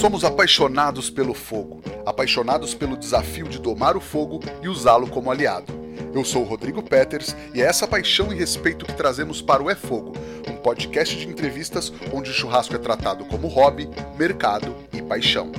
Somos 0.00 0.24
apaixonados 0.24 1.08
pelo 1.08 1.32
fogo, 1.32 1.80
apaixonados 2.04 2.74
pelo 2.74 2.96
desafio 2.96 3.48
de 3.48 3.58
domar 3.58 3.96
o 3.96 4.00
fogo 4.00 4.40
e 4.62 4.68
usá-lo 4.68 5.06
como 5.06 5.30
aliado. 5.30 5.72
Eu 6.12 6.24
sou 6.24 6.42
o 6.42 6.44
Rodrigo 6.44 6.82
Peters 6.82 7.34
e 7.54 7.62
é 7.62 7.64
essa 7.64 7.86
paixão 7.86 8.32
e 8.32 8.36
respeito 8.36 8.84
que 8.84 8.92
trazemos 8.92 9.40
para 9.40 9.62
o 9.62 9.70
É 9.70 9.74
Fogo, 9.74 10.12
um 10.48 10.56
podcast 10.56 11.16
de 11.16 11.26
entrevistas 11.26 11.92
onde 12.12 12.30
o 12.30 12.34
churrasco 12.34 12.74
é 12.74 12.78
tratado 12.78 13.24
como 13.24 13.48
hobby, 13.48 13.88
mercado 14.18 14.76
e 14.92 15.00
paixão. 15.00 15.50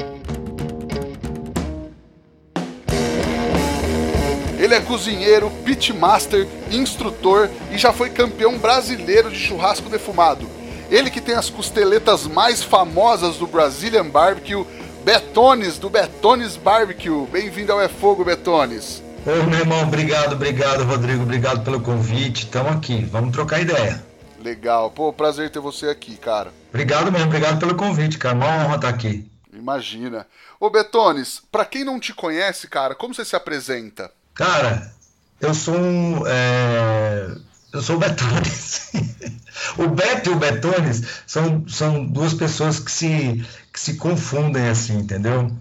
Ele 4.60 4.76
é 4.76 4.82
cozinheiro, 4.82 5.50
pitmaster, 5.64 6.48
instrutor 6.72 7.50
e 7.72 7.78
já 7.78 7.92
foi 7.92 8.10
campeão 8.10 8.58
brasileiro 8.58 9.32
de 9.32 9.40
churrasco 9.40 9.90
defumado. 9.90 10.65
Ele 10.90 11.10
que 11.10 11.20
tem 11.20 11.36
as 11.36 11.50
costeletas 11.50 12.28
mais 12.28 12.62
famosas 12.62 13.38
do 13.38 13.48
Brazilian 13.48 14.08
Barbecue, 14.08 14.66
Betones, 15.04 15.78
do 15.80 15.90
Betones 15.90 16.58
Barbecue. 16.58 17.26
Bem-vindo 17.32 17.72
ao 17.72 17.82
É 17.82 17.88
Fogo, 17.88 18.24
Betones. 18.24 19.04
Ô, 19.26 19.44
meu 19.50 19.60
irmão, 19.60 19.82
obrigado, 19.82 20.34
obrigado, 20.34 20.84
Rodrigo, 20.84 21.24
obrigado 21.24 21.64
pelo 21.64 21.82
convite. 21.82 22.46
Estamos 22.46 22.74
aqui, 22.74 23.04
vamos 23.06 23.32
trocar 23.32 23.60
ideia. 23.62 24.04
Legal. 24.40 24.92
Pô, 24.92 25.12
prazer 25.12 25.50
ter 25.50 25.60
você 25.60 25.88
aqui, 25.88 26.16
cara. 26.18 26.54
Obrigado 26.70 27.12
mesmo, 27.12 27.28
obrigado 27.28 27.60
pelo 27.60 27.74
convite, 27.74 28.20
cara. 28.20 28.36
Uma 28.36 28.46
honra 28.46 28.76
estar 28.76 28.90
aqui. 28.90 29.28
Imagina. 29.52 30.28
Ô, 30.60 30.70
Betones, 30.70 31.42
pra 31.52 31.66
quem 31.66 31.84
não 31.84 32.00
te 32.00 32.14
conhece, 32.14 32.68
cara, 32.68 32.94
como 32.94 33.16
você 33.16 33.26
se 33.26 33.36
apresenta? 33.36 34.12
Cara, 34.36 34.94
eu 35.42 35.54
sou 35.56 35.76
um. 35.76 36.22
É... 36.28 37.36
Eu 37.76 37.82
sou 37.82 37.98
o 37.98 38.00
Betones. 38.00 38.92
o 39.78 39.88
Beto 39.90 40.30
e 40.30 40.34
o 40.34 40.38
Betones 40.38 41.04
são, 41.28 41.68
são 41.68 42.06
duas 42.06 42.34
pessoas 42.34 42.80
que 42.80 42.90
se, 42.90 43.46
que 43.74 43.80
se 43.80 43.96
confundem 43.96 44.70
assim, 44.70 44.98
entendeu? 45.00 45.52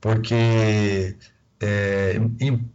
Porque 0.00 1.14
é, 1.60 2.20
em, 2.40 2.68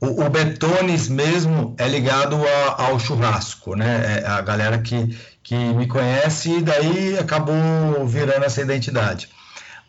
o, 0.00 0.24
o, 0.24 0.30
Betones 0.30 1.08
mesmo 1.08 1.74
é 1.76 1.88
ligado 1.88 2.36
a, 2.36 2.84
ao 2.84 3.00
churrasco, 3.00 3.74
né? 3.74 4.20
É 4.22 4.26
a 4.28 4.40
galera 4.42 4.78
que, 4.78 5.18
que 5.42 5.56
me 5.56 5.88
conhece 5.88 6.58
e 6.58 6.62
daí 6.62 7.18
acabou 7.18 8.06
virando 8.06 8.44
essa 8.44 8.62
identidade. 8.62 9.28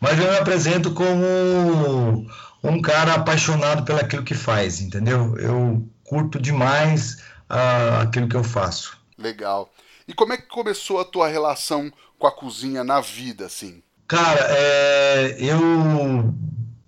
Mas 0.00 0.18
eu 0.18 0.32
me 0.32 0.36
apresento 0.36 0.90
como 0.90 2.26
um 2.64 2.82
cara 2.82 3.14
apaixonado 3.14 3.84
pelo 3.84 4.00
aquilo 4.00 4.24
que 4.24 4.34
faz, 4.34 4.80
entendeu? 4.80 5.38
Eu 5.38 5.88
curto 6.02 6.40
demais 6.40 7.18
uh, 7.50 8.02
aquilo 8.02 8.28
que 8.28 8.36
eu 8.36 8.44
faço. 8.44 8.96
Legal. 9.16 9.70
E 10.06 10.14
como 10.14 10.32
é 10.32 10.36
que 10.36 10.46
começou 10.46 11.00
a 11.00 11.04
tua 11.04 11.28
relação 11.28 11.92
com 12.18 12.26
a 12.26 12.32
cozinha 12.32 12.82
na 12.82 13.00
vida, 13.00 13.46
assim? 13.46 13.82
Cara, 14.06 14.40
é, 14.48 15.36
eu 15.38 16.34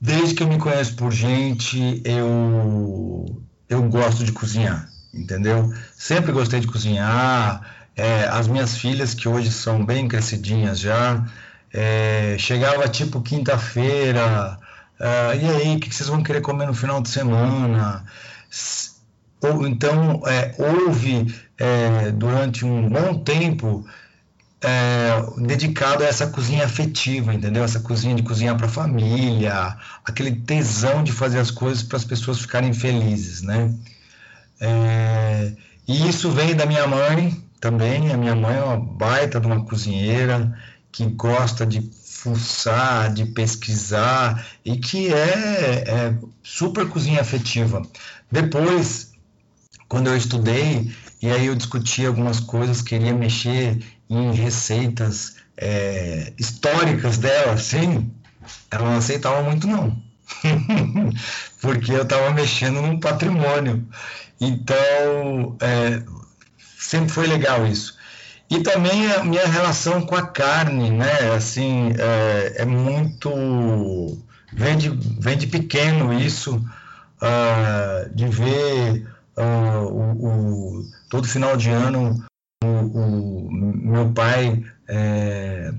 desde 0.00 0.34
que 0.34 0.42
eu 0.42 0.48
me 0.48 0.58
conheço 0.58 0.96
por 0.96 1.12
gente, 1.12 2.00
eu 2.04 3.42
eu 3.68 3.82
gosto 3.84 4.24
de 4.24 4.32
cozinhar, 4.32 4.90
entendeu? 5.12 5.72
Sempre 5.94 6.32
gostei 6.32 6.60
de 6.60 6.66
cozinhar. 6.66 7.78
É, 7.96 8.24
as 8.24 8.48
minhas 8.48 8.76
filhas, 8.76 9.14
que 9.14 9.28
hoje 9.28 9.52
são 9.52 9.84
bem 9.84 10.08
crescidinhas 10.08 10.80
já, 10.80 11.24
é, 11.72 12.36
chegava 12.38 12.88
tipo 12.88 13.20
quinta-feira, 13.20 14.58
uh, 14.98 15.34
e 15.34 15.48
aí, 15.48 15.76
o 15.76 15.80
que 15.80 15.94
vocês 15.94 16.08
vão 16.08 16.22
querer 16.22 16.40
comer 16.40 16.66
no 16.66 16.74
final 16.74 17.02
de 17.02 17.10
semana? 17.10 18.04
Ou 19.42 19.66
então 19.66 20.22
é, 20.26 20.54
houve 20.58 21.34
é, 21.58 22.10
durante 22.12 22.64
um 22.64 22.88
bom 22.88 23.18
tempo 23.18 23.86
é, 24.62 25.22
dedicado 25.38 26.04
a 26.04 26.06
essa 26.06 26.26
cozinha 26.26 26.64
afetiva, 26.64 27.32
entendeu? 27.32 27.64
Essa 27.64 27.80
cozinha 27.80 28.14
de 28.14 28.22
cozinhar 28.22 28.56
para 28.56 28.66
a 28.66 28.70
família, 28.70 29.76
aquele 30.04 30.32
tesão 30.32 31.02
de 31.02 31.12
fazer 31.12 31.38
as 31.38 31.50
coisas 31.50 31.82
para 31.82 31.96
as 31.96 32.04
pessoas 32.04 32.40
ficarem 32.40 32.72
felizes, 32.72 33.42
né? 33.42 33.74
É, 34.60 35.52
e 35.88 36.08
isso 36.08 36.30
vem 36.30 36.54
da 36.54 36.66
minha 36.66 36.86
mãe 36.86 37.42
também. 37.58 38.12
A 38.12 38.16
minha 38.16 38.34
mãe 38.34 38.56
é 38.56 38.62
uma 38.62 38.76
baita 38.76 39.40
de 39.40 39.46
uma 39.46 39.64
cozinheira 39.64 40.56
que 40.92 41.06
gosta 41.06 41.64
de 41.64 41.90
fuçar, 42.04 43.12
de 43.14 43.24
pesquisar 43.24 44.46
e 44.62 44.76
que 44.76 45.12
é, 45.12 45.84
é 45.86 46.14
super 46.42 46.86
cozinha 46.86 47.22
afetiva. 47.22 47.80
Depois 48.30 49.09
quando 49.90 50.06
eu 50.06 50.16
estudei, 50.16 50.88
e 51.20 51.28
aí 51.28 51.46
eu 51.46 51.54
discutia 51.56 52.06
algumas 52.06 52.38
coisas, 52.38 52.80
queria 52.80 53.12
mexer 53.12 53.76
em 54.08 54.32
receitas 54.32 55.34
é, 55.56 56.32
históricas 56.38 57.18
dela, 57.18 57.54
assim, 57.54 58.08
ela 58.70 58.88
não 58.88 58.98
aceitava 58.98 59.42
muito 59.42 59.66
não. 59.66 60.00
Porque 61.60 61.90
eu 61.90 62.02
estava 62.02 62.30
mexendo 62.30 62.80
num 62.80 63.00
patrimônio. 63.00 63.84
Então, 64.40 65.56
é, 65.60 66.04
sempre 66.78 67.10
foi 67.10 67.26
legal 67.26 67.66
isso. 67.66 67.98
E 68.48 68.60
também 68.60 69.10
a 69.10 69.24
minha 69.24 69.46
relação 69.46 70.02
com 70.02 70.14
a 70.14 70.24
carne, 70.24 70.90
né? 70.90 71.32
Assim, 71.36 71.92
é, 71.98 72.62
é 72.62 72.64
muito. 72.64 73.28
Vem 74.52 74.78
de, 74.78 74.88
vem 75.18 75.36
de 75.36 75.48
pequeno 75.48 76.12
isso, 76.12 76.56
uh, 76.56 78.14
de 78.14 78.26
ver 78.28 79.09
uh, 79.40 79.86
o, 79.86 80.80
o, 80.80 80.84
todo 81.08 81.26
final 81.26 81.56
de 81.56 81.70
ano 81.70 82.22
o, 82.62 82.68
o 82.68 83.50
meu 83.50 84.12
pai 84.12 84.62
é, 84.86 85.72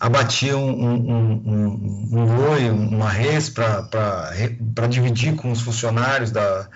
abatia 0.00 0.56
um, 0.56 0.70
um, 0.70 1.42
um, 1.46 2.18
um 2.18 2.88
uma 2.88 3.08
res 3.08 3.48
para 3.50 4.86
dividir 4.88 5.36
com 5.36 5.50
os 5.52 5.60
funcionários 5.60 6.30
da. 6.30 6.68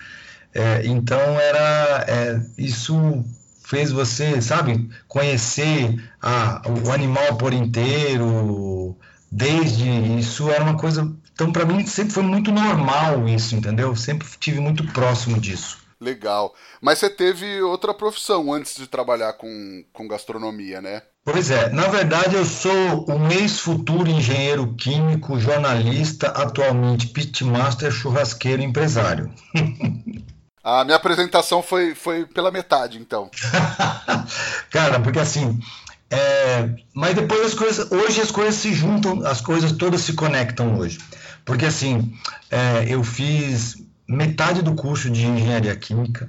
É, 0.54 0.86
então 0.86 1.18
era 1.18 2.04
é, 2.08 2.40
isso 2.56 3.24
fez 3.64 3.90
você, 3.90 4.40
sabe, 4.40 4.88
conhecer 5.08 6.00
a, 6.22 6.62
o 6.86 6.92
animal 6.92 7.36
por 7.36 7.52
inteiro, 7.52 8.96
desde 9.30 9.88
isso 10.18 10.48
era 10.50 10.62
uma 10.62 10.76
coisa. 10.76 11.12
Então, 11.32 11.52
para 11.52 11.66
mim, 11.66 11.84
sempre 11.84 12.14
foi 12.14 12.22
muito 12.22 12.52
normal 12.52 13.28
isso, 13.28 13.56
entendeu? 13.56 13.94
Sempre 13.96 14.26
tive 14.38 14.60
muito 14.60 14.86
próximo 14.92 15.38
disso. 15.38 15.78
Legal. 16.00 16.54
Mas 16.80 16.98
você 16.98 17.08
teve 17.08 17.62
outra 17.62 17.94
profissão 17.94 18.52
antes 18.52 18.76
de 18.76 18.86
trabalhar 18.86 19.32
com, 19.34 19.84
com 19.92 20.06
gastronomia, 20.06 20.80
né? 20.80 21.02
Pois 21.24 21.50
é. 21.50 21.70
Na 21.70 21.88
verdade, 21.88 22.36
eu 22.36 22.44
sou 22.44 23.04
um 23.08 23.30
ex-futuro 23.30 24.08
engenheiro 24.08 24.74
químico, 24.74 25.40
jornalista, 25.40 26.28
atualmente 26.28 27.08
pitmaster, 27.08 27.90
churrasqueiro 27.90 28.62
empresário. 28.62 29.32
A 30.62 30.82
minha 30.82 30.96
apresentação 30.96 31.62
foi, 31.62 31.94
foi 31.94 32.26
pela 32.26 32.50
metade, 32.50 32.98
então. 32.98 33.30
Cara, 34.68 34.98
porque 34.98 35.20
assim. 35.20 35.60
É... 36.10 36.68
mas 36.92 37.14
depois 37.14 37.46
as 37.46 37.54
coisas. 37.54 37.92
Hoje 37.92 38.20
as 38.20 38.32
coisas 38.32 38.56
se 38.56 38.72
juntam, 38.74 39.24
as 39.24 39.40
coisas 39.40 39.70
todas 39.70 40.00
se 40.00 40.14
conectam 40.14 40.76
hoje. 40.76 40.98
Porque 41.44 41.66
assim, 41.66 42.12
é, 42.50 42.84
eu 42.88 43.04
fiz 43.04 43.76
metade 44.08 44.62
do 44.62 44.74
curso 44.74 45.10
de 45.10 45.26
engenharia 45.26 45.74
química 45.76 46.28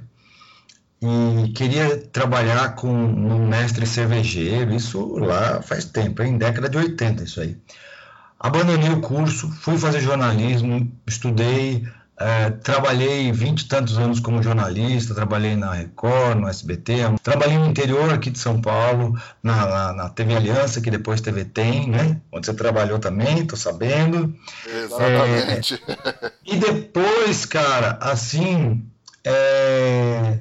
e 1.00 1.52
queria 1.52 1.96
trabalhar 1.96 2.74
com 2.74 2.88
um 2.88 3.46
mestre 3.46 3.86
cervejeiro, 3.86 4.74
isso 4.74 5.16
lá 5.16 5.62
faz 5.62 5.84
tempo, 5.84 6.22
em 6.22 6.36
década 6.36 6.68
de 6.68 6.76
80 6.76 7.22
isso 7.22 7.40
aí. 7.40 7.56
Abandonei 8.38 8.90
o 8.90 9.00
curso, 9.00 9.48
fui 9.50 9.78
fazer 9.78 10.00
jornalismo, 10.00 10.90
estudei, 11.06 11.86
é, 12.20 12.50
trabalhei 12.50 13.30
vinte 13.30 13.60
e 13.60 13.68
tantos 13.68 13.96
anos 13.96 14.18
como 14.18 14.42
jornalista, 14.42 15.14
trabalhei 15.14 15.54
na 15.54 15.72
Record, 15.72 16.38
no 16.38 16.48
SBT, 16.48 16.94
trabalhei 17.22 17.56
no 17.56 17.66
interior 17.66 18.12
aqui 18.12 18.28
de 18.28 18.40
São 18.40 18.60
Paulo, 18.60 19.16
na, 19.40 19.66
na, 19.66 19.92
na 19.92 20.08
TV 20.08 20.34
Aliança, 20.34 20.80
que 20.80 20.90
depois 20.90 21.20
TV 21.20 21.44
Tem, 21.44 21.88
né? 21.88 22.20
Onde 22.32 22.46
você 22.46 22.54
trabalhou 22.54 22.98
também, 22.98 23.46
tô 23.46 23.54
sabendo. 23.56 24.34
Exatamente. 24.66 25.74
É, 25.74 26.32
e 26.44 26.56
depois, 26.56 27.46
cara, 27.46 27.98
assim, 28.00 28.84
é, 29.24 30.40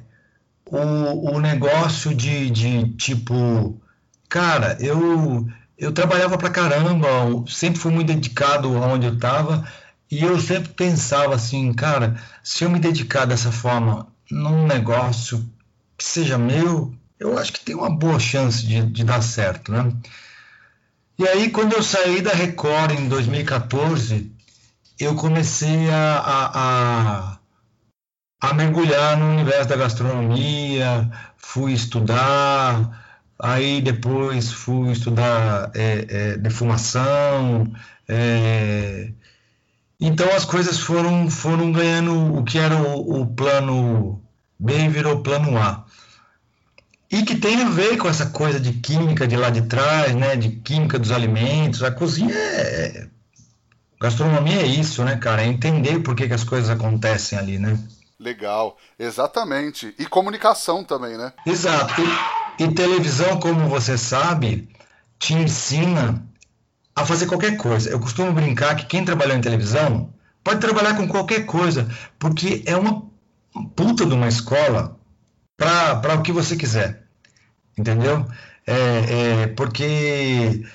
o, 0.65 1.35
o 1.35 1.39
negócio 1.39 2.13
de, 2.15 2.49
de 2.49 2.89
tipo, 2.93 3.79
cara, 4.27 4.77
eu 4.79 5.47
eu 5.77 5.91
trabalhava 5.91 6.39
pra 6.39 6.49
caramba, 6.49 7.07
sempre 7.47 7.79
fui 7.79 7.91
muito 7.91 8.07
dedicado 8.07 8.75
aonde 8.77 9.05
eu 9.05 9.13
estava 9.13 9.63
e 10.09 10.23
eu 10.23 10.39
sempre 10.39 10.69
pensava 10.69 11.35
assim, 11.35 11.73
cara, 11.73 12.21
se 12.43 12.63
eu 12.63 12.69
me 12.69 12.79
dedicar 12.79 13.25
dessa 13.25 13.51
forma 13.51 14.07
num 14.31 14.65
negócio 14.65 15.47
que 15.97 16.03
seja 16.03 16.37
meu, 16.37 16.93
eu 17.19 17.37
acho 17.37 17.51
que 17.53 17.59
tem 17.59 17.75
uma 17.75 17.89
boa 17.89 18.19
chance 18.19 18.65
de, 18.65 18.81
de 18.85 19.03
dar 19.03 19.21
certo, 19.21 19.71
né? 19.71 19.91
E 21.19 21.27
aí, 21.27 21.49
quando 21.49 21.73
eu 21.73 21.81
saí 21.81 22.21
da 22.21 22.31
Record 22.31 22.91
em 22.91 23.09
2014, 23.09 24.31
eu 24.99 25.15
comecei 25.15 25.89
a, 25.89 26.19
a, 26.19 27.31
a, 27.31 28.49
a 28.49 28.53
mergulhar 28.53 29.17
no 29.17 29.31
universo 29.31 29.69
da 29.69 29.75
gastronomia, 29.75 31.09
fui 31.35 31.73
estudar, 31.73 33.23
aí 33.39 33.81
depois 33.81 34.51
fui 34.51 34.91
estudar 34.91 35.71
é, 35.73 36.05
é, 36.07 36.37
defumação, 36.37 37.73
é, 38.07 39.11
então 39.99 40.31
as 40.35 40.45
coisas 40.45 40.79
foram, 40.79 41.29
foram 41.29 41.71
ganhando 41.71 42.35
o 42.35 42.43
que 42.43 42.57
era 42.57 42.75
o, 42.75 43.21
o 43.21 43.27
plano 43.27 44.21
B 44.59 44.89
virou 44.89 45.21
plano 45.21 45.57
A. 45.57 45.85
E 47.09 47.23
que 47.23 47.35
tem 47.35 47.61
a 47.61 47.69
ver 47.69 47.97
com 47.97 48.09
essa 48.09 48.27
coisa 48.27 48.59
de 48.59 48.73
química 48.73 49.27
de 49.27 49.37
lá 49.37 49.49
de 49.49 49.61
trás, 49.63 50.13
né? 50.13 50.35
De 50.35 50.49
química 50.49 50.99
dos 50.99 51.11
alimentos. 51.11 51.81
A 51.81 51.91
cozinha 51.91 52.35
é. 52.35 53.07
Gastronomia 53.99 54.61
é 54.61 54.65
isso, 54.65 55.03
né, 55.03 55.15
cara? 55.15 55.41
É 55.41 55.47
entender 55.47 55.99
por 55.99 56.15
que, 56.15 56.27
que 56.27 56.33
as 56.33 56.43
coisas 56.43 56.69
acontecem 56.69 57.39
ali, 57.39 57.57
né? 57.57 57.79
Legal, 58.19 58.77
exatamente. 58.99 59.95
E 59.97 60.05
comunicação 60.05 60.83
também, 60.83 61.17
né? 61.17 61.31
Exato. 61.45 61.93
E, 62.59 62.63
e 62.63 62.73
televisão, 62.73 63.39
como 63.39 63.67
você 63.69 63.97
sabe, 63.97 64.69
te 65.17 65.33
ensina 65.33 66.21
a 66.97 67.05
fazer 67.05 67.27
qualquer 67.27 67.55
coisa. 67.57 67.91
Eu 67.91 67.99
costumo 67.99 68.33
brincar 68.33 68.75
que 68.75 68.87
quem 68.87 69.05
trabalhou 69.05 69.37
em 69.37 69.41
televisão 69.41 70.11
pode 70.43 70.59
trabalhar 70.59 70.95
com 70.95 71.07
qualquer 71.07 71.45
coisa, 71.45 71.87
porque 72.17 72.63
é 72.65 72.75
uma 72.75 73.03
puta 73.75 74.03
de 74.03 74.13
uma 74.13 74.27
escola 74.27 74.97
para 75.55 76.15
o 76.15 76.23
que 76.23 76.31
você 76.31 76.55
quiser, 76.55 77.03
entendeu? 77.77 78.25
É, 78.65 79.43
é, 79.43 79.47
porque 79.47 80.65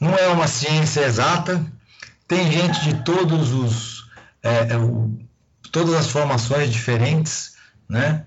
não 0.00 0.14
é 0.14 0.26
uma 0.28 0.48
ciência 0.48 1.02
exata, 1.02 1.64
tem 2.26 2.50
gente 2.50 2.80
de 2.82 3.04
todos 3.04 3.52
os 3.52 4.10
é, 4.42 4.72
é 4.72 4.76
o, 4.76 5.16
todas 5.70 5.94
as 5.94 6.10
formações 6.10 6.72
diferentes, 6.72 7.54
né? 7.88 8.24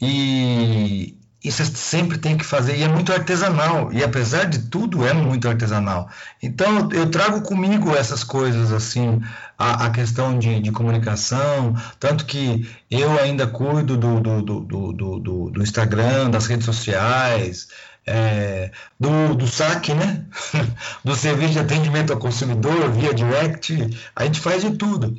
E, 0.00 1.16
isso 1.44 1.64
sempre 1.74 2.18
tem 2.18 2.36
que 2.36 2.44
fazer, 2.44 2.76
e 2.76 2.82
é 2.84 2.88
muito 2.88 3.12
artesanal, 3.12 3.92
e 3.92 4.02
apesar 4.02 4.44
de 4.44 4.60
tudo, 4.60 5.04
é 5.04 5.12
muito 5.12 5.48
artesanal. 5.48 6.08
Então, 6.40 6.88
eu 6.92 7.10
trago 7.10 7.42
comigo 7.42 7.94
essas 7.94 8.22
coisas, 8.22 8.72
assim, 8.72 9.20
a, 9.58 9.86
a 9.86 9.90
questão 9.90 10.38
de, 10.38 10.60
de, 10.60 10.70
comunicação, 10.70 11.74
tanto 11.98 12.26
que 12.26 12.68
eu 12.88 13.18
ainda 13.18 13.46
cuido 13.46 13.96
do, 13.96 14.20
do, 14.20 14.42
do, 14.42 14.92
do, 14.92 15.50
do 15.50 15.62
Instagram, 15.62 16.30
das 16.30 16.46
redes 16.46 16.64
sociais, 16.64 17.68
é, 18.06 18.70
do, 18.98 19.34
do 19.34 19.46
saque, 19.48 19.94
né? 19.94 20.24
do 21.04 21.16
serviço 21.16 21.54
de 21.54 21.58
atendimento 21.58 22.12
ao 22.12 22.18
consumidor 22.20 22.90
via 22.92 23.12
direct, 23.12 23.98
a 24.14 24.24
gente 24.24 24.40
faz 24.40 24.62
de 24.62 24.72
tudo 24.72 25.16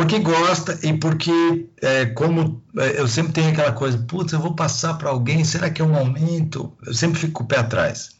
porque 0.00 0.18
gosta 0.18 0.78
e 0.82 0.96
porque, 0.96 1.68
é, 1.82 2.06
como 2.06 2.64
é, 2.78 2.98
eu 2.98 3.06
sempre 3.06 3.34
tenho 3.34 3.50
aquela 3.50 3.72
coisa, 3.72 3.98
putz, 3.98 4.32
eu 4.32 4.40
vou 4.40 4.54
passar 4.54 4.94
para 4.94 5.10
alguém, 5.10 5.44
será 5.44 5.68
que 5.68 5.82
é 5.82 5.84
um 5.84 5.92
momento? 5.92 6.74
Eu 6.86 6.94
sempre 6.94 7.20
fico 7.20 7.34
com 7.34 7.44
o 7.44 7.46
pé 7.46 7.58
atrás. 7.58 8.16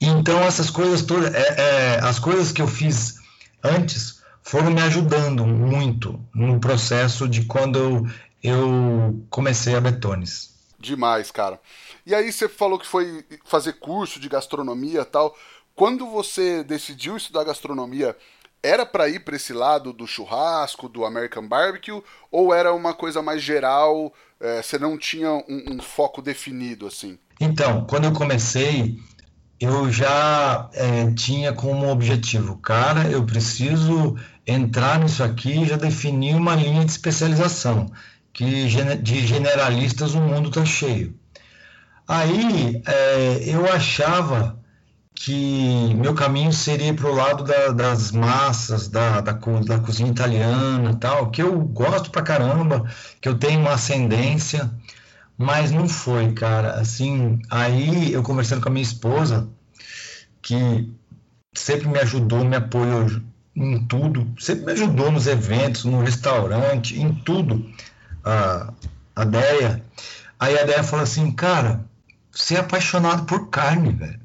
Então, 0.00 0.40
essas 0.40 0.70
coisas 0.70 1.02
todas, 1.02 1.34
é, 1.34 1.54
é, 1.58 2.00
as 2.00 2.18
coisas 2.18 2.50
que 2.50 2.62
eu 2.62 2.66
fiz 2.66 3.16
antes 3.62 4.22
foram 4.42 4.70
me 4.70 4.80
ajudando 4.80 5.46
muito 5.46 6.18
no 6.34 6.58
processo 6.58 7.28
de 7.28 7.44
quando 7.44 7.78
eu, 7.78 8.06
eu 8.42 9.26
comecei 9.28 9.74
a 9.74 9.82
Betones. 9.82 10.54
Demais, 10.78 11.30
cara. 11.30 11.60
E 12.06 12.14
aí 12.14 12.32
você 12.32 12.48
falou 12.48 12.78
que 12.78 12.86
foi 12.86 13.22
fazer 13.44 13.74
curso 13.74 14.18
de 14.18 14.30
gastronomia 14.30 15.04
tal. 15.04 15.36
Quando 15.74 16.06
você 16.06 16.64
decidiu 16.64 17.18
estudar 17.18 17.44
gastronomia, 17.44 18.16
era 18.62 18.86
para 18.86 19.08
ir 19.08 19.20
para 19.20 19.36
esse 19.36 19.52
lado 19.52 19.92
do 19.92 20.06
churrasco, 20.06 20.88
do 20.88 21.04
American 21.04 21.46
Barbecue, 21.48 22.02
ou 22.30 22.54
era 22.54 22.72
uma 22.72 22.94
coisa 22.94 23.20
mais 23.20 23.42
geral, 23.42 24.12
é, 24.40 24.62
você 24.62 24.78
não 24.78 24.96
tinha 24.96 25.30
um, 25.32 25.64
um, 25.72 25.80
foco 25.80 26.22
definido 26.22 26.86
assim? 26.86 27.18
Então, 27.40 27.84
quando 27.86 28.04
eu 28.04 28.12
comecei, 28.12 28.98
eu 29.58 29.90
já 29.90 30.70
é, 30.74 31.10
tinha 31.12 31.52
como 31.52 31.90
objetivo, 31.90 32.56
cara, 32.58 33.10
eu 33.10 33.24
preciso 33.24 34.16
entrar 34.46 35.00
nisso 35.00 35.24
aqui 35.24 35.62
e 35.62 35.66
já 35.66 35.76
definir 35.76 36.36
uma 36.36 36.54
linha 36.54 36.84
de 36.84 36.90
especialização, 36.90 37.90
que 38.32 38.66
de 39.02 39.26
generalistas 39.26 40.14
o 40.14 40.20
mundo 40.20 40.48
está 40.48 40.64
cheio. 40.64 41.14
Aí 42.06 42.82
é, 42.86 43.42
eu 43.46 43.72
achava 43.72 44.61
que 45.14 45.94
meu 45.94 46.14
caminho 46.14 46.52
seria 46.52 46.92
para 46.94 47.08
o 47.10 47.14
lado 47.14 47.44
da, 47.44 47.68
das 47.68 48.10
massas, 48.10 48.88
da, 48.88 49.20
da, 49.20 49.32
da, 49.32 49.78
cozinha 49.78 50.10
italiana 50.10 50.96
tal, 50.96 51.30
que 51.30 51.42
eu 51.42 51.60
gosto 51.60 52.10
pra 52.10 52.22
caramba, 52.22 52.90
que 53.20 53.28
eu 53.28 53.38
tenho 53.38 53.60
uma 53.60 53.74
ascendência, 53.74 54.70
mas 55.36 55.70
não 55.70 55.88
foi, 55.88 56.32
cara. 56.32 56.74
Assim, 56.80 57.40
aí 57.50 58.12
eu 58.12 58.22
conversando 58.22 58.62
com 58.62 58.68
a 58.68 58.72
minha 58.72 58.82
esposa, 58.82 59.48
que 60.40 60.92
sempre 61.54 61.88
me 61.88 61.98
ajudou, 62.00 62.44
me 62.44 62.56
apoiou 62.56 63.06
em 63.54 63.84
tudo, 63.86 64.32
sempre 64.40 64.66
me 64.66 64.72
ajudou 64.72 65.12
nos 65.12 65.26
eventos, 65.26 65.84
no 65.84 66.00
restaurante, 66.02 66.98
em 67.00 67.14
tudo, 67.14 67.70
a, 68.24 68.72
a 69.14 69.24
Deia. 69.24 69.84
Aí 70.40 70.58
a 70.58 70.64
Deia 70.64 70.82
falou 70.82 71.04
assim, 71.04 71.30
cara, 71.32 71.84
você 72.30 72.56
é 72.56 72.60
apaixonado 72.60 73.24
por 73.24 73.50
carne, 73.50 73.92
velho 73.92 74.21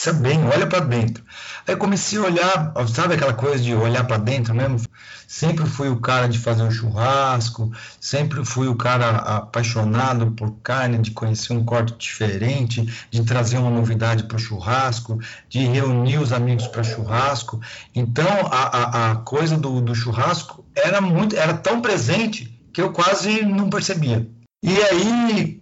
pensa 0.00 0.14
bem, 0.14 0.42
olha 0.46 0.66
para 0.66 0.80
dentro. 0.80 1.22
Aí 1.66 1.76
comecei 1.76 2.18
a 2.18 2.22
olhar, 2.22 2.72
sabe 2.88 3.14
aquela 3.14 3.34
coisa 3.34 3.62
de 3.62 3.74
olhar 3.74 4.04
para 4.06 4.16
dentro 4.16 4.54
mesmo? 4.54 4.80
Sempre 5.28 5.66
fui 5.66 5.90
o 5.90 6.00
cara 6.00 6.26
de 6.26 6.38
fazer 6.38 6.62
um 6.62 6.70
churrasco, 6.70 7.70
sempre 8.00 8.42
fui 8.44 8.66
o 8.66 8.74
cara 8.74 9.10
apaixonado 9.10 10.30
por 10.32 10.52
carne, 10.62 10.98
de 10.98 11.10
conhecer 11.10 11.52
um 11.52 11.64
corte 11.64 11.94
diferente, 11.98 12.82
de 13.10 13.22
trazer 13.24 13.58
uma 13.58 13.70
novidade 13.70 14.24
para 14.24 14.36
o 14.36 14.40
churrasco, 14.40 15.18
de 15.50 15.60
reunir 15.66 16.18
os 16.18 16.32
amigos 16.32 16.66
para 16.66 16.82
churrasco. 16.82 17.60
Então 17.94 18.26
a, 18.50 18.76
a, 18.76 19.12
a 19.12 19.16
coisa 19.16 19.58
do, 19.58 19.82
do 19.82 19.94
churrasco 19.94 20.64
era 20.74 21.00
muito, 21.00 21.36
era 21.36 21.52
tão 21.52 21.82
presente 21.82 22.58
que 22.72 22.80
eu 22.80 22.90
quase 22.90 23.42
não 23.42 23.68
percebia. 23.68 24.26
E 24.62 24.76
aí 24.82 25.59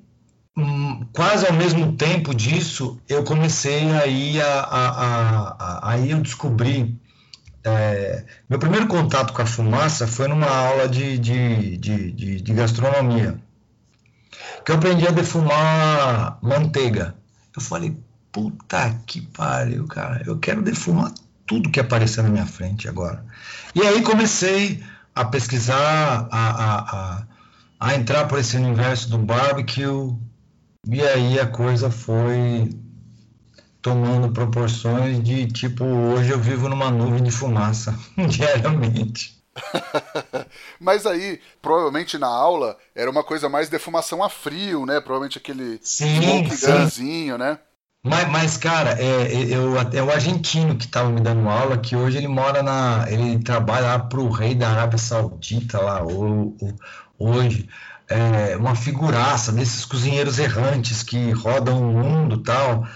quase 1.12 1.46
ao 1.46 1.52
mesmo 1.52 1.92
tempo 1.96 2.34
disso, 2.34 2.98
eu 3.08 3.24
comecei 3.24 3.90
aí 3.90 4.40
a, 4.40 4.60
a, 4.60 5.48
a, 5.58 5.92
aí 5.92 6.10
eu 6.10 6.20
descobri 6.20 6.98
é, 7.64 8.24
meu 8.48 8.58
primeiro 8.58 8.86
contato 8.86 9.32
com 9.32 9.42
a 9.42 9.46
fumaça 9.46 10.06
foi 10.06 10.28
numa 10.28 10.48
aula 10.48 10.88
de, 10.88 11.18
de, 11.18 11.76
de, 11.76 12.12
de, 12.12 12.40
de 12.40 12.54
gastronomia, 12.54 13.38
que 14.64 14.70
eu 14.72 14.76
aprendi 14.76 15.06
a 15.06 15.10
defumar 15.10 16.38
manteiga. 16.40 17.14
Eu 17.54 17.60
falei, 17.60 17.96
puta 18.32 18.94
que 19.06 19.20
pariu, 19.20 19.86
cara, 19.86 20.22
eu 20.26 20.38
quero 20.38 20.62
defumar 20.62 21.12
tudo 21.46 21.70
que 21.70 21.80
aparecer 21.80 22.22
na 22.22 22.30
minha 22.30 22.46
frente 22.46 22.88
agora. 22.88 23.24
E 23.74 23.82
aí 23.82 24.02
comecei 24.02 24.82
a 25.14 25.24
pesquisar, 25.24 26.28
a, 26.30 26.48
a, 26.48 26.78
a, 26.78 27.22
a 27.80 27.94
entrar 27.94 28.26
por 28.26 28.38
esse 28.38 28.56
universo 28.56 29.10
do 29.10 29.18
barbecue, 29.18 30.16
e 30.86 31.02
aí 31.02 31.38
a 31.38 31.46
coisa 31.46 31.90
foi 31.90 32.70
tomando 33.80 34.32
proporções 34.32 35.22
de 35.22 35.46
tipo, 35.46 35.84
hoje 35.84 36.30
eu 36.30 36.38
vivo 36.38 36.68
numa 36.68 36.90
nuvem 36.90 37.22
de 37.22 37.30
fumaça 37.30 37.98
diariamente. 38.28 39.38
Mas 40.78 41.04
aí, 41.06 41.40
provavelmente 41.60 42.16
na 42.18 42.28
aula, 42.28 42.76
era 42.94 43.10
uma 43.10 43.24
coisa 43.24 43.48
mais 43.48 43.68
defumação 43.68 44.22
a 44.22 44.28
frio, 44.28 44.86
né? 44.86 45.00
Provavelmente 45.00 45.38
aquele 45.38 45.80
sim, 45.82 46.48
sim. 46.90 47.32
né? 47.32 47.58
Mas, 48.04 48.28
mas, 48.28 48.56
cara, 48.56 48.96
é, 48.98 49.04
é, 49.04 49.54
eu, 49.54 49.76
é 49.76 50.02
o 50.02 50.10
argentino 50.10 50.76
que 50.76 50.84
estava 50.84 51.10
me 51.10 51.20
dando 51.20 51.48
aula, 51.48 51.76
que 51.78 51.96
hoje 51.96 52.16
ele 52.18 52.28
mora 52.28 52.62
na. 52.62 53.04
Ele 53.10 53.38
trabalha 53.40 53.86
lá 53.86 53.98
pro 53.98 54.30
rei 54.30 54.54
da 54.54 54.70
Arábia 54.70 54.98
Saudita 54.98 55.80
lá, 55.80 56.04
o, 56.04 56.56
o, 56.60 56.74
hoje 57.18 57.68
é, 58.08 58.56
uma 58.56 58.74
figuraça 58.74 59.52
desses 59.52 59.84
cozinheiros 59.84 60.38
errantes 60.38 61.02
que 61.02 61.30
rodam 61.32 61.80
o 61.80 61.98
mundo 61.98 62.38
tal. 62.38 62.86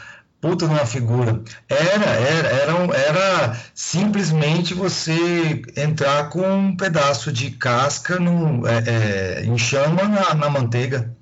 Puta 0.40 0.66
numa 0.66 0.84
figura. 0.84 1.40
Era, 1.68 2.04
era, 2.04 2.48
era, 2.48 2.96
era 2.96 3.56
simplesmente 3.74 4.74
você 4.74 5.62
entrar 5.76 6.30
com 6.30 6.42
um 6.42 6.76
pedaço 6.76 7.30
de 7.30 7.52
casca 7.52 8.18
no, 8.18 8.66
é, 8.66 8.82
é, 8.86 9.44
em 9.44 9.56
chama 9.56 10.02
na, 10.08 10.34
na 10.34 10.50
manteiga, 10.50 11.14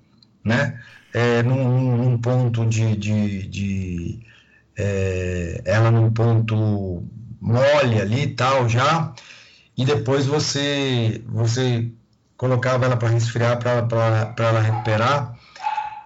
né? 0.43 0.81
É, 1.13 1.43
num, 1.43 1.97
num 1.99 2.19
ponto 2.19 2.65
de, 2.65 2.97
de, 2.97 3.47
de 3.47 4.21
é, 4.79 5.61
ela 5.67 5.91
num 5.91 6.11
ponto 6.11 7.05
mole 7.41 8.01
ali 8.01 8.23
e 8.23 8.35
tal 8.35 8.69
já, 8.69 9.13
e 9.77 9.85
depois 9.85 10.25
você 10.25 11.23
você 11.27 11.91
colocava 12.41 12.87
ela 12.87 12.97
para 12.97 13.11
resfriar, 13.11 13.59
para 13.59 14.47
ela 14.49 14.63
recuperar, 14.63 15.35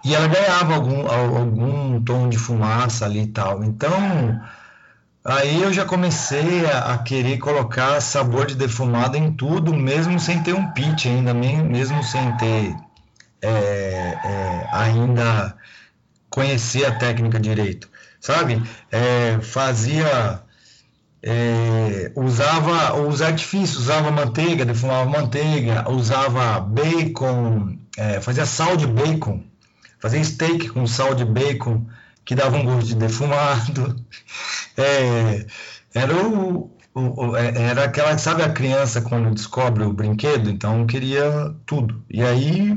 e 0.03 0.13
ela 0.13 0.27
ganhava 0.27 0.75
algum, 0.75 1.07
algum 1.07 2.01
tom 2.01 2.27
de 2.27 2.37
fumaça 2.37 3.05
ali 3.05 3.21
e 3.21 3.27
tal. 3.27 3.63
Então, 3.63 4.41
aí 5.23 5.63
eu 5.63 5.71
já 5.71 5.85
comecei 5.85 6.65
a, 6.65 6.93
a 6.93 6.97
querer 6.97 7.37
colocar 7.37 8.01
sabor 8.01 8.47
de 8.47 8.55
defumado 8.55 9.15
em 9.15 9.31
tudo, 9.31 9.73
mesmo 9.73 10.19
sem 10.19 10.43
ter 10.43 10.53
um 10.53 10.73
pitch 10.73 11.05
ainda, 11.05 11.33
mesmo 11.33 12.03
sem 12.03 12.29
ter 12.35 12.75
é, 13.41 13.47
é, 13.47 14.69
ainda 14.73 15.55
conhecer 16.29 16.83
a 16.83 16.91
técnica 16.91 17.39
direito, 17.39 17.89
sabe? 18.19 18.61
É, 18.91 19.39
fazia 19.39 20.43
é, 21.27 22.11
usava 22.15 23.01
os 23.01 23.19
artifícios, 23.19 23.79
usava 23.79 24.11
manteiga, 24.11 24.63
defumava 24.63 25.09
manteiga, 25.09 25.89
usava 25.89 26.59
bacon, 26.59 27.79
é, 27.97 28.21
fazia 28.21 28.45
sal 28.45 28.77
de 28.77 28.85
bacon, 28.85 29.43
fazia 29.99 30.23
steak 30.23 30.69
com 30.69 30.85
sal 30.85 31.15
de 31.15 31.25
bacon, 31.25 31.83
que 32.23 32.35
dava 32.35 32.57
um 32.57 32.65
gosto 32.65 32.87
de 32.87 32.95
defumado. 32.95 33.95
É, 34.77 35.47
era 35.93 36.13
o, 36.13 36.69
o, 36.93 37.37
é, 37.37 37.61
era 37.61 37.85
aquela, 37.85 38.17
sabe 38.17 38.43
a 38.43 38.51
criança 38.51 38.99
quando 38.99 39.33
descobre 39.33 39.85
o 39.85 39.93
brinquedo, 39.93 40.49
então 40.49 40.85
queria 40.85 41.55
tudo. 41.65 42.03
E 42.09 42.21
aí 42.21 42.75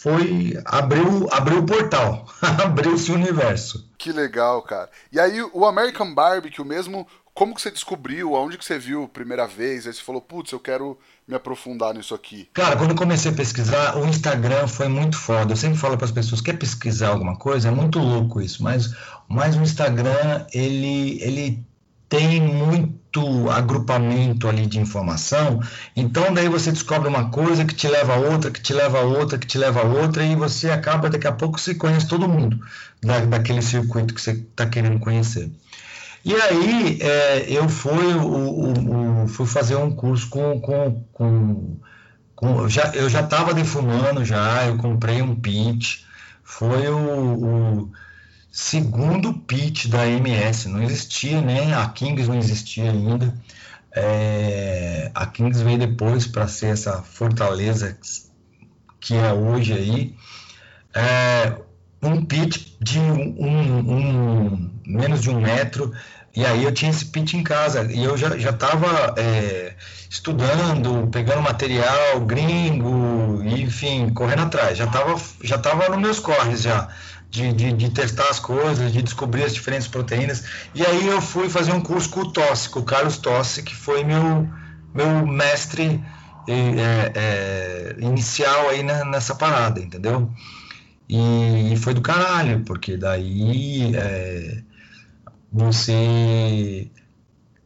foi 0.00 0.58
abriu 0.64 1.28
abriu 1.30 1.58
o 1.58 1.66
portal, 1.66 2.24
abriu-se 2.40 3.12
o 3.12 3.16
universo. 3.16 3.86
Que 3.98 4.12
legal, 4.12 4.62
cara. 4.62 4.88
E 5.12 5.20
aí 5.20 5.42
o 5.52 5.66
American 5.66 6.14
Barbecue 6.14 6.64
mesmo 6.64 7.06
como 7.36 7.54
que 7.54 7.60
você 7.60 7.70
descobriu? 7.70 8.34
Aonde 8.34 8.56
que 8.56 8.64
você 8.64 8.78
viu 8.78 9.06
primeira 9.06 9.46
vez? 9.46 9.86
Aí 9.86 9.92
você 9.92 10.00
falou, 10.00 10.22
putz, 10.22 10.52
eu 10.52 10.58
quero 10.58 10.98
me 11.28 11.34
aprofundar 11.34 11.92
nisso 11.92 12.14
aqui. 12.14 12.48
Cara, 12.54 12.76
quando 12.76 12.92
eu 12.92 12.96
comecei 12.96 13.30
a 13.30 13.34
pesquisar, 13.34 13.98
o 13.98 14.06
Instagram 14.08 14.66
foi 14.66 14.88
muito 14.88 15.18
foda. 15.18 15.52
Eu 15.52 15.56
sempre 15.56 15.76
falo 15.76 15.98
para 15.98 16.06
as 16.06 16.10
pessoas, 16.10 16.40
quer 16.40 16.54
pesquisar 16.54 17.08
alguma 17.08 17.36
coisa? 17.36 17.68
É 17.68 17.70
muito 17.70 17.98
louco 17.98 18.40
isso, 18.40 18.62
mas, 18.62 18.90
mas 19.28 19.54
o 19.54 19.60
Instagram, 19.60 20.46
ele, 20.50 21.22
ele 21.22 21.62
tem 22.08 22.40
muito 22.40 23.50
agrupamento 23.50 24.48
ali 24.48 24.66
de 24.66 24.78
informação, 24.78 25.60
então 25.94 26.32
daí 26.32 26.48
você 26.48 26.70
descobre 26.70 27.08
uma 27.08 27.30
coisa 27.30 27.64
que 27.64 27.74
te 27.74 27.88
leva 27.88 28.14
a 28.14 28.18
outra, 28.18 28.50
que 28.50 28.60
te 28.60 28.72
leva 28.72 29.00
a 29.00 29.02
outra, 29.02 29.38
que 29.38 29.46
te 29.46 29.58
leva 29.58 29.80
a 29.80 29.84
outra, 29.84 30.24
e 30.24 30.36
você 30.36 30.70
acaba, 30.70 31.10
daqui 31.10 31.26
a 31.26 31.32
pouco, 31.32 31.58
você 31.58 31.74
conhece 31.74 32.06
todo 32.06 32.28
mundo 32.28 32.60
da, 33.02 33.20
daquele 33.20 33.60
circuito 33.60 34.14
que 34.14 34.20
você 34.20 34.32
está 34.32 34.66
querendo 34.66 35.00
conhecer. 35.00 35.50
E 36.26 36.34
aí 36.34 36.98
é, 37.00 37.46
eu 37.48 37.68
fui, 37.68 38.14
o, 38.14 39.22
o, 39.22 39.28
fui 39.28 39.46
fazer 39.46 39.76
um 39.76 39.94
curso 39.94 40.28
com, 40.28 40.60
com, 40.60 41.04
com, 41.12 41.76
com 42.34 42.68
já, 42.68 42.90
eu 42.96 43.08
já 43.08 43.20
estava 43.20 43.54
defumando 43.54 44.24
já, 44.24 44.66
eu 44.66 44.76
comprei 44.76 45.22
um 45.22 45.36
pitch, 45.36 46.00
foi 46.42 46.88
o, 46.88 46.98
o, 47.78 47.92
segundo 48.50 49.34
pitch 49.34 49.86
da 49.86 50.04
MS, 50.04 50.68
não 50.68 50.82
existia, 50.82 51.40
né? 51.40 51.72
A 51.76 51.86
Kings 51.90 52.28
não 52.28 52.36
existia 52.36 52.90
ainda. 52.90 53.32
É, 53.94 55.12
a 55.14 55.26
Kings 55.26 55.62
veio 55.62 55.78
depois 55.78 56.26
para 56.26 56.48
ser 56.48 56.72
essa 56.72 57.04
fortaleza 57.04 57.96
que 58.98 59.14
é 59.14 59.32
hoje 59.32 59.74
aí. 59.74 60.16
É, 60.92 61.56
um 62.02 62.24
pitch 62.24 62.72
de 62.80 62.98
um, 62.98 63.36
um, 63.38 63.92
um, 63.92 64.70
menos 64.86 65.22
de 65.22 65.30
um 65.30 65.40
metro 65.40 65.92
e 66.36 66.44
aí 66.44 66.64
eu 66.64 66.72
tinha 66.72 66.90
esse 66.90 67.06
pitch 67.06 67.32
em 67.32 67.42
casa 67.42 67.90
e 67.90 68.04
eu 68.04 68.14
já 68.16 68.36
estava 68.36 69.14
é, 69.16 69.74
estudando, 70.10 71.08
pegando 71.10 71.40
material 71.40 72.20
gringo, 72.20 73.42
enfim, 73.42 74.10
correndo 74.10 74.42
atrás. 74.42 74.76
Já 74.76 74.84
estava 74.84 75.18
já 75.42 75.56
tava 75.56 75.88
nos 75.88 75.98
meus 75.98 76.20
corres 76.20 76.62
já. 76.62 76.88
De, 77.28 77.52
de, 77.52 77.72
de, 77.72 77.90
testar 77.90 78.28
as 78.30 78.38
coisas, 78.38 78.92
de 78.92 79.02
descobrir 79.02 79.44
as 79.44 79.52
diferentes 79.52 79.88
proteínas. 79.88 80.44
E 80.74 80.84
aí 80.86 81.08
eu 81.08 81.20
fui 81.20 81.50
fazer 81.50 81.72
um 81.72 81.80
curso 81.80 82.08
com 82.08 82.20
o 82.20 82.32
Tossi, 82.32 82.68
com 82.68 82.80
o 82.80 82.84
Carlos 82.84 83.18
Tossi, 83.18 83.62
que 83.62 83.74
foi 83.74 84.04
meu, 84.04 84.48
meu 84.94 85.26
mestre 85.26 86.02
é, 86.48 87.12
é, 87.14 87.96
inicial 87.98 88.68
aí 88.68 88.82
nessa 88.82 89.34
parada, 89.34 89.80
entendeu? 89.80 90.30
E, 91.08 91.72
e, 91.72 91.76
foi 91.76 91.94
do 91.94 92.00
caralho, 92.00 92.60
porque 92.64 92.96
daí 92.96 93.94
é, 93.94 94.62
você 95.52 96.90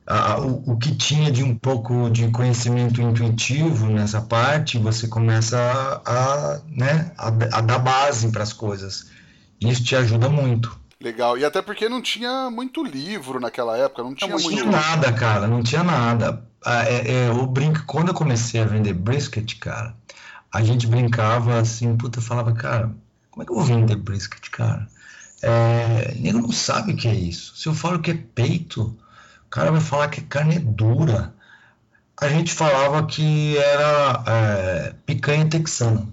a, 0.07 0.41
o, 0.41 0.73
o, 0.73 0.77
que 0.77 0.95
tinha 0.95 1.31
de 1.31 1.45
um 1.45 1.55
pouco 1.55 2.11
de 2.11 2.29
conhecimento 2.31 3.01
intuitivo 3.01 3.87
nessa 3.87 4.21
parte, 4.21 4.77
você 4.77 5.07
começa 5.07 5.57
a, 6.05 6.55
a 6.55 6.61
né, 6.69 7.13
a, 7.17 7.29
a 7.29 7.61
dar 7.61 7.79
base 7.79 8.31
para 8.33 8.43
as 8.43 8.53
coisas. 8.53 9.09
Isso 9.61 9.85
te 9.85 9.95
ajuda 9.95 10.29
muito. 10.29 10.79
Legal. 11.01 11.39
E 11.39 11.45
até 11.45 11.63
porque 11.63 11.89
não 11.89 12.03
tinha 12.03 12.51
muito 12.51 12.85
livro 12.85 13.39
naquela 13.39 13.77
época, 13.77 14.03
não 14.03 14.15
tinha 14.15 14.31
não 14.31 14.39
muito. 14.39 14.51
Não 14.51 14.71
tinha 14.71 14.71
nada, 14.71 15.13
cara, 15.13 15.47
não 15.47 15.63
tinha 15.63 15.85
nada. 15.85 16.45
Ah, 16.65 16.85
é, 16.85 17.27
é, 17.27 17.31
o 17.31 17.47
brinco, 17.47 17.85
quando 17.87 18.09
eu 18.09 18.15
comecei 18.15 18.61
a 18.61 18.67
vender 18.67 18.93
brisket, 18.93 19.59
cara, 19.59 19.95
a 20.53 20.63
gente 20.63 20.87
brincava 20.87 21.59
assim, 21.59 21.97
puta, 21.97 22.21
falava, 22.21 22.53
cara, 22.53 22.91
como 23.31 23.43
é 23.43 23.47
que 23.47 23.53
eu 23.53 23.57
vou 23.57 23.65
vender 23.65 23.97
brisket, 23.97 24.51
cara? 24.51 24.89
É, 25.43 26.15
nego 26.19 26.39
não 26.39 26.53
sabe 26.53 26.93
o 26.93 26.97
que 26.97 27.09
é 27.09 27.15
isso. 27.15 27.57
Se 27.57 27.67
eu 27.67 27.75
falo 27.75 28.01
que 28.01 28.11
é 28.11 28.19
peito, 28.35 28.83
o 29.47 29.51
cara 29.51 29.71
vai 29.71 29.81
falar 29.81 30.09
que 30.09 30.21
carne 30.21 30.57
é 30.57 30.61
dura. 30.61 31.33
A 32.21 32.29
gente 32.29 32.53
falava 32.53 33.07
que 33.07 33.57
era 33.57 34.23
é, 34.27 34.95
picanha 35.07 35.49
texana. 35.49 36.07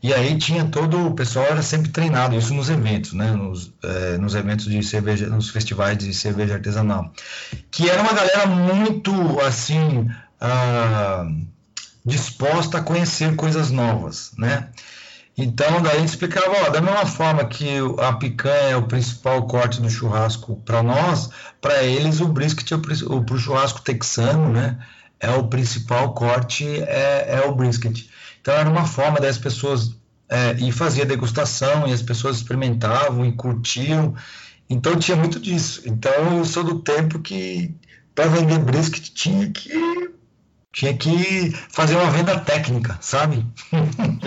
E 0.00 0.14
aí 0.14 0.38
tinha 0.38 0.64
todo 0.64 1.08
o 1.08 1.14
pessoal 1.14 1.46
era 1.46 1.62
sempre 1.62 1.90
treinado, 1.90 2.36
isso 2.36 2.54
nos 2.54 2.70
eventos, 2.70 3.12
né? 3.14 3.32
Nos, 3.32 3.72
é, 3.82 4.16
nos 4.16 4.34
eventos 4.34 4.66
de 4.66 4.80
cerveja, 4.82 5.26
nos 5.26 5.50
festivais 5.50 5.98
de 5.98 6.14
cerveja 6.14 6.54
artesanal. 6.54 7.12
Que 7.70 7.90
era 7.90 8.00
uma 8.00 8.12
galera 8.12 8.46
muito 8.46 9.12
assim 9.40 10.08
ah, 10.40 11.26
disposta 12.04 12.78
a 12.78 12.82
conhecer 12.82 13.34
coisas 13.34 13.70
novas, 13.70 14.32
né? 14.38 14.68
Então, 15.40 15.80
daí 15.80 15.98
a 15.98 16.00
gente 16.00 16.08
explicava, 16.08 16.66
ó, 16.66 16.68
da 16.68 16.80
mesma 16.80 17.06
forma 17.06 17.44
que 17.44 17.78
a 18.00 18.12
picanha 18.12 18.70
é 18.70 18.76
o 18.76 18.88
principal 18.88 19.46
corte 19.46 19.80
do 19.80 19.88
churrasco 19.88 20.56
para 20.64 20.82
nós, 20.82 21.30
para 21.60 21.84
eles 21.84 22.20
o 22.20 22.26
brisket, 22.26 22.72
é 22.72 22.74
o, 22.74 23.20
o 23.20 23.38
churrasco 23.38 23.80
texano, 23.80 24.52
né, 24.52 24.76
é 25.20 25.30
o 25.30 25.46
principal 25.46 26.12
corte, 26.12 26.66
é, 26.82 27.36
é 27.40 27.46
o 27.46 27.54
brisket. 27.54 28.10
Então, 28.40 28.52
era 28.52 28.68
uma 28.68 28.84
forma 28.84 29.20
das 29.20 29.38
pessoas, 29.38 29.94
é, 30.28 30.54
e 30.58 30.72
fazia 30.72 31.06
degustação, 31.06 31.86
e 31.86 31.92
as 31.92 32.02
pessoas 32.02 32.38
experimentavam 32.38 33.24
e 33.24 33.30
curtiam, 33.30 34.16
então 34.68 34.96
tinha 34.96 35.16
muito 35.16 35.38
disso. 35.38 35.82
Então, 35.86 36.36
eu 36.36 36.44
sou 36.44 36.64
do 36.64 36.80
tempo 36.80 37.20
que, 37.20 37.76
para 38.12 38.26
vender 38.26 38.58
brisket, 38.58 39.12
tinha 39.14 39.48
que 39.52 39.70
tinha 40.72 40.96
que 40.96 41.50
fazer 41.70 41.96
uma 41.96 42.10
venda 42.10 42.38
técnica, 42.38 42.98
sabe? 43.00 43.44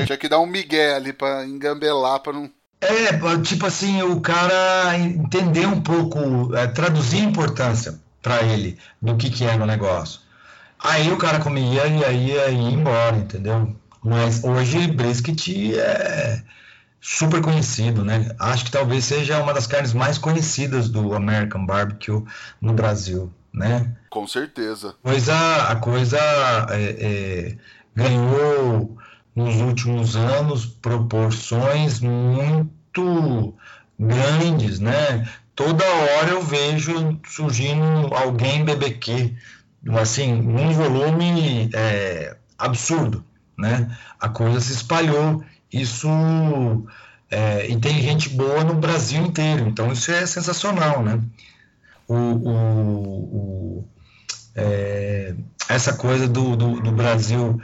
Tinha 0.05 0.17
que 0.17 0.29
dar 0.29 0.39
um 0.39 0.45
migué 0.45 0.95
ali 0.95 1.13
para 1.13 1.45
engambelar, 1.45 2.19
para 2.19 2.33
não. 2.33 2.49
É, 2.81 3.11
tipo 3.43 3.65
assim, 3.67 4.01
o 4.01 4.19
cara 4.19 4.97
entender 4.97 5.67
um 5.67 5.81
pouco, 5.81 6.55
é, 6.55 6.67
traduzir 6.67 7.21
a 7.21 7.25
importância 7.25 7.99
para 8.21 8.41
ele 8.41 8.77
do 9.01 9.15
que, 9.15 9.29
que 9.29 9.45
era 9.45 9.61
o 9.61 9.67
negócio. 9.67 10.21
Aí 10.79 11.11
o 11.11 11.17
cara 11.17 11.39
comia 11.39 11.85
e 11.85 12.03
aí 12.03 12.31
ia 12.31 12.51
embora, 12.51 13.17
entendeu? 13.17 13.75
Mas 14.03 14.43
hoje 14.43 14.87
brisket 14.87 15.47
é 15.75 16.41
super 16.99 17.39
conhecido, 17.41 18.03
né? 18.03 18.35
Acho 18.39 18.65
que 18.65 18.71
talvez 18.71 19.05
seja 19.05 19.39
uma 19.39 19.53
das 19.53 19.67
carnes 19.67 19.93
mais 19.93 20.17
conhecidas 20.17 20.89
do 20.89 21.13
American 21.13 21.65
Barbecue 21.67 22.23
no 22.59 22.73
Brasil 22.73 23.31
né? 23.53 23.95
Com 24.09 24.27
certeza. 24.27 24.95
Pois 25.03 25.29
a, 25.29 25.71
a 25.71 25.75
coisa 25.77 26.17
é, 26.69 26.95
é, 26.99 27.57
ganhou 27.95 28.97
nos 29.35 29.55
últimos 29.57 30.15
anos 30.15 30.65
proporções 30.65 31.99
muito 31.99 33.53
grandes, 33.99 34.79
né? 34.79 35.27
Toda 35.55 35.85
hora 35.85 36.31
eu 36.31 36.41
vejo 36.41 37.19
surgindo 37.27 38.13
alguém 38.13 38.65
BBQ, 38.65 39.35
assim, 39.99 40.33
num 40.41 40.71
volume 40.71 41.69
é, 41.73 42.35
absurdo, 42.57 43.23
né? 43.57 43.95
A 44.19 44.29
coisa 44.29 44.59
se 44.59 44.73
espalhou, 44.73 45.43
isso 45.71 46.07
é, 47.29 47.69
e 47.69 47.79
tem 47.79 48.01
gente 48.01 48.29
boa 48.29 48.63
no 48.63 48.73
Brasil 48.73 49.23
inteiro, 49.23 49.67
então 49.67 49.91
isso 49.91 50.11
é 50.11 50.25
sensacional, 50.25 51.01
né? 51.03 51.21
O, 52.07 52.15
o, 52.15 52.49
o 53.79 53.89
é, 54.55 55.33
essa 55.69 55.93
coisa 55.93 56.27
do, 56.27 56.55
do, 56.55 56.81
do, 56.81 56.91
Brasil, 56.91 57.61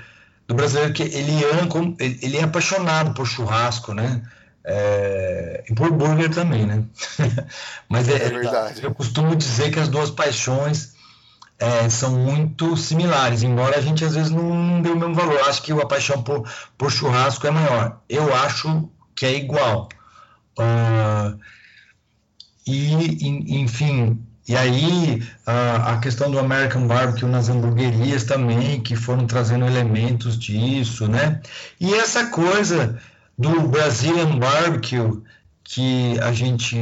do 0.48 0.56
brasileiro 0.56 0.94
que 0.94 1.04
ele, 1.04 1.44
ama, 1.46 1.96
ele 2.00 2.38
é 2.38 2.44
apaixonado 2.44 3.14
por 3.14 3.26
churrasco, 3.26 3.94
né? 3.94 4.22
É, 4.64 5.64
e 5.70 5.74
por 5.74 5.92
burger 5.92 6.30
também, 6.30 6.66
né? 6.66 6.84
Mas 7.88 8.10
é, 8.10 8.16
é, 8.16 8.30
verdade. 8.30 8.84
Eu 8.84 8.94
costumo 8.94 9.36
dizer 9.36 9.72
que 9.72 9.80
as 9.80 9.88
duas 9.88 10.12
paixões 10.12 10.94
é, 11.60 11.90
são 11.90 12.12
muito 12.12 12.76
similares, 12.76 13.44
embora 13.44 13.78
a 13.78 13.82
gente 13.82 14.04
às 14.04 14.16
vezes 14.16 14.32
não, 14.32 14.54
não 14.54 14.82
dê 14.82 14.90
o 14.90 14.98
mesmo 14.98 15.16
valor. 15.16 15.40
Acho 15.48 15.62
que 15.64 15.72
a 15.72 15.86
paixão 15.86 16.22
por, 16.22 16.50
por 16.78 16.92
churrasco 16.92 17.48
é 17.48 17.52
maior. 17.52 18.02
Eu 18.10 18.34
acho 18.36 18.90
que 19.16 19.26
é 19.26 19.36
igual. 19.36 19.90
Uh, 20.60 21.40
e, 22.66 23.56
enfim, 23.62 24.22
e 24.48 24.56
aí, 24.56 25.22
a, 25.46 25.98
questão 25.98 26.32
do 26.32 26.40
American 26.40 26.88
Barbecue 26.88 27.28
nas 27.28 27.50
hamburguerias 27.50 28.24
também, 28.24 28.80
que 28.80 28.96
foram 28.96 29.28
trazendo 29.28 29.66
elementos 29.66 30.40
disso, 30.40 31.06
né? 31.06 31.42
E 31.82 31.94
essa 31.94 32.28
coisa 32.28 32.98
do 33.38 33.68
Brazilian 33.68 34.40
Barbecue, 34.40 35.22
que 35.66 36.18
a 36.22 36.32
gente 36.32 36.78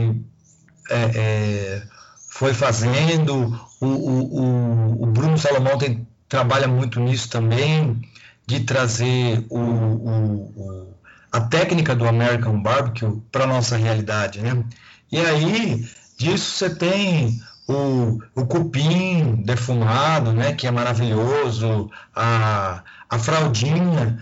é, 0.91 1.11
é, 1.15 1.87
foi 2.29 2.53
fazendo. 2.53 3.59
O, 3.81 3.85
o, 3.87 4.41
o, 4.41 5.03
o, 5.03 5.05
Bruno 5.07 5.37
Salomão 5.37 5.75
tem, 5.79 6.07
trabalha 6.29 6.67
muito 6.67 6.99
nisso 6.99 7.29
também, 7.29 7.99
de 8.45 8.59
trazer 8.59 9.43
o, 9.49 9.59
o 9.59 10.95
a 11.31 11.41
técnica 11.41 11.95
do 11.95 12.07
American 12.07 12.61
Barbecue 12.61 13.21
para 13.31 13.43
a 13.45 13.47
nossa 13.47 13.75
realidade, 13.75 14.39
né? 14.39 14.63
E 15.11 15.19
aí, 15.19 15.85
disso 16.17 16.51
você 16.51 16.69
tem 16.73 17.41
o, 17.67 18.19
o 18.35 18.45
cupim 18.45 19.41
defumado, 19.43 20.31
né, 20.33 20.53
que 20.53 20.67
é 20.67 20.71
maravilhoso, 20.71 21.89
a, 22.15 22.83
a 23.09 23.19
fraldinha, 23.19 24.19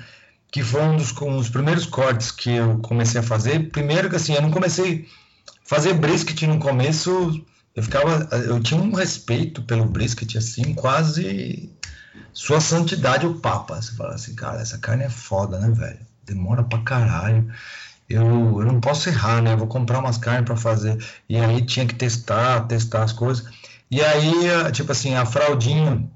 que 0.52 0.64
foi 0.64 0.82
um 0.82 0.98
dos, 0.98 1.12
um 1.22 1.38
dos 1.38 1.50
primeiros 1.50 1.86
cortes 1.86 2.32
que 2.32 2.52
eu 2.52 2.78
comecei 2.80 3.20
a 3.20 3.24
fazer. 3.24 3.72
Primeiro 3.72 4.10
que 4.10 4.16
assim, 4.16 4.34
eu 4.34 4.42
não 4.42 4.52
comecei 4.52 5.08
fazer 5.64 5.94
brisket 5.94 6.44
no 6.44 6.60
começo, 6.60 7.44
eu 7.76 7.84
ficava, 7.84 8.28
eu 8.36 8.62
tinha 8.62 8.80
um 8.80 8.94
respeito 8.94 9.62
pelo 9.64 9.86
brisket, 9.86 10.36
assim, 10.38 10.74
quase 10.74 11.72
sua 12.32 12.62
santidade 12.62 13.26
o 13.26 13.40
papa. 13.40 13.82
Você 13.82 13.94
fala 13.94 14.16
assim, 14.16 14.36
cara, 14.36 14.62
essa 14.62 14.78
carne 14.78 15.04
é 15.04 15.10
foda, 15.10 15.60
né, 15.60 15.70
velho? 15.72 16.14
demora 16.26 16.64
pra 16.64 16.80
caralho. 16.80 17.52
Eu, 18.14 18.62
eu 18.62 18.66
não 18.66 18.80
posso 18.80 19.10
errar, 19.10 19.42
né? 19.42 19.54
Eu 19.54 19.58
vou 19.58 19.68
comprar 19.68 20.00
umas 20.00 20.18
carnes 20.18 20.46
para 20.46 20.56
fazer. 20.56 21.04
E 21.28 21.38
aí 21.38 21.66
tinha 21.66 21.86
que 21.86 21.96
testar, 21.96 22.68
testar 22.68 23.04
as 23.04 23.12
coisas. 23.12 23.46
E 23.90 24.02
aí, 24.02 24.72
tipo 24.72 24.92
assim, 24.92 25.16
a 25.16 25.26
fraldinha 25.26 26.10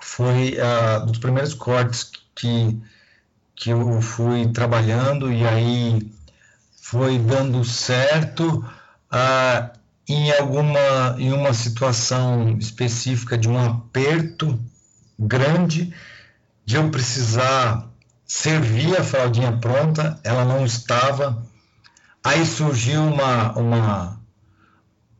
foi 0.00 0.56
uh, 0.58 1.06
dos 1.06 1.18
primeiros 1.18 1.54
cortes 1.54 2.10
que, 2.34 2.80
que 3.54 3.70
eu 3.70 4.00
fui 4.02 4.48
trabalhando 4.48 5.32
e 5.32 5.46
aí 5.46 6.12
foi 6.76 7.18
dando 7.18 7.64
certo 7.64 8.64
uh, 9.12 9.78
em 10.08 10.32
alguma 10.32 11.16
em 11.18 11.32
uma 11.32 11.54
situação 11.54 12.56
específica 12.58 13.38
de 13.38 13.48
um 13.48 13.58
aperto 13.58 14.58
grande 15.18 15.94
de 16.64 16.76
eu 16.76 16.90
precisar 16.90 17.91
servia 18.32 19.00
a 19.00 19.04
fraldinha 19.04 19.52
pronta, 19.52 20.18
ela 20.24 20.42
não 20.42 20.64
estava. 20.64 21.46
Aí 22.24 22.46
surgiu 22.46 23.02
uma, 23.02 23.52
uma, 23.52 24.20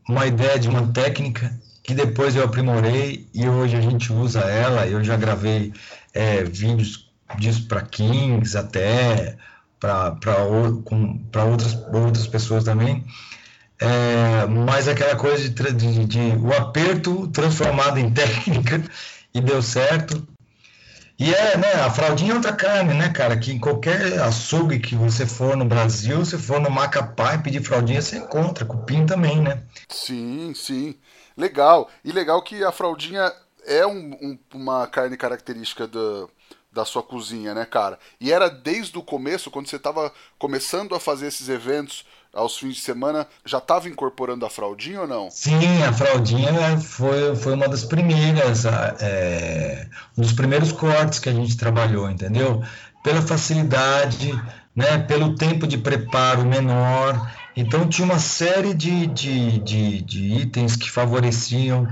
uma 0.09 0.25
ideia 0.25 0.57
de 0.57 0.67
uma 0.67 0.91
técnica 0.91 1.55
que 1.83 1.93
depois 1.93 2.35
eu 2.35 2.43
aprimorei 2.43 3.29
e 3.31 3.47
hoje 3.47 3.75
a 3.75 3.81
gente 3.81 4.11
usa 4.11 4.39
ela. 4.39 4.87
Eu 4.87 5.03
já 5.03 5.15
gravei 5.15 5.71
é, 6.11 6.43
vídeos 6.43 7.11
disso 7.37 7.67
para 7.67 7.83
Kings, 7.83 8.57
até 8.57 9.37
para 9.79 10.43
outras, 10.43 11.75
outras 11.93 12.25
pessoas 12.25 12.63
também. 12.63 13.05
É, 13.79 14.47
mas 14.47 14.87
aquela 14.87 15.15
coisa 15.15 15.47
de, 15.47 15.73
de, 15.73 16.05
de, 16.05 16.19
o 16.37 16.51
aperto 16.51 17.27
transformado 17.27 17.99
em 17.99 18.09
técnica 18.11 18.83
e 19.31 19.39
deu 19.39 19.61
certo. 19.61 20.27
E 21.19 21.33
é, 21.33 21.57
né, 21.57 21.73
a 21.73 21.91
fraldinha 21.91 22.31
é 22.31 22.35
outra 22.35 22.53
carne, 22.53 22.93
né, 22.93 23.09
cara? 23.09 23.37
Que 23.37 23.51
em 23.51 23.59
qualquer 23.59 24.19
açougue 24.21 24.79
que 24.79 24.95
você 24.95 25.25
for 25.25 25.55
no 25.55 25.63
Brasil, 25.63 26.25
se 26.25 26.37
for 26.37 26.59
no 26.59 26.71
Macapá 26.71 27.35
e 27.35 27.37
pedir 27.41 27.63
fraldinha, 27.63 28.01
você 28.01 28.17
encontra. 28.17 28.65
Cupim 28.65 29.05
também, 29.05 29.41
né? 29.41 29.63
Sim, 29.87 30.53
sim. 30.55 30.95
Legal. 31.37 31.89
E 32.03 32.11
legal 32.11 32.41
que 32.41 32.63
a 32.63 32.71
fraldinha 32.71 33.31
é 33.65 33.85
um, 33.85 34.11
um, 34.21 34.39
uma 34.53 34.87
carne 34.87 35.15
característica 35.15 35.87
do, 35.87 36.29
da 36.71 36.83
sua 36.83 37.03
cozinha, 37.03 37.53
né, 37.53 37.65
cara? 37.65 37.99
E 38.19 38.31
era 38.31 38.49
desde 38.49 38.97
o 38.97 39.03
começo, 39.03 39.51
quando 39.51 39.67
você 39.67 39.75
estava 39.75 40.11
começando 40.39 40.95
a 40.95 40.99
fazer 40.99 41.27
esses 41.27 41.47
eventos 41.47 42.05
aos 42.33 42.57
fins 42.57 42.75
de 42.75 42.81
semana, 42.81 43.27
já 43.45 43.59
estava 43.59 43.87
incorporando 43.87 44.45
a 44.45 44.49
fraldinha 44.49 45.01
ou 45.01 45.07
não? 45.07 45.29
Sim, 45.29 45.83
a 45.83 45.93
fraldinha 45.93 46.79
foi, 46.79 47.35
foi 47.35 47.53
uma 47.53 47.67
das 47.67 47.83
primeiras, 47.83 48.65
é, 48.65 49.87
um 50.17 50.21
dos 50.21 50.33
primeiros 50.33 50.71
cortes 50.71 51.19
que 51.19 51.29
a 51.29 51.33
gente 51.33 51.55
trabalhou, 51.55 52.09
entendeu? 52.09 52.63
Pela 53.03 53.21
facilidade, 53.21 54.33
né, 54.75 54.97
pelo 54.97 55.35
tempo 55.35 55.67
de 55.67 55.77
preparo 55.77 56.43
menor. 56.43 57.31
Então 57.55 57.87
tinha 57.87 58.05
uma 58.05 58.19
série 58.19 58.73
de, 58.73 59.05
de, 59.05 59.59
de, 59.59 60.01
de 60.01 60.33
itens 60.41 60.75
que 60.75 60.89
favoreciam, 60.89 61.87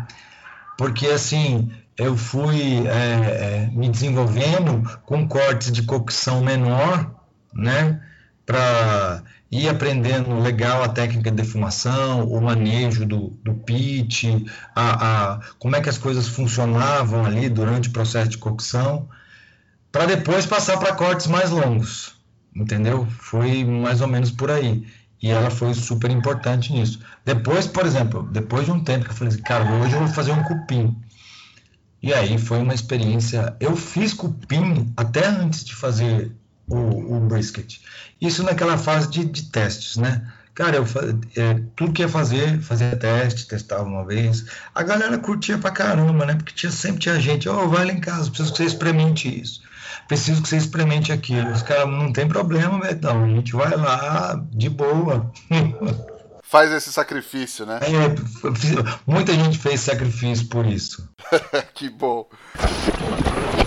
porque 0.76 1.06
assim, 1.06 1.72
eu 1.96 2.18
fui 2.18 2.88
é, 2.88 2.90
é, 2.90 3.70
me 3.72 3.88
desenvolvendo 3.88 4.82
com 5.06 5.28
cortes 5.28 5.72
de 5.72 5.84
cocção 5.84 6.42
menor, 6.42 7.14
né? 7.54 8.02
Para 8.44 9.24
ir 9.52 9.68
aprendendo 9.68 10.40
legal 10.40 10.82
a 10.82 10.88
técnica 10.88 11.30
de 11.30 11.38
defumação, 11.38 12.26
o 12.28 12.42
manejo 12.42 13.06
do, 13.06 13.30
do 13.44 13.54
pitch, 13.54 14.24
a, 14.74 15.34
a, 15.34 15.40
como 15.60 15.76
é 15.76 15.82
que 15.82 15.90
as 15.90 15.98
coisas 15.98 16.28
funcionavam 16.28 17.26
ali 17.26 17.50
durante 17.50 17.90
o 17.90 17.92
processo 17.92 18.30
de 18.30 18.38
cocção, 18.38 19.10
para 19.92 20.06
depois 20.06 20.46
passar 20.46 20.78
para 20.78 20.96
cortes 20.96 21.28
mais 21.28 21.50
longos, 21.50 22.16
entendeu? 22.56 23.06
Foi 23.20 23.66
mais 23.66 24.00
ou 24.00 24.08
menos 24.08 24.32
por 24.32 24.50
aí. 24.50 24.88
E 25.22 25.30
ela 25.30 25.52
foi 25.52 25.74
super 25.74 26.10
importante 26.10 26.72
nisso. 26.74 27.00
Depois, 27.24 27.68
por 27.68 27.86
exemplo, 27.86 28.24
depois 28.32 28.66
de 28.66 28.72
um 28.72 28.84
tempo 28.84 29.06
que 29.06 29.12
eu 29.12 29.16
falei 29.16 29.34
assim, 29.34 29.44
cara, 29.44 29.72
hoje 29.76 29.94
eu 29.94 30.00
vou 30.00 30.08
fazer 30.08 30.32
um 30.32 30.44
cupim. 30.44 30.98
E 32.02 32.12
aí 32.14 32.40
foi 32.40 32.60
uma 32.60 32.74
experiência. 32.74 33.56
Eu 33.60 33.76
fiz 33.76 34.14
cupim 34.14 34.92
até 34.98 35.28
antes 35.28 35.64
de 35.64 35.76
fazer 35.76 36.32
o, 36.76 37.18
o 37.18 37.20
brisket. 37.20 37.80
Isso 38.20 38.44
naquela 38.44 38.78
fase 38.78 39.10
de, 39.10 39.26
de 39.26 39.44
testes, 39.50 39.98
né? 39.98 40.32
Cara, 40.54 40.78
eu 40.78 40.86
é, 41.38 41.62
tudo 41.76 41.94
que 41.94 42.02
ia 42.02 42.10
fazer, 42.10 42.62
fazia 42.62 42.96
teste, 42.96 43.48
testava 43.48 43.84
uma 43.84 44.06
vez. 44.06 44.46
A 44.76 44.84
galera 44.84 45.18
curtia 45.18 45.58
pra 45.58 45.72
caramba, 45.72 46.26
né? 46.26 46.36
Porque 46.36 46.54
tinha, 46.54 46.72
sempre 46.72 47.00
tinha 47.00 47.20
gente, 47.20 47.48
ó, 47.48 47.64
oh, 47.64 47.70
vai 47.70 47.86
lá 47.86 47.92
em 47.92 48.02
casa, 48.02 48.30
preciso 48.30 48.52
que 48.52 48.58
você 48.58 48.66
experimente 48.66 49.42
isso. 49.42 49.62
Preciso 50.08 50.42
que 50.42 50.50
você 50.50 50.58
experimente 50.58 51.12
aquilo. 51.12 51.52
Os 51.52 51.62
caras, 51.62 51.88
não 51.88 52.12
tem 52.12 52.28
problema, 52.28 52.80
Betão, 52.80 53.24
a 53.24 53.28
gente 53.28 53.54
vai 53.54 53.76
lá 53.76 54.42
de 54.52 54.70
boa. 54.70 55.32
Faz 56.44 56.70
esse 56.74 56.92
sacrifício, 56.92 57.66
né? 57.66 57.80
É, 57.82 59.10
muita 59.10 59.34
gente 59.34 59.58
fez 59.58 59.80
sacrifício 59.80 60.48
por 60.48 60.66
isso. 60.66 61.08
que 61.74 61.90
bom. 61.90 62.28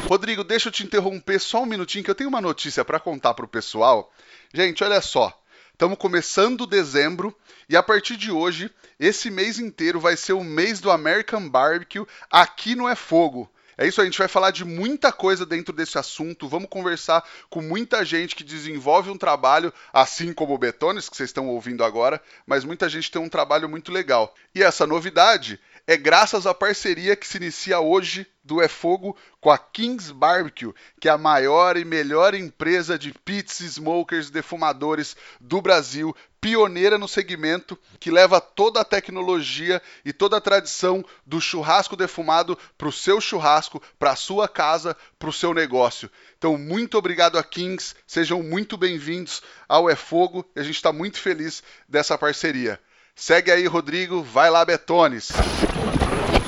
Rodrigo, 0.07 0.45
deixa 0.45 0.69
eu 0.69 0.73
te 0.73 0.85
interromper 0.85 1.41
só 1.41 1.63
um 1.63 1.67
minutinho 1.67 2.05
que 2.05 2.11
eu 2.11 2.15
tenho 2.15 2.29
uma 2.29 2.41
notícia 2.41 2.85
para 2.85 3.01
contar 3.01 3.33
pro 3.33 3.49
pessoal. 3.49 4.13
Gente, 4.53 4.85
olha 4.85 5.01
só. 5.01 5.33
Estamos 5.73 5.99
começando 5.99 6.67
dezembro 6.67 7.35
e 7.69 7.77
a 7.77 7.83
partir 7.83 8.19
de 8.19 8.31
hoje, 8.31 8.71
esse 9.01 9.31
mês 9.31 9.59
inteiro 9.59 9.99
vai 9.99 10.15
ser 10.15 10.35
o 10.35 10.45
mês 10.45 10.79
do 10.79 10.91
American 10.91 11.49
Barbecue 11.49 12.07
aqui 12.31 12.75
no 12.75 12.87
É 12.87 12.95
Fogo. 12.95 13.51
É 13.77 13.87
isso, 13.89 14.01
a 14.01 14.05
gente 14.05 14.19
vai 14.19 14.29
falar 14.29 14.53
de 14.53 14.65
muita 14.65 15.11
coisa 15.11 15.45
dentro 15.45 15.75
desse 15.75 15.99
assunto. 15.99 16.49
Vamos 16.49 16.69
conversar 16.69 17.27
com 17.51 17.61
muita 17.61 18.05
gente 18.05 18.37
que 18.37 18.45
desenvolve 18.45 19.11
um 19.11 19.19
trabalho, 19.19 19.73
assim 19.93 20.33
como 20.33 20.55
o 20.55 20.59
Betones, 20.59 21.09
que 21.09 21.17
vocês 21.17 21.31
estão 21.31 21.49
ouvindo 21.49 21.83
agora, 21.83 22.23
mas 22.47 22.65
muita 22.65 22.89
gente 22.89 23.11
tem 23.11 23.21
um 23.21 23.29
trabalho 23.29 23.69
muito 23.69 23.91
legal. 23.91 24.33
E 24.55 24.63
essa 24.63 24.87
novidade 24.87 25.59
é 25.87 25.97
graças 25.97 26.47
à 26.47 26.55
parceria 26.55 27.15
que 27.15 27.27
se 27.27 27.37
inicia 27.37 27.79
hoje 27.79 28.27
do 28.43 28.63
É 28.63 28.69
Fogo 28.69 29.17
com 29.41 29.51
a 29.51 29.59
Kings 29.59 30.13
Barbecue, 30.13 30.75
que 30.99 31.09
é 31.09 31.13
a 31.13 31.19
maior 31.19 31.77
e 31.77 31.85
melhor 31.85 32.35
empresa 32.35 32.99
de 32.99 33.13
pits, 33.13 33.61
smokers, 33.61 34.31
defumadores 34.31 35.15
do 35.39 35.61
Brasil, 35.61 36.17
pioneira 36.41 36.97
no 36.97 37.07
segmento, 37.07 37.79
que 38.01 38.11
leva 38.11 38.41
toda 38.41 38.81
a 38.81 38.85
tecnologia 38.85 39.81
e 40.05 40.13
toda 40.13 40.39
a 40.39 40.41
tradição 40.41 41.05
do 41.27 41.41
churrasco 41.41 41.97
defumado 41.97 42.59
para 42.79 42.89
o 42.89 42.93
seu 42.93 43.21
churrasco, 43.21 43.83
para 43.99 44.13
a 44.13 44.17
sua 44.17 44.49
casa, 44.49 44.97
para 45.19 45.29
o 45.29 45.33
seu 45.33 45.53
negócio. 45.53 46.11
Então, 46.39 46.57
muito 46.57 46.97
obrigado 46.97 47.39
a 47.39 47.45
Kings, 47.45 47.95
sejam 48.07 48.43
muito 48.43 48.77
bem-vindos 48.79 49.43
ao 49.69 49.89
É 49.89 49.97
Fogo 49.97 50.51
e 50.57 50.61
a 50.61 50.63
gente 50.63 50.77
está 50.77 50.93
muito 50.93 51.19
feliz 51.19 51.63
dessa 51.89 52.17
parceria. 52.17 52.81
Segue 53.17 53.51
aí, 53.51 53.67
Rodrigo. 53.67 54.23
Vai 54.23 54.51
lá, 54.51 54.65
Betones. 54.65 55.31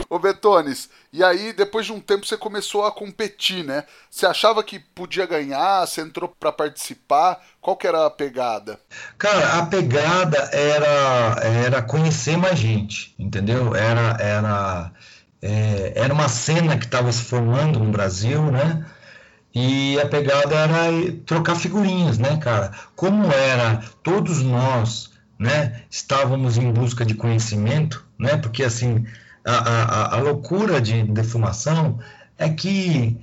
Ô 0.09 0.19
Betones, 0.19 0.89
e 1.13 1.23
aí 1.23 1.53
depois 1.53 1.87
de 1.87 1.93
um 1.93 2.01
tempo 2.01 2.25
você 2.25 2.37
começou 2.37 2.85
a 2.85 2.93
competir, 2.93 3.65
né? 3.65 3.85
Você 4.09 4.25
achava 4.25 4.63
que 4.63 4.79
podia 4.79 5.27
ganhar, 5.27 5.85
você 5.85 6.01
entrou 6.01 6.29
para 6.29 6.53
participar, 6.53 7.41
qual 7.61 7.77
que 7.77 7.89
era 7.89 8.07
a 8.07 8.11
pegada? 8.11 8.79
Cara, 9.19 9.59
a 9.59 9.67
pegada 9.67 10.39
era 10.53 11.41
era 11.43 11.83
conhecer 11.83 12.37
mais 12.37 12.57
gente, 12.57 13.15
entendeu? 13.19 13.75
Era 13.75 14.17
era 14.21 14.93
é, 15.43 15.93
era 15.97 16.15
uma 16.15 16.29
cena 16.29 16.79
que 16.79 16.85
estava 16.85 17.11
se 17.11 17.23
formando 17.23 17.81
no 17.81 17.91
Brasil, 17.91 18.43
né? 18.51 18.87
E 19.53 19.99
a 20.01 20.07
pegada 20.07 20.55
era 20.55 21.13
trocar 21.27 21.57
figurinhas, 21.57 22.17
né, 22.17 22.37
cara? 22.37 22.71
Como 22.95 23.33
era 23.33 23.83
todos 24.05 24.41
nós 24.43 25.16
né, 25.39 25.83
estávamos 25.91 26.57
em 26.57 26.73
busca 26.73 27.05
de 27.05 27.15
conhecimento, 27.15 28.05
né, 28.19 28.37
porque 28.37 28.63
assim, 28.63 29.05
a, 29.45 29.53
a, 29.53 30.17
a 30.17 30.21
loucura 30.21 30.81
de 30.81 31.03
defumação 31.05 31.99
é 32.39 32.49
que 32.49 33.19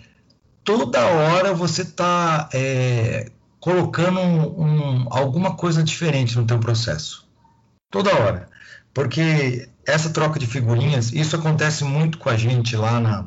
toda 0.64 1.06
hora 1.06 1.54
você 1.54 1.82
está 1.82 2.50
é, 2.54 3.30
colocando 3.60 4.20
um, 4.20 4.62
um, 4.62 5.08
alguma 5.10 5.56
coisa 5.56 5.84
diferente 5.84 6.38
no 6.38 6.46
teu 6.46 6.60
processo, 6.60 7.28
toda 7.90 8.16
hora. 8.16 8.50
Porque 8.94 9.68
essa 9.86 10.10
troca 10.12 10.40
de 10.40 10.46
figurinhas, 10.46 11.12
isso 11.12 11.36
acontece 11.36 11.84
muito 11.84 12.18
com 12.18 12.30
a 12.30 12.38
gente 12.38 12.76
lá 12.76 13.00
na, 13.00 13.26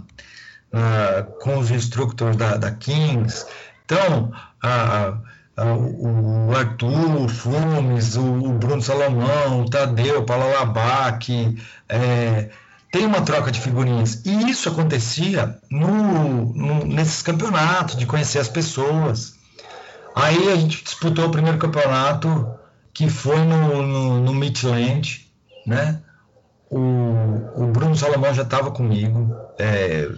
na 0.72 1.22
com 1.40 1.58
os 1.58 1.70
instructors 1.70 2.36
da, 2.36 2.56
da 2.56 2.70
Kings. 2.70 3.44
Então, 3.84 4.32
a, 4.62 5.08
a, 5.08 5.18
o 5.64 6.54
Arthur, 6.54 7.22
o 7.22 7.28
Flumes, 7.28 8.16
o, 8.16 8.22
o, 8.22 8.52
Bruno 8.52 8.82
Salomão, 8.82 9.62
o 9.62 9.70
Tadeu, 9.70 10.20
o 10.20 10.24
Paulo 10.24 10.50
Labac, 10.50 11.56
é, 11.88 12.50
tem 12.92 13.06
uma 13.06 13.22
troca 13.22 13.50
de 13.50 13.60
figurinhas. 13.60 14.22
E 14.26 14.50
isso 14.50 14.68
acontecia 14.68 15.58
no, 15.70 16.52
no, 16.52 16.84
nesses 16.84 17.22
campeonatos, 17.22 17.96
de 17.96 18.04
conhecer 18.04 18.38
as 18.38 18.48
pessoas. 18.48 19.34
Aí 20.14 20.52
a 20.52 20.56
gente 20.56 20.84
disputou 20.84 21.26
o 21.26 21.30
primeiro 21.30 21.58
campeonato, 21.58 22.50
que 22.92 23.08
foi 23.08 23.38
no, 23.38 23.82
no, 23.82 24.20
no 24.20 24.34
Midland, 24.34 25.26
né? 25.66 26.02
O, 26.68 26.78
o 27.54 27.66
Bruno 27.72 27.94
Salomão 27.96 28.34
já 28.34 28.42
estava 28.42 28.70
comigo, 28.70 29.34
é, 29.58 30.10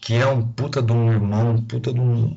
que 0.00 0.14
é 0.14 0.26
um 0.26 0.42
puta 0.42 0.82
de 0.82 0.92
um 0.92 1.10
irmão, 1.10 1.52
um 1.52 1.62
puta 1.62 1.92
de 1.92 2.00
um 2.00 2.36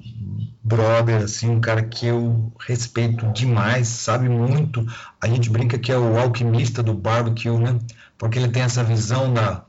brother, 0.65 1.21
assim, 1.21 1.47
um 1.47 1.62
cara 1.62 1.84
que 1.84 2.08
eu 2.08 2.51
respeito 2.60 3.32
demais, 3.32 3.88
sabe 3.88 4.28
muito. 4.28 4.84
A 5.21 5.28
gente 5.28 5.47
brinca 5.47 5.78
que 5.78 5.91
é 5.91 5.97
o 5.97 6.17
alquimista 6.17 6.82
do 6.82 6.91
barbecue, 6.91 7.51
né? 7.51 7.80
Porque 8.17 8.39
ele 8.39 8.47
tem 8.47 8.63
essa 8.63 8.84
visão 8.84 9.32
da, 9.32 9.63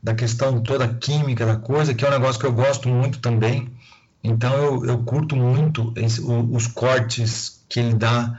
da 0.00 0.14
questão 0.14 0.62
toda 0.62 0.86
química 0.86 1.44
da 1.44 1.56
coisa, 1.56 1.92
que 1.92 2.04
é 2.04 2.08
um 2.08 2.12
negócio 2.12 2.40
que 2.40 2.46
eu 2.46 2.52
gosto 2.52 2.88
muito 2.88 3.18
também. 3.18 3.72
Então 4.22 4.54
eu, 4.54 4.86
eu 4.86 4.98
curto 4.98 5.34
muito 5.34 5.92
esse, 5.96 6.20
os 6.22 6.68
cortes 6.68 7.64
que 7.68 7.80
ele 7.80 7.94
dá 7.94 8.38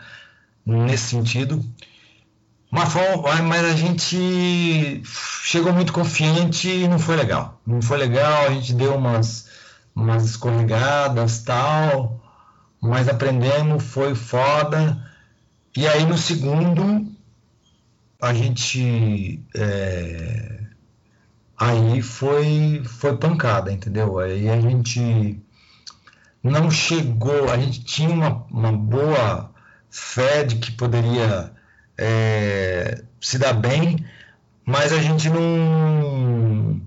nesse 0.66 1.10
sentido. 1.10 1.62
Mas, 2.72 2.94
mas 3.44 3.66
a 3.66 3.76
gente 3.76 5.02
chegou 5.44 5.74
muito 5.74 5.92
confiante 5.92 6.70
e 6.70 6.88
não 6.88 7.00
foi 7.00 7.18
legal. 7.18 7.60
Não 7.68 7.82
foi 7.82 7.98
legal, 7.98 8.46
a 8.48 8.52
gente 8.52 8.74
deu 8.74 8.96
umas, 8.96 9.47
umas 9.98 10.26
escorregadas 10.26 11.44
tal, 11.44 12.22
mas 12.80 13.10
aprendemos, 13.10 13.84
foi 13.84 14.14
foda. 14.14 14.98
E 15.76 15.88
aí 15.88 16.06
no 16.06 16.18
segundo, 16.18 17.12
a 18.22 18.34
gente. 18.34 19.44
É, 19.56 20.60
aí 21.58 22.02
foi, 22.02 22.84
foi 22.86 23.18
pancada, 23.18 23.72
entendeu? 23.72 24.20
Aí 24.20 24.48
a 24.50 24.62
gente 24.62 25.42
não 26.44 26.70
chegou, 26.70 27.50
a 27.52 27.58
gente 27.58 27.84
tinha 27.84 28.10
uma, 28.10 28.46
uma 28.52 28.72
boa 28.72 29.52
fé 29.90 30.44
de 30.44 30.58
que 30.58 30.72
poderia 30.72 31.52
é, 31.98 33.04
se 33.20 33.40
dar 33.40 33.54
bem, 33.54 34.06
mas 34.64 34.94
a 34.94 35.02
gente 35.02 35.30
não 35.30 36.80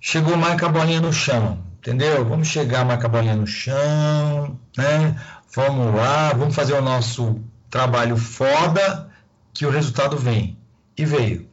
chegou 0.00 0.36
mais 0.36 0.60
com 0.60 0.66
a 0.66 0.68
bolinha 0.68 1.00
no 1.00 1.12
chão, 1.12 1.71
entendeu? 1.82 2.24
Vamos 2.24 2.46
chegar 2.46 2.86
com 2.86 3.16
a 3.16 3.22
no 3.34 3.46
chão, 3.46 4.58
né? 4.78 5.20
Vamos 5.54 5.94
lá, 5.94 6.32
vamos 6.32 6.54
fazer 6.54 6.74
o 6.74 6.80
nosso 6.80 7.42
trabalho 7.68 8.16
foda, 8.16 9.10
que 9.52 9.66
o 9.66 9.70
resultado 9.70 10.16
vem. 10.16 10.56
E 10.96 11.04
veio. 11.04 11.48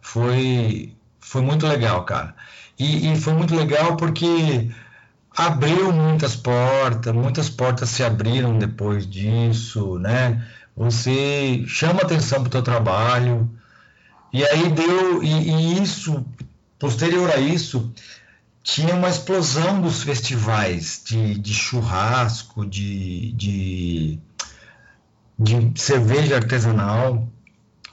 Foi, 0.00 0.94
foi 1.18 1.42
muito 1.42 1.66
legal, 1.66 2.04
cara. 2.04 2.34
E, 2.78 3.12
e 3.12 3.20
foi 3.20 3.32
muito 3.32 3.56
legal 3.56 3.96
porque 3.96 4.70
abriu 5.36 5.92
muitas 5.92 6.36
portas, 6.36 7.12
muitas 7.12 7.50
portas 7.50 7.88
se 7.90 8.04
abriram 8.04 8.58
depois 8.58 9.06
disso, 9.06 9.98
né? 9.98 10.46
Você 10.76 11.64
chama 11.66 12.02
atenção 12.02 12.40
para 12.40 12.48
o 12.48 12.50
teu 12.50 12.62
trabalho 12.62 13.50
e 14.32 14.44
aí 14.44 14.70
deu 14.70 15.22
e, 15.22 15.50
e, 15.50 15.82
isso 15.82 16.24
posterior 16.78 17.30
a 17.30 17.38
isso 17.38 17.92
tinha 18.66 18.96
uma 18.96 19.08
explosão 19.08 19.80
dos 19.80 20.02
festivais 20.02 21.00
de, 21.06 21.38
de 21.38 21.54
churrasco, 21.54 22.66
de, 22.66 23.30
de, 23.32 24.18
de 25.38 25.80
cerveja 25.80 26.34
artesanal. 26.34 27.28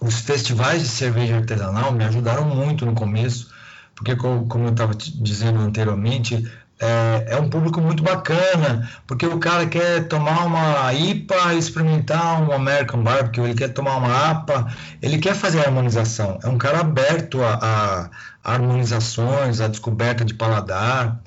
Os 0.01 0.21
festivais 0.21 0.81
de 0.81 0.87
cerveja 0.87 1.37
artesanal 1.37 1.91
me 1.91 2.03
ajudaram 2.03 2.43
muito 2.49 2.87
no 2.87 2.95
começo, 2.95 3.53
porque 3.93 4.15
como 4.15 4.65
eu 4.65 4.71
estava 4.71 4.95
dizendo 4.95 5.59
anteriormente, 5.59 6.51
é, 6.83 7.35
é, 7.35 7.39
um 7.39 7.49
público 7.49 7.79
muito 7.79 8.03
bacana, 8.03 8.89
porque 9.07 9.25
o 9.25 9.39
cara 9.39 9.65
quer 9.65 10.05
tomar 10.09 10.45
uma 10.45 10.93
IPA, 10.93 11.53
experimentar 11.53 12.41
um 12.41 12.51
American 12.51 13.01
Barbecue, 13.01 13.41
ele 13.41 13.53
quer 13.53 13.69
tomar 13.69 13.95
uma 13.95 14.31
APA, 14.31 14.67
ele 15.01 15.17
quer 15.17 15.33
fazer 15.33 15.59
a 15.61 15.63
harmonização. 15.67 16.39
É 16.43 16.49
um 16.49 16.57
cara 16.57 16.81
aberto 16.81 17.41
a, 17.41 18.09
a, 18.43 18.53
harmonizações, 18.53 19.61
a 19.61 19.67
descoberta 19.69 20.25
de 20.25 20.33
paladar. 20.33 21.21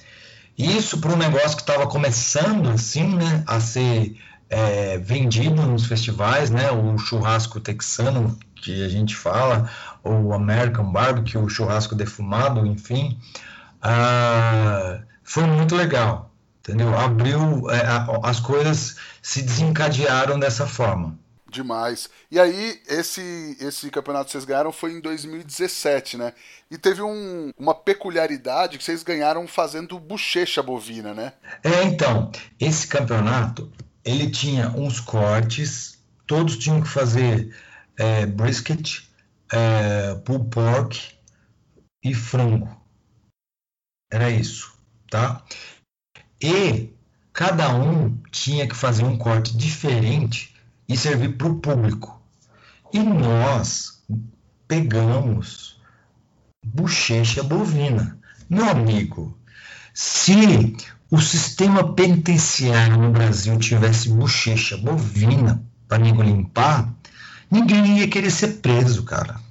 Isso 0.59 1.01
para 1.01 1.13
um 1.13 1.17
negócio 1.17 1.57
que 1.57 1.63
estava 1.63 1.87
começando 1.87 2.69
assim, 2.69 3.17
né, 3.17 3.43
a 3.47 3.59
ser 3.59 4.15
é, 4.51 4.99
vendido 4.99 5.63
nos 5.63 5.87
festivais, 5.87 6.51
né, 6.51 6.71
o 6.71 6.99
churrasco 6.99 7.61
texano 7.61 8.39
que 8.57 8.85
a 8.85 8.89
gente 8.89 9.17
fala, 9.17 9.71
ou 10.05 10.35
American 10.35 10.93
Barbecue, 10.93 11.39
o 11.39 11.49
churrasco 11.49 11.95
defumado, 11.95 12.67
enfim. 12.67 13.19
Ah, 13.81 15.01
foi 15.27 15.45
muito 15.45 15.75
legal, 15.75 16.31
entendeu? 16.61 16.97
Abriu, 16.97 17.69
é, 17.69 17.83
as 18.23 18.39
coisas 18.39 18.97
se 19.21 19.43
desencadearam 19.43 20.39
dessa 20.39 20.67
forma. 20.67 21.19
Demais. 21.51 22.09
E 22.31 22.39
aí, 22.39 22.81
esse, 22.87 23.57
esse 23.61 23.91
campeonato 23.91 24.27
que 24.27 24.33
vocês 24.33 24.45
ganharam 24.45 24.71
foi 24.71 24.93
em 24.93 25.01
2017, 25.01 26.17
né? 26.17 26.33
E 26.71 26.79
teve 26.79 27.03
um, 27.03 27.51
uma 27.59 27.75
peculiaridade 27.75 28.79
que 28.79 28.85
vocês 28.85 29.03
ganharam 29.03 29.49
fazendo 29.49 29.99
bochecha 29.99 30.63
bovina, 30.63 31.13
né? 31.13 31.33
É, 31.65 31.83
então, 31.83 32.31
esse 32.61 32.87
campeonato, 32.87 33.71
ele 34.05 34.31
tinha 34.31 34.71
uns 34.71 35.01
cortes, 35.01 35.99
todos 36.27 36.57
tinham 36.57 36.81
que 36.81 36.89
fazer 36.89 37.55
é, 37.97 38.27
brisket, 38.27 39.09
é, 39.53 40.15
pulled 40.25 40.49
pork 40.51 41.15
e 42.05 42.15
frango. 42.15 42.69
Era 44.13 44.31
isso 44.31 44.76
tá? 45.17 45.43
E 46.43 46.91
cada 47.33 47.75
um 47.75 48.19
tinha 48.31 48.69
que 48.69 48.77
fazer 48.77 49.05
um 49.05 49.17
corte 49.17 49.57
diferente 49.57 50.55
e 50.87 50.97
servir 50.97 51.37
para 51.37 51.49
o 51.49 51.59
público. 51.59 52.21
E 52.93 52.99
nós 52.99 54.03
pegamos 54.69 55.81
bochecha 56.65 57.43
bovina. 57.43 58.19
Meu 58.49 58.69
amigo, 58.69 59.37
se 59.95 60.77
o 61.11 61.19
sistema 61.19 61.95
penitenciário 61.95 62.99
no 62.99 63.11
Brasil 63.11 63.59
tivesse 63.59 64.11
bochecha 64.11 64.77
bovina 64.77 65.63
para 65.89 65.99
ninguém 65.99 66.27
limpar, 66.27 66.93
ninguém 67.51 68.01
ia 68.01 68.09
querer 68.09 68.31
ser 68.31 68.59
preso, 68.59 69.03
cara 69.05 69.46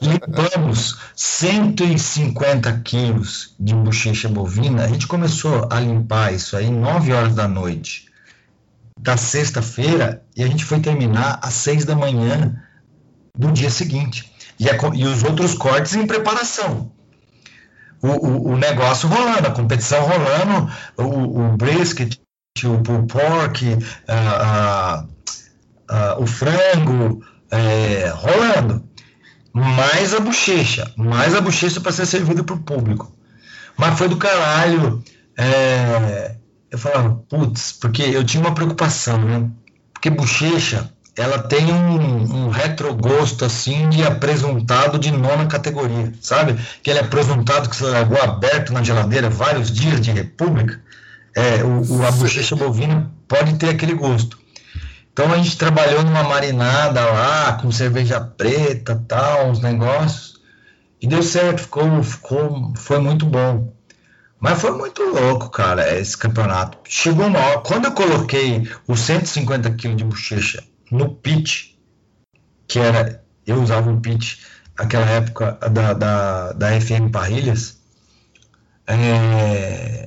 limpamos 0.00 0.98
150 1.14 2.80
quilos 2.80 3.54
de 3.58 3.74
bochecha 3.74 4.28
bovina. 4.28 4.84
A 4.84 4.88
gente 4.88 5.06
começou 5.06 5.68
a 5.70 5.80
limpar 5.80 6.32
isso 6.32 6.56
aí 6.56 6.70
9 6.70 7.12
horas 7.12 7.34
da 7.34 7.48
noite 7.48 8.08
da 9.00 9.16
sexta-feira 9.16 10.22
e 10.36 10.42
a 10.42 10.46
gente 10.46 10.64
foi 10.64 10.80
terminar 10.80 11.38
às 11.42 11.54
6 11.54 11.84
da 11.84 11.94
manhã 11.94 12.60
do 13.36 13.52
dia 13.52 13.70
seguinte. 13.70 14.32
E, 14.58 14.68
a, 14.68 14.76
e 14.94 15.04
os 15.04 15.22
outros 15.22 15.54
cortes 15.54 15.94
em 15.94 16.06
preparação. 16.06 16.90
O, 18.02 18.08
o, 18.08 18.48
o, 18.52 18.56
negócio 18.56 19.08
rolando, 19.08 19.46
a 19.46 19.52
competição 19.52 20.00
rolando, 20.02 20.72
o, 20.96 21.40
o 21.40 21.56
brisket, 21.56 22.18
o 22.64 23.06
pork, 23.06 23.64
uh, 23.74 25.04
uh, 25.90 26.22
o 26.22 26.26
frango, 26.26 27.24
é, 27.50 28.12
rolando. 28.14 28.84
Mais 29.52 30.14
a 30.14 30.20
bochecha, 30.20 30.92
mais 30.96 31.34
a 31.34 31.40
bochecha 31.40 31.80
para 31.80 31.90
ser 31.90 32.06
servido 32.06 32.44
para 32.44 32.54
o 32.54 32.60
público. 32.60 33.12
Mas 33.76 33.98
foi 33.98 34.08
do 34.08 34.16
caralho. 34.16 35.02
É, 35.36 36.36
eu 36.70 36.78
falava, 36.78 37.14
putz, 37.28 37.72
porque 37.72 38.02
eu 38.02 38.22
tinha 38.24 38.42
uma 38.42 38.54
preocupação, 38.54 39.18
né? 39.18 39.48
Porque 39.92 40.10
bochecha, 40.10 40.90
ela 41.16 41.38
tem 41.38 41.72
um, 41.72 42.44
um 42.44 42.48
retrogosto 42.48 43.44
assim 43.44 43.88
de 43.88 44.04
apresuntado 44.04 44.98
de 44.98 45.10
nona 45.10 45.46
categoria, 45.46 46.12
sabe? 46.20 46.56
Que 46.82 46.90
ele 46.90 47.00
é 47.00 47.02
apresuntado 47.02 47.68
que 47.68 47.76
você 47.76 47.84
largou 47.84 48.20
aberto 48.22 48.72
na 48.72 48.82
geladeira 48.82 49.28
vários 49.28 49.72
dias 49.72 50.00
de 50.00 50.12
república. 50.12 50.80
É, 51.34 51.64
o, 51.64 51.98
o 51.98 52.06
a 52.06 52.10
bochecha 52.12 52.54
bovina 52.54 53.10
pode 53.26 53.54
ter 53.54 53.70
aquele 53.70 53.94
gosto. 53.94 54.38
Então 55.18 55.32
a 55.32 55.36
gente 55.36 55.58
trabalhou 55.58 56.04
numa 56.04 56.22
marinada 56.22 57.04
lá, 57.04 57.54
com 57.54 57.72
cerveja 57.72 58.20
preta, 58.20 59.04
tal, 59.08 59.50
uns 59.50 59.58
negócios, 59.58 60.40
e 61.02 61.08
deu 61.08 61.24
certo, 61.24 61.62
ficou, 61.62 62.04
ficou, 62.04 62.72
foi 62.76 63.00
muito 63.00 63.26
bom. 63.26 63.74
Mas 64.38 64.60
foi 64.60 64.70
muito 64.70 65.02
louco, 65.02 65.50
cara, 65.50 65.98
esse 65.98 66.16
campeonato. 66.16 66.78
Chegou 66.88 67.26
uma 67.26 67.40
hora, 67.40 67.58
quando 67.58 67.86
eu 67.86 67.92
coloquei 67.94 68.70
os 68.86 69.00
150 69.00 69.72
quilos 69.72 69.96
de 69.96 70.04
bochecha 70.04 70.62
no 70.88 71.12
pit, 71.16 71.76
que 72.68 72.78
era, 72.78 73.20
eu 73.44 73.60
usava 73.60 73.90
um 73.90 74.00
pitch 74.00 74.36
aquela 74.76 75.06
época 75.06 75.58
da, 75.68 75.94
da, 75.94 76.52
da 76.52 76.80
FM 76.80 77.10
Parrilhas, 77.10 77.80
é, 78.86 80.06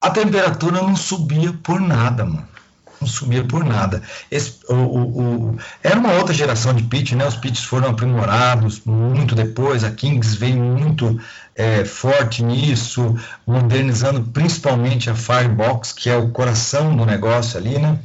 a 0.00 0.10
temperatura 0.10 0.80
não 0.80 0.94
subia 0.94 1.52
por 1.54 1.80
nada, 1.80 2.24
mano. 2.24 2.57
Não 3.00 3.08
subia 3.08 3.44
por 3.44 3.64
nada. 3.64 4.02
Esse, 4.30 4.58
o, 4.68 4.74
o, 4.74 5.50
o, 5.50 5.58
era 5.82 5.98
uma 5.98 6.14
outra 6.14 6.34
geração 6.34 6.74
de 6.74 6.82
pitch, 6.82 7.12
né? 7.12 7.26
Os 7.26 7.36
pitches 7.36 7.64
foram 7.64 7.90
aprimorados 7.90 8.82
muito 8.84 9.34
depois. 9.34 9.84
A 9.84 9.90
Kings 9.90 10.36
veio 10.36 10.56
muito 10.56 11.20
é, 11.54 11.84
forte 11.84 12.42
nisso, 12.42 13.16
modernizando 13.46 14.22
principalmente 14.22 15.10
a 15.10 15.14
Firebox, 15.14 15.92
que 15.92 16.10
é 16.10 16.16
o 16.16 16.30
coração 16.30 16.96
do 16.96 17.06
negócio 17.06 17.58
ali, 17.58 17.78
né? 17.78 17.98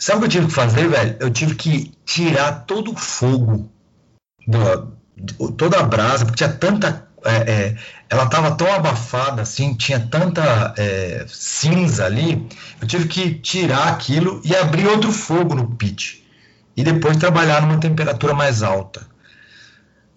Sabe 0.00 0.16
o 0.16 0.20
que 0.20 0.26
eu 0.26 0.30
tive 0.30 0.46
que 0.46 0.52
fazer, 0.52 0.88
velho? 0.88 1.16
Eu 1.20 1.30
tive 1.30 1.54
que 1.54 1.92
tirar 2.06 2.64
todo 2.64 2.92
o 2.92 2.96
fogo, 2.96 3.70
do, 4.46 4.96
toda 5.52 5.78
a 5.78 5.82
brasa, 5.82 6.24
porque 6.24 6.38
tinha 6.38 6.50
tanta. 6.50 7.06
É, 7.24 7.52
é, 7.52 7.76
ela 8.08 8.24
estava 8.24 8.52
tão 8.52 8.72
abafada, 8.72 9.42
assim, 9.42 9.74
tinha 9.74 10.00
tanta 10.00 10.74
é, 10.76 11.24
cinza 11.28 12.06
ali. 12.06 12.48
Eu 12.80 12.86
tive 12.86 13.08
que 13.08 13.34
tirar 13.34 13.88
aquilo 13.88 14.40
e 14.44 14.54
abrir 14.54 14.86
outro 14.86 15.12
fogo 15.12 15.54
no 15.54 15.76
pit. 15.76 16.26
E 16.76 16.82
depois 16.82 17.16
trabalhar 17.16 17.62
numa 17.62 17.78
temperatura 17.78 18.32
mais 18.32 18.62
alta. 18.62 19.06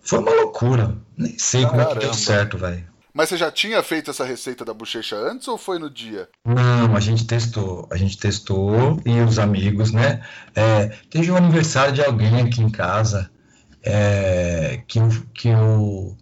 Foi 0.02 0.20
uma 0.20 0.32
loucura. 0.32 0.98
Nem 1.18 1.38
sei 1.38 1.64
Caramba. 1.64 1.84
como 1.86 1.92
é 1.92 1.94
que 1.94 2.06
deu 2.06 2.14
certo, 2.14 2.58
velho. 2.58 2.94
Mas 3.14 3.30
você 3.30 3.38
já 3.38 3.52
tinha 3.52 3.84
feito 3.84 4.10
essa 4.10 4.26
receita 4.26 4.66
da 4.66 4.74
bochecha 4.74 5.16
antes 5.16 5.48
ou 5.48 5.58
foi 5.58 5.78
no 5.78 5.90
dia? 5.90 6.28
Não, 6.44 6.96
a 6.96 7.00
gente 7.00 7.28
testou. 7.28 7.88
A 7.92 7.96
gente 7.96 8.18
testou 8.18 9.00
e 9.06 9.20
os 9.22 9.38
amigos, 9.38 9.92
né? 9.92 10.22
É, 10.56 10.88
teve 11.12 11.32
um 11.32 11.38
aniversário 11.38 11.94
de 11.94 12.04
alguém 12.04 12.42
aqui 12.42 12.62
em 12.62 12.72
casa 12.72 13.30
é, 13.84 14.82
que, 14.88 15.00
que, 15.34 15.50
eu, 15.50 16.18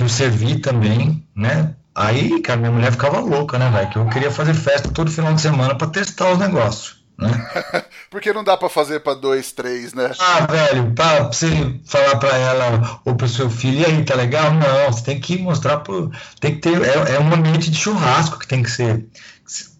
que 0.00 0.04
eu 0.04 0.08
servi 0.08 0.58
também, 0.58 1.22
né? 1.36 1.74
Aí, 1.94 2.40
cara, 2.40 2.58
minha 2.58 2.72
mulher 2.72 2.90
ficava 2.90 3.20
louca, 3.20 3.58
né, 3.58 3.70
velho? 3.70 3.90
Que 3.90 3.98
eu 3.98 4.06
queria 4.08 4.30
fazer 4.30 4.54
festa 4.54 4.88
todo 4.88 5.10
final 5.10 5.34
de 5.34 5.42
semana 5.42 5.74
para 5.74 5.88
testar 5.88 6.32
os 6.32 6.38
negócios. 6.38 7.04
Né? 7.18 7.30
Porque 8.08 8.32
não 8.32 8.42
dá 8.42 8.56
para 8.56 8.70
fazer 8.70 9.00
para 9.00 9.12
dois, 9.12 9.52
três, 9.52 9.92
né? 9.92 10.10
Ah, 10.18 10.46
velho, 10.46 10.92
pra 10.92 11.24
você 11.24 11.50
falar 11.84 12.16
para 12.16 12.34
ela 12.34 13.00
ou 13.04 13.14
pro 13.14 13.28
seu 13.28 13.50
filho, 13.50 13.80
e 13.80 13.84
aí, 13.84 14.02
tá 14.02 14.14
legal? 14.14 14.54
Não, 14.54 14.90
você 14.90 15.04
tem 15.04 15.20
que 15.20 15.36
mostrar 15.36 15.78
pro. 15.78 16.10
Tem 16.40 16.54
que 16.54 16.62
ter. 16.62 16.80
É, 16.82 17.16
é 17.16 17.20
um 17.20 17.34
ambiente 17.34 17.70
de 17.70 17.76
churrasco 17.76 18.38
que 18.38 18.48
tem 18.48 18.62
que 18.62 18.70
ser 18.70 19.06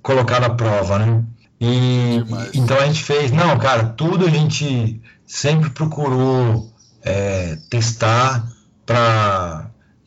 colocado 0.02 0.44
à 0.44 0.50
prova, 0.50 0.98
né? 0.98 1.24
E 1.58 2.18
então 2.52 2.76
a 2.76 2.84
gente 2.84 3.02
fez, 3.02 3.30
não, 3.32 3.58
cara, 3.58 3.84
tudo 3.84 4.26
a 4.26 4.30
gente 4.30 5.00
sempre 5.26 5.70
procurou 5.70 6.70
é, 7.02 7.56
testar 7.70 8.46
para 8.90 9.49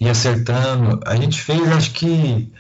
ir 0.04 0.10
acertando. 0.10 1.00
A 1.06 1.16
gente 1.16 1.42
fez, 1.42 1.72
acho 1.72 1.92
que 1.92 2.52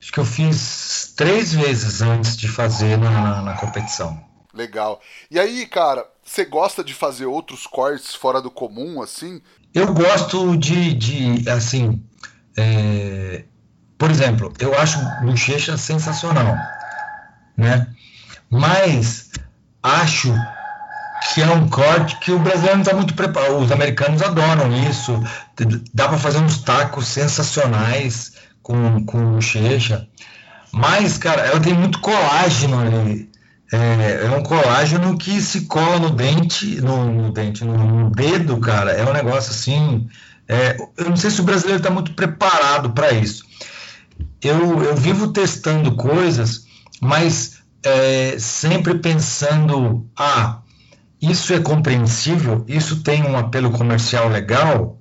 Acho 0.00 0.12
que 0.12 0.20
eu 0.20 0.24
fiz 0.24 1.12
três 1.16 1.52
vezes 1.52 2.00
antes 2.02 2.36
de 2.36 2.46
fazer 2.46 2.96
na, 2.96 3.42
na 3.42 3.54
competição. 3.54 4.24
Legal. 4.54 5.00
E 5.30 5.38
aí, 5.38 5.66
cara, 5.66 6.06
você 6.22 6.44
gosta 6.44 6.84
de 6.84 6.94
fazer 6.94 7.26
outros 7.26 7.66
cortes 7.66 8.14
fora 8.14 8.40
do 8.40 8.50
comum, 8.50 9.02
assim? 9.02 9.42
Eu 9.74 9.92
gosto 9.92 10.56
de, 10.56 10.94
de 10.94 11.50
assim, 11.50 12.02
é, 12.56 13.44
por 13.98 14.10
exemplo, 14.10 14.52
eu 14.60 14.78
acho 14.78 14.98
bochecha 15.22 15.76
sensacional, 15.76 16.56
né? 17.56 17.92
Mas 18.48 19.30
acho 19.82 20.32
que 21.34 21.42
é 21.42 21.50
um 21.50 21.68
corte 21.68 22.18
que 22.20 22.30
o 22.30 22.38
brasileiro 22.38 22.76
não 22.76 22.82
está 22.82 22.94
muito 22.94 23.14
preparado. 23.14 23.58
Os 23.58 23.72
americanos 23.72 24.22
adoram 24.22 24.72
isso. 24.88 25.22
Dá 25.92 26.08
para 26.08 26.18
fazer 26.18 26.38
uns 26.38 26.58
tacos 26.58 27.08
sensacionais 27.08 28.32
com, 28.62 29.04
com 29.04 29.32
bochecha. 29.32 30.06
Mas, 30.72 31.18
cara, 31.18 31.42
ela 31.42 31.60
tem 31.60 31.74
muito 31.74 32.00
colágeno 32.00 32.78
ali. 32.78 33.28
É, 33.70 34.26
é, 34.26 34.30
um 34.30 34.42
colágeno 34.42 35.18
que 35.18 35.40
se 35.42 35.62
cola 35.62 35.98
no 35.98 36.10
dente, 36.10 36.80
no, 36.80 37.12
no 37.12 37.32
dente, 37.32 37.64
no, 37.64 37.76
no, 37.76 38.10
dedo, 38.10 38.58
cara. 38.58 38.92
É 38.92 39.04
um 39.04 39.12
negócio 39.12 39.50
assim. 39.50 40.08
É, 40.46 40.76
eu 40.96 41.10
não 41.10 41.16
sei 41.16 41.30
se 41.30 41.40
o 41.40 41.44
brasileiro 41.44 41.78
está 41.78 41.90
muito 41.90 42.12
preparado 42.14 42.90
para 42.90 43.12
isso. 43.12 43.44
Eu, 44.42 44.82
eu 44.82 44.96
vivo 44.96 45.28
testando 45.28 45.96
coisas, 45.96 46.66
mas 47.00 47.58
é, 47.82 48.36
sempre 48.38 48.94
pensando: 48.94 50.06
ah, 50.16 50.60
isso 51.20 51.52
é 51.52 51.60
compreensível, 51.60 52.64
isso 52.68 53.02
tem 53.02 53.24
um 53.24 53.36
apelo 53.36 53.70
comercial 53.70 54.28
legal, 54.28 54.98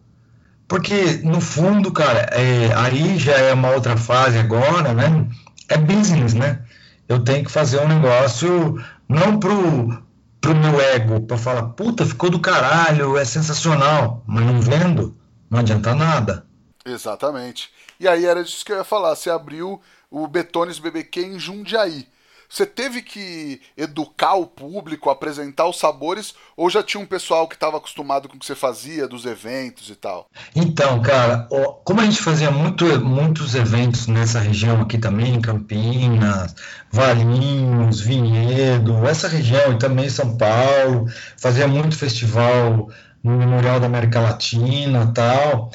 porque, 0.67 1.21
no 1.23 1.39
fundo, 1.39 1.91
cara, 1.91 2.27
é, 2.31 2.73
aí 2.75 3.17
já 3.17 3.33
é 3.33 3.53
uma 3.53 3.71
outra 3.71 3.95
fase 3.95 4.37
agora, 4.37 4.93
né? 4.93 5.27
É 5.69 5.77
business, 5.77 6.33
né? 6.33 6.61
Eu 7.07 7.23
tenho 7.23 7.45
que 7.45 7.51
fazer 7.51 7.79
um 7.79 7.87
negócio 7.87 8.83
não 9.07 9.39
pro, 9.39 10.03
pro 10.41 10.55
meu 10.55 10.81
ego, 10.81 11.21
para 11.21 11.37
falar, 11.37 11.63
puta, 11.69 12.05
ficou 12.05 12.29
do 12.29 12.39
caralho, 12.39 13.17
é 13.17 13.23
sensacional, 13.23 14.23
mas 14.27 14.45
não 14.45 14.59
vendo, 14.59 15.17
não 15.49 15.59
adianta 15.59 15.95
nada. 15.95 16.45
Exatamente. 16.85 17.69
E 17.99 18.07
aí 18.07 18.25
era 18.25 18.43
disso 18.43 18.65
que 18.65 18.71
eu 18.71 18.77
ia 18.77 18.83
falar, 18.83 19.15
você 19.15 19.29
abriu 19.29 19.81
o 20.11 20.27
Betones 20.27 20.79
BBQ 20.79 21.21
em 21.21 21.39
Jundiaí. 21.39 22.07
Você 22.49 22.65
teve 22.65 23.01
que 23.01 23.61
educar 23.75 24.35
o 24.35 24.47
público, 24.47 25.09
apresentar 25.09 25.67
os 25.67 25.77
sabores, 25.77 26.33
ou 26.55 26.69
já 26.69 26.81
tinha 26.81 27.01
um 27.01 27.05
pessoal 27.05 27.47
que 27.47 27.55
estava 27.55 27.77
acostumado 27.77 28.29
com 28.29 28.35
o 28.35 28.39
que 28.39 28.45
você 28.45 28.55
fazia, 28.55 29.07
dos 29.07 29.25
eventos 29.25 29.89
e 29.89 29.95
tal? 29.95 30.29
Então, 30.55 31.01
cara, 31.01 31.47
como 31.83 32.01
a 32.01 32.05
gente 32.05 32.21
fazia 32.21 32.49
muito, 32.49 32.85
muitos 33.03 33.55
eventos 33.55 34.07
nessa 34.07 34.39
região 34.39 34.81
aqui 34.81 34.97
também, 34.97 35.41
Campinas, 35.41 36.55
Valinhos, 36.91 37.99
Vinhedo, 37.99 39.05
essa 39.05 39.27
região 39.27 39.73
e 39.73 39.79
também 39.79 40.09
São 40.09 40.37
Paulo, 40.37 41.05
fazia 41.37 41.67
muito 41.67 41.97
festival 41.97 42.89
no 43.23 43.37
Memorial 43.37 43.79
da 43.79 43.87
América 43.87 44.21
Latina 44.21 45.11
tal. 45.13 45.71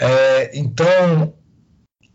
É, 0.00 0.50
então, 0.56 1.34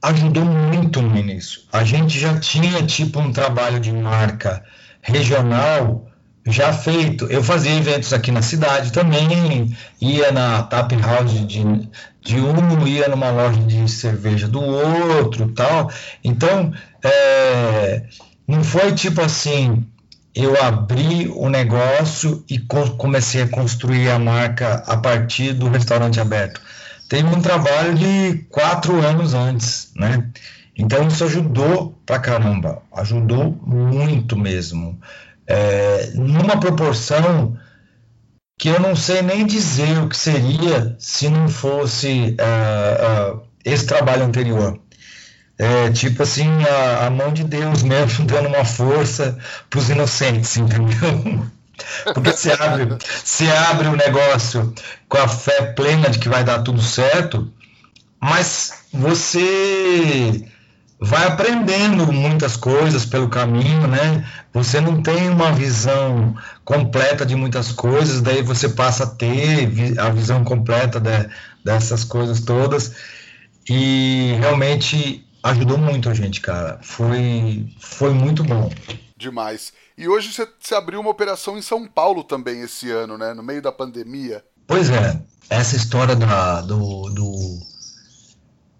ajudou 0.03 0.43
muito 0.43 1.01
no 1.01 1.17
início. 1.17 1.61
A 1.71 1.85
gente 1.85 2.19
já 2.19 2.37
tinha 2.37 2.83
tipo 2.83 3.19
um 3.19 3.31
trabalho 3.31 3.79
de 3.79 3.91
marca 3.91 4.61
regional 5.01 6.05
já 6.45 6.73
feito. 6.73 7.25
Eu 7.27 7.41
fazia 7.41 7.73
eventos 7.73 8.11
aqui 8.11 8.29
na 8.29 8.41
cidade 8.41 8.91
também, 8.91 9.73
ia 10.01 10.29
na 10.33 10.63
tap 10.63 10.91
house 10.91 11.47
de, 11.47 11.63
de 12.21 12.41
um, 12.41 12.85
ia 12.85 13.07
numa 13.07 13.31
loja 13.31 13.61
de 13.61 13.89
cerveja 13.89 14.45
do 14.45 14.61
outro, 14.61 15.47
tal. 15.53 15.89
Então, 16.21 16.73
é, 17.01 18.03
não 18.45 18.61
foi 18.61 18.91
tipo 18.91 19.21
assim, 19.21 19.87
eu 20.35 20.61
abri 20.61 21.31
o 21.33 21.47
negócio 21.47 22.43
e 22.49 22.59
comecei 22.59 23.43
a 23.43 23.47
construir 23.47 24.09
a 24.09 24.19
marca 24.19 24.83
a 24.85 24.97
partir 24.97 25.53
do 25.53 25.69
restaurante 25.69 26.19
aberto 26.19 26.59
teve 27.07 27.27
um 27.27 27.41
trabalho 27.41 27.95
de 27.95 28.45
quatro 28.49 28.99
anos 29.05 29.33
antes, 29.33 29.91
né? 29.95 30.29
Então 30.75 31.07
isso 31.07 31.23
ajudou 31.23 31.99
pra 32.05 32.19
caramba, 32.19 32.81
ajudou 32.95 33.51
muito 33.65 34.37
mesmo. 34.37 34.99
É, 35.45 36.11
numa 36.15 36.59
proporção 36.59 37.57
que 38.57 38.69
eu 38.69 38.79
não 38.79 38.95
sei 38.95 39.21
nem 39.21 39.45
dizer 39.45 39.99
o 39.99 40.09
que 40.09 40.17
seria 40.17 40.95
se 40.97 41.29
não 41.29 41.49
fosse 41.49 42.35
uh, 42.39 43.35
uh, 43.35 43.41
esse 43.63 43.85
trabalho 43.85 44.23
anterior. 44.23 44.79
É, 45.57 45.91
tipo 45.91 46.23
assim, 46.23 46.47
a, 46.63 47.07
a 47.07 47.09
mão 47.09 47.31
de 47.31 47.43
Deus 47.43 47.83
mesmo 47.83 48.25
dando 48.25 48.47
uma 48.47 48.65
força 48.65 49.37
para 49.69 49.79
os 49.79 49.89
inocentes, 49.89 50.57
entendeu? 50.57 51.45
Porque 52.13 52.31
você 52.31 52.51
abre, 52.51 52.97
você 53.23 53.47
abre 53.49 53.87
o 53.87 53.95
negócio 53.95 54.73
com 55.09 55.17
a 55.17 55.27
fé 55.27 55.73
plena 55.73 56.09
de 56.09 56.19
que 56.19 56.29
vai 56.29 56.43
dar 56.43 56.61
tudo 56.61 56.81
certo, 56.81 57.51
mas 58.19 58.85
você 58.93 60.45
vai 60.99 61.27
aprendendo 61.27 62.11
muitas 62.13 62.55
coisas 62.55 63.05
pelo 63.05 63.27
caminho, 63.27 63.87
né? 63.87 64.25
Você 64.53 64.79
não 64.79 65.01
tem 65.01 65.29
uma 65.29 65.51
visão 65.51 66.35
completa 66.63 67.25
de 67.25 67.35
muitas 67.35 67.71
coisas, 67.71 68.21
daí 68.21 68.41
você 68.41 68.69
passa 68.69 69.03
a 69.03 69.07
ter 69.07 69.99
a 69.99 70.09
visão 70.09 70.43
completa 70.43 70.99
de, 70.99 71.29
dessas 71.63 72.03
coisas 72.05 72.39
todas 72.41 72.95
e 73.69 74.35
realmente 74.39 75.27
ajudou 75.43 75.77
muito 75.77 76.09
a 76.09 76.13
gente, 76.13 76.39
cara. 76.39 76.79
Foi, 76.81 77.67
foi 77.79 78.13
muito 78.13 78.43
bom. 78.43 78.71
Demais. 79.17 79.73
E 79.97 80.07
hoje 80.07 80.31
você, 80.31 80.47
você 80.59 80.75
abriu 80.75 80.99
uma 80.99 81.09
operação 81.09 81.57
em 81.57 81.61
São 81.61 81.85
Paulo 81.85 82.23
também 82.23 82.61
esse 82.61 82.89
ano, 82.89 83.17
né? 83.17 83.33
No 83.33 83.43
meio 83.43 83.61
da 83.61 83.71
pandemia. 83.71 84.43
Pois 84.67 84.89
é. 84.89 85.21
Essa 85.49 85.75
história 85.75 86.15
da, 86.15 86.61
do, 86.61 87.09
do. 87.09 87.59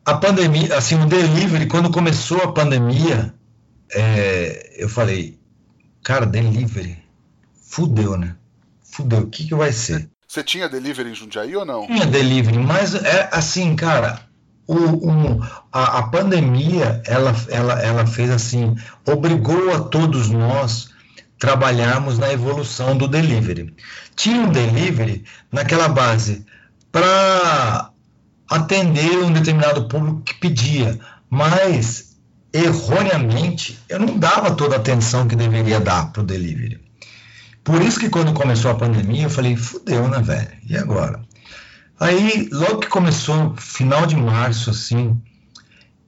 A 0.06 0.16
pandemia, 0.16 0.76
assim, 0.76 0.96
o 0.96 1.06
delivery, 1.06 1.68
quando 1.68 1.92
começou 1.92 2.42
a 2.42 2.52
pandemia, 2.52 3.34
é, 3.92 4.76
eu 4.78 4.90
falei, 4.90 5.40
cara, 6.04 6.26
delivery, 6.26 6.98
fudeu, 7.62 8.18
né? 8.18 8.36
fudeu, 8.94 9.22
o 9.22 9.28
que, 9.28 9.48
que 9.48 9.56
vai 9.56 9.72
ser? 9.72 10.10
Você 10.28 10.44
tinha 10.44 10.70
delivery 10.70 11.10
em 11.10 11.16
Jundiaí 11.16 11.56
ou 11.56 11.66
não? 11.66 11.88
Tinha 11.88 12.06
delivery, 12.06 12.58
mas 12.60 12.96
é 12.96 13.30
assim, 13.32 13.76
cara, 13.76 14.22
o, 14.68 14.76
o, 14.76 15.42
a, 15.72 16.00
a, 16.00 16.04
pandemia 16.04 17.02
ela, 17.06 17.36
ela, 17.50 17.82
ela 17.82 18.08
fez 18.08 18.30
assim, 18.30 18.76
obrigou 19.06 19.74
a 19.74 19.80
todos 19.80 20.30
nós 20.30 20.93
trabalharmos 21.44 22.18
na 22.18 22.32
evolução 22.32 22.96
do 22.96 23.06
delivery. 23.06 23.76
Tinha 24.16 24.44
um 24.44 24.50
delivery 24.50 25.26
naquela 25.52 25.90
base 25.90 26.46
para 26.90 27.90
atender 28.50 29.18
um 29.18 29.34
determinado 29.34 29.90
público 29.90 30.22
que 30.22 30.36
pedia, 30.36 30.98
mas 31.30 32.16
erroneamente 32.54 33.78
eu 33.90 34.00
não 34.00 34.18
dava 34.18 34.56
toda 34.56 34.76
a 34.76 34.80
atenção 34.80 35.28
que 35.28 35.36
deveria 35.36 35.82
dar 35.82 36.14
para 36.14 36.22
o 36.22 36.26
delivery. 36.26 36.80
Por 37.62 37.82
isso 37.82 38.00
que 38.00 38.08
quando 38.08 38.32
começou 38.32 38.72
a 38.72 38.76
pandemia 38.76 39.24
eu 39.24 39.30
falei, 39.30 39.58
fudeu, 39.58 40.08
né, 40.08 40.22
velho? 40.22 40.58
E 40.66 40.78
agora? 40.78 41.22
Aí, 42.00 42.48
logo 42.54 42.80
que 42.80 42.88
começou, 42.88 43.54
final 43.58 44.06
de 44.06 44.16
março, 44.16 44.70
assim, 44.70 45.22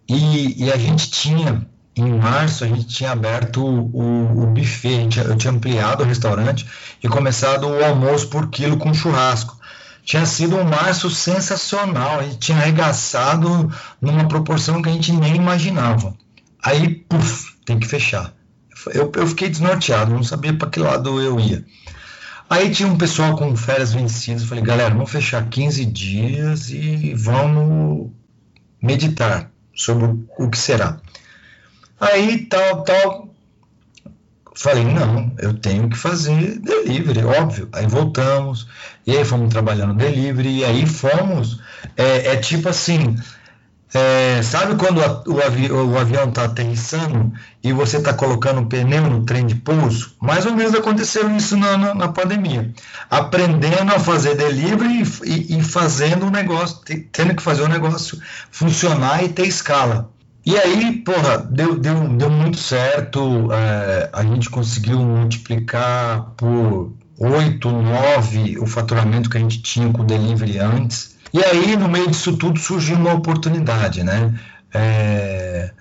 e, 0.08 0.64
e 0.64 0.72
a 0.72 0.78
gente 0.78 1.12
tinha, 1.12 1.68
em 1.96 2.12
março, 2.14 2.64
a 2.64 2.68
gente 2.68 2.86
tinha 2.88 3.12
aberto 3.12 3.64
o, 3.66 4.44
o 4.44 4.48
buffet, 4.48 5.04
gente, 5.04 5.20
eu 5.20 5.36
tinha 5.38 5.54
ampliado 5.54 6.04
o 6.04 6.06
restaurante 6.06 6.66
e 7.02 7.08
começado 7.08 7.68
o 7.68 7.84
almoço 7.84 8.28
por 8.28 8.50
quilo 8.50 8.78
com 8.78 8.94
churrasco. 8.94 9.58
Tinha 10.04 10.26
sido 10.26 10.58
um 10.58 10.64
março 10.64 11.10
sensacional, 11.10 12.20
a 12.20 12.24
gente 12.24 12.38
tinha 12.38 12.58
arregaçado 12.58 13.72
numa 14.02 14.28
proporção 14.28 14.82
que 14.82 14.90
a 14.90 14.92
gente 14.92 15.12
nem 15.14 15.36
imaginava. 15.36 16.14
Aí, 16.62 16.90
puf, 16.96 17.56
tem 17.66 17.80
que 17.80 17.88
fechar. 17.88 18.34
Eu, 18.94 19.12
eu 19.16 19.28
fiquei 19.28 19.50
desnorteado, 19.50 20.14
não 20.14 20.24
sabia 20.24 20.54
para 20.54 20.70
que 20.70 20.80
lado 20.80 21.20
eu 21.20 21.40
ia. 21.40 21.66
Aí 22.50 22.70
tinha 22.70 22.88
um 22.88 22.98
pessoal 22.98 23.36
com 23.36 23.56
férias 23.56 23.94
vencidas. 23.94 24.44
Eu 24.44 24.48
falei, 24.48 24.64
galera, 24.64 24.94
vamos 24.94 25.10
fechar 25.10 25.48
15 25.50 25.86
dias 25.86 26.70
e 26.70 27.14
vamos 27.16 28.12
meditar 28.82 29.50
sobre 29.74 30.06
o 30.38 30.50
que 30.50 30.58
será. 30.58 31.00
Aí 32.06 32.46
tal, 32.46 32.84
tal. 32.84 33.30
Falei, 34.58 34.86
não, 34.86 35.34
eu 35.38 35.54
tenho 35.54 35.90
que 35.90 35.98
fazer 35.98 36.60
delivery, 36.60 37.26
óbvio. 37.26 37.68
Aí 37.74 37.88
voltamos, 37.88 38.68
e 39.06 39.18
aí 39.18 39.26
fomos 39.26 39.50
trabalhando 39.50 39.96
delivery, 39.96 40.60
e 40.60 40.66
aí 40.66 40.86
fomos. 40.86 41.60
É, 41.98 42.34
é 42.34 42.36
tipo 42.38 42.70
assim, 42.70 43.18
é, 43.94 44.42
sabe 44.44 44.76
quando 44.76 45.02
a, 45.02 45.24
o, 45.26 45.42
avi, 45.42 45.72
o, 45.72 45.98
avião 45.98 46.28
está 46.28 46.46
aterrissando 46.46 47.32
e 47.64 47.72
você 47.72 47.96
está 47.96 48.14
colocando 48.14 48.60
o 48.60 48.66
pneu 48.66 49.04
no 49.04 49.26
trem 49.26 49.46
de 49.46 49.56
pouso? 49.56 50.16
Mais 50.22 50.46
ou 50.46 50.54
menos 50.54 50.76
aconteceu 50.76 51.34
isso 51.36 51.56
na, 51.56 51.78
na, 51.78 51.96
na 51.96 52.08
pandemia. 52.10 52.74
Aprendendo 53.10 53.94
a 53.94 54.00
fazer 54.00 54.36
delivery 54.36 55.02
e, 55.24 55.56
e, 55.56 55.60
e 55.60 55.64
fazendo 55.64 56.28
o 56.28 56.30
negócio, 56.30 56.80
tendo 57.12 57.36
que 57.36 57.42
fazer 57.42 57.62
o 57.62 57.70
negócio 57.70 58.22
funcionar 58.52 59.24
e 59.24 59.30
ter 59.30 59.48
escala. 59.48 60.10
E 60.46 60.56
aí, 60.58 60.98
porra, 60.98 61.40
deu, 61.40 61.80
deu, 61.80 62.08
deu 62.10 62.30
muito 62.30 62.58
certo. 62.58 63.52
É, 63.52 64.10
a 64.14 64.24
gente 64.24 64.50
conseguiu 64.50 65.00
multiplicar 65.00 66.22
por 66.38 66.94
8, 67.18 67.72
9 67.72 68.60
o 68.60 68.68
faturamento 68.68 69.30
que 69.30 69.38
a 69.38 69.40
gente 69.40 69.62
tinha 69.62 69.92
com 69.92 70.04
o 70.04 70.06
delivery 70.06 70.60
antes. 70.60 71.16
E 71.34 71.44
aí, 71.44 71.76
no 71.76 71.90
meio 71.90 72.10
disso 72.10 72.38
tudo, 72.38 72.60
surgiu 72.60 72.96
uma 72.96 73.14
oportunidade, 73.14 74.04
né? 74.04 74.40
É, 74.74 75.72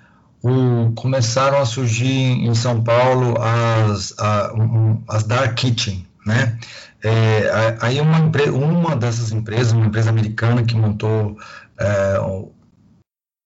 o, 0.43 0.93
começaram 0.95 1.59
a 1.59 1.67
surgir 1.67 2.07
em 2.07 2.55
São 2.55 2.83
Paulo 2.83 3.35
as, 3.41 4.15
a, 4.19 4.53
um, 4.55 5.03
as 5.09 5.25
Dark 5.25 5.55
Kitchen, 5.57 6.07
né? 6.25 6.59
É, 7.03 7.77
aí 7.81 8.01
uma, 8.01 8.19
uma 8.19 8.97
dessas 8.97 9.31
empresas, 9.31 9.73
uma 9.73 9.87
empresa 9.87 10.09
americana 10.09 10.63
que 10.63 10.75
montou, 10.75 11.37
é, 11.79 12.19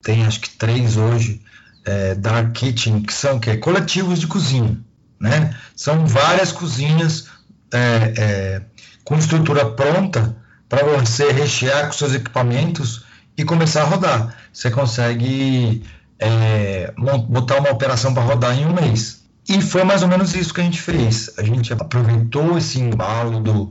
tem 0.02 0.24
acho 0.24 0.40
que 0.40 0.50
três 0.50 0.96
hoje, 0.96 1.42
é, 1.84 2.14
Dark 2.14 2.52
Kitchen, 2.52 3.02
que 3.02 3.12
são 3.12 3.38
que, 3.38 3.56
coletivos 3.56 4.18
de 4.18 4.26
cozinha, 4.26 4.78
né? 5.20 5.54
São 5.74 6.06
várias 6.06 6.52
cozinhas 6.52 7.28
é, 7.72 8.12
é, 8.16 8.62
com 9.04 9.16
estrutura 9.16 9.70
pronta, 9.70 10.37
para 10.68 10.84
você 10.84 11.32
rechear 11.32 11.87
com 11.87 11.92
seus 11.92 12.14
equipamentos 12.14 13.04
e 13.37 13.44
começar 13.44 13.82
a 13.82 13.87
rodar. 13.87 14.37
Você 14.52 14.70
consegue 14.70 15.82
é, 16.18 16.92
botar 17.28 17.58
uma 17.58 17.70
operação 17.70 18.12
para 18.12 18.22
rodar 18.22 18.58
em 18.58 18.66
um 18.66 18.74
mês. 18.74 19.24
E 19.48 19.62
foi 19.62 19.82
mais 19.82 20.02
ou 20.02 20.08
menos 20.08 20.34
isso 20.34 20.52
que 20.52 20.61
a 20.61 20.64
gente 20.64 20.80
fez. 20.80 21.30
A 21.38 21.42
gente 21.42 21.72
aproveitou 21.72 22.58
esse 22.58 22.78
embalo 22.78 23.40
do, 23.40 23.70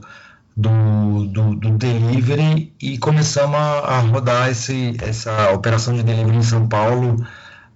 do, 0.58 1.26
do, 1.26 1.54
do 1.54 1.70
delivery 1.78 2.74
e 2.82 2.98
começamos 2.98 3.56
a, 3.56 3.78
a, 3.78 3.98
rodar 4.00 4.50
esse, 4.50 4.96
essa 5.00 5.52
operação 5.52 5.94
de 5.94 6.02
delivery 6.02 6.36
em 6.36 6.42
São 6.42 6.66
Paulo 6.66 7.24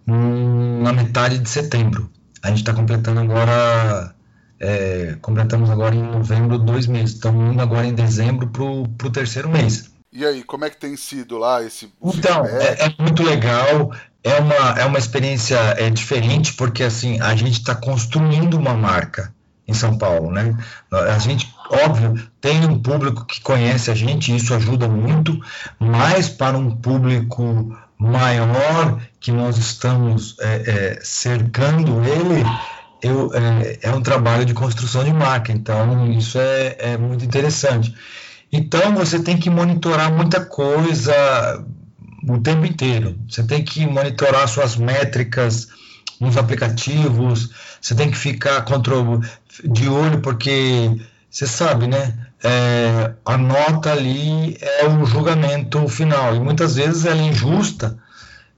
na 0.05 0.93
metade 0.93 1.39
de 1.39 1.49
setembro. 1.49 2.11
A 2.43 2.49
gente 2.49 2.59
está 2.59 2.75
completando 2.75 3.21
agora 3.21 4.13
é, 4.59 5.17
completamos 5.23 5.71
agora 5.71 5.95
em 5.95 6.03
novembro 6.03 6.59
dois 6.59 6.89
meses. 6.89 7.15
Estamos 7.15 7.53
indo 7.53 7.63
agora 7.63 7.87
em 7.87 7.95
dezembro 7.95 8.49
para 8.49 8.65
o 8.65 9.11
terceiro 9.13 9.49
mês. 9.49 9.93
E 10.13 10.27
aí, 10.27 10.43
como 10.43 10.65
é 10.65 10.71
que 10.71 10.77
tem 10.77 10.97
sido 10.97 11.39
lá 11.39 11.63
esse 11.63 11.89
Então, 12.03 12.45
é, 12.45 12.87
é, 12.87 12.95
muito 12.99 13.23
legal, 13.23 13.93
é 14.25 14.41
uma, 14.41 14.81
é 14.81 14.85
uma 14.85 14.99
experiência 14.99 15.57
é, 15.79 15.89
diferente, 15.89 16.53
porque 16.53 16.83
assim, 16.83 17.21
a 17.21 17.35
gente 17.35 17.61
está 17.61 17.75
construindo 17.75 18.55
uma 18.55 18.75
marca 18.75 19.33
em 19.67 19.73
São 19.73 19.97
Paulo, 19.97 20.31
né? 20.31 20.57
A 20.91 21.19
gente, 21.19 21.53
óbvio, 21.73 22.15
tem 22.41 22.65
um 22.67 22.79
público 22.79 23.25
que 23.25 23.41
conhece 23.41 23.91
a 23.91 23.95
gente, 23.95 24.35
isso 24.35 24.55
ajuda 24.55 24.87
muito, 24.87 25.41
mas 25.79 26.29
para 26.29 26.57
um 26.59 26.71
público 26.71 27.77
maior 27.99 29.01
que 29.19 29.33
nós 29.33 29.57
estamos 29.57 30.37
é, 30.41 30.55
é, 30.71 30.99
cercando 31.03 32.03
ele, 32.05 32.45
eu, 33.03 33.31
é, 33.35 33.79
é, 33.83 33.95
um 33.95 34.03
trabalho 34.03 34.45
de 34.45 34.53
construção 34.53 35.03
de 35.03 35.13
marca, 35.13 35.53
então 35.53 36.11
isso 36.13 36.39
é, 36.39 36.77
é 36.79 36.99
muito 36.99 37.25
interessante. 37.25 37.95
Então 38.53 38.95
você 38.95 39.21
tem 39.21 39.39
que 39.39 39.49
monitorar 39.49 40.13
muita 40.13 40.45
coisa 40.45 41.65
o 42.29 42.39
tempo 42.39 42.67
inteiro. 42.67 43.19
Você 43.29 43.43
tem 43.43 43.65
que 43.65 43.87
monitorar 43.87 44.47
suas 44.47 44.77
métricas 44.77 45.69
nos 46.21 46.37
aplicativos, 46.37 47.51
você 47.81 47.95
tem 47.95 48.11
que 48.11 48.17
ficar 48.17 48.65
de 49.65 49.89
olho, 49.89 50.21
porque 50.21 50.91
você 51.33 51.47
sabe, 51.47 51.87
né? 51.87 52.15
É, 52.45 53.15
a 53.25 53.39
nota 53.39 53.91
ali 53.91 54.59
é 54.61 54.87
o 54.87 55.07
julgamento 55.07 55.89
final, 55.89 56.37
e 56.37 56.41
muitas 56.41 56.77
vezes 56.77 57.07
ela 57.07 57.23
é 57.23 57.29
injusta, 57.29 57.99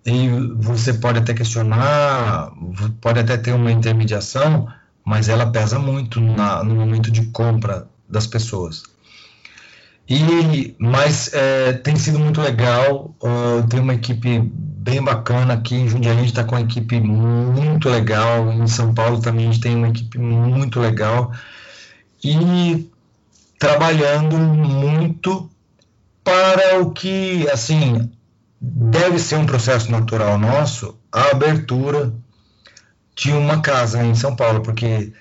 e 0.04 0.28
você 0.56 0.92
pode 0.94 1.20
até 1.20 1.32
questionar, 1.32 2.50
pode 3.00 3.20
até 3.20 3.36
ter 3.36 3.52
uma 3.52 3.70
intermediação, 3.70 4.66
mas 5.04 5.28
ela 5.28 5.46
pesa 5.46 5.78
muito 5.78 6.20
na, 6.20 6.64
no 6.64 6.74
momento 6.74 7.12
de 7.12 7.26
compra 7.26 7.86
das 8.08 8.26
pessoas. 8.26 8.82
E, 10.08 10.74
mas 10.78 11.32
é, 11.32 11.74
tem 11.74 11.94
sido 11.96 12.18
muito 12.18 12.40
legal, 12.40 13.14
uh, 13.22 13.66
tem 13.68 13.80
uma 13.80 13.94
equipe 13.94 14.40
bem 14.40 15.02
bacana 15.02 15.54
aqui 15.54 15.76
em 15.76 15.88
Jundiaí, 15.88 16.16
a 16.16 16.18
gente 16.18 16.28
está 16.28 16.44
com 16.44 16.56
uma 16.56 16.60
equipe 16.60 17.00
muito 17.00 17.88
legal, 17.88 18.52
em 18.52 18.66
São 18.66 18.92
Paulo 18.92 19.20
também 19.20 19.48
a 19.48 19.52
gente 19.52 19.62
tem 19.62 19.76
uma 19.76 19.88
equipe 19.88 20.18
muito 20.18 20.78
legal, 20.80 21.32
e 22.24 22.90
trabalhando 23.58 24.36
muito 24.38 25.50
para 26.24 26.80
o 26.80 26.90
que, 26.90 27.46
assim, 27.50 28.10
deve 28.60 29.18
ser 29.18 29.36
um 29.36 29.46
processo 29.46 29.90
natural 29.90 30.38
nosso 30.38 30.98
a 31.12 31.30
abertura 31.30 32.12
de 33.14 33.30
uma 33.30 33.60
casa 33.60 34.02
em 34.02 34.14
São 34.14 34.34
Paulo, 34.34 34.62
porque 34.62 35.12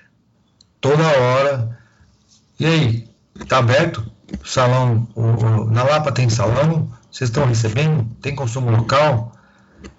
toda 0.80 1.02
hora. 1.06 1.78
E 2.58 2.66
aí, 2.66 3.08
está 3.38 3.58
aberto? 3.58 4.10
Salão. 4.44 5.06
O, 5.14 5.22
o, 5.22 5.70
na 5.70 5.84
Lapa 5.84 6.10
tem 6.10 6.28
salão? 6.28 6.90
Vocês 7.10 7.30
estão 7.30 7.46
recebendo? 7.46 8.04
Tem 8.20 8.34
consumo 8.34 8.70
local? 8.70 9.32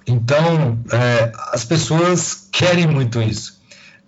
Então, 0.07 0.79
é, 0.91 1.31
as 1.53 1.63
pessoas 1.63 2.49
querem 2.51 2.87
muito 2.87 3.21
isso. 3.21 3.54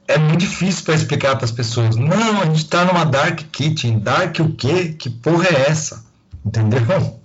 É 0.08 0.18
muito 0.18 0.40
difícil 0.40 0.86
para 0.86 0.96
explicar 0.96 1.36
para 1.36 1.46
as 1.46 1.52
pessoas. 1.52 1.96
Não, 1.96 2.42
a 2.42 2.46
gente 2.46 2.64
está 2.64 2.86
numa 2.86 3.06
dark 3.06 3.42
kitchen. 3.52 4.00
Dark 4.00 4.40
o 4.40 4.54
quê? 4.54 4.96
Que 4.98 5.10
porra 5.10 5.48
é 5.48 5.70
essa? 5.70 6.06
Entendeu? 6.46 6.82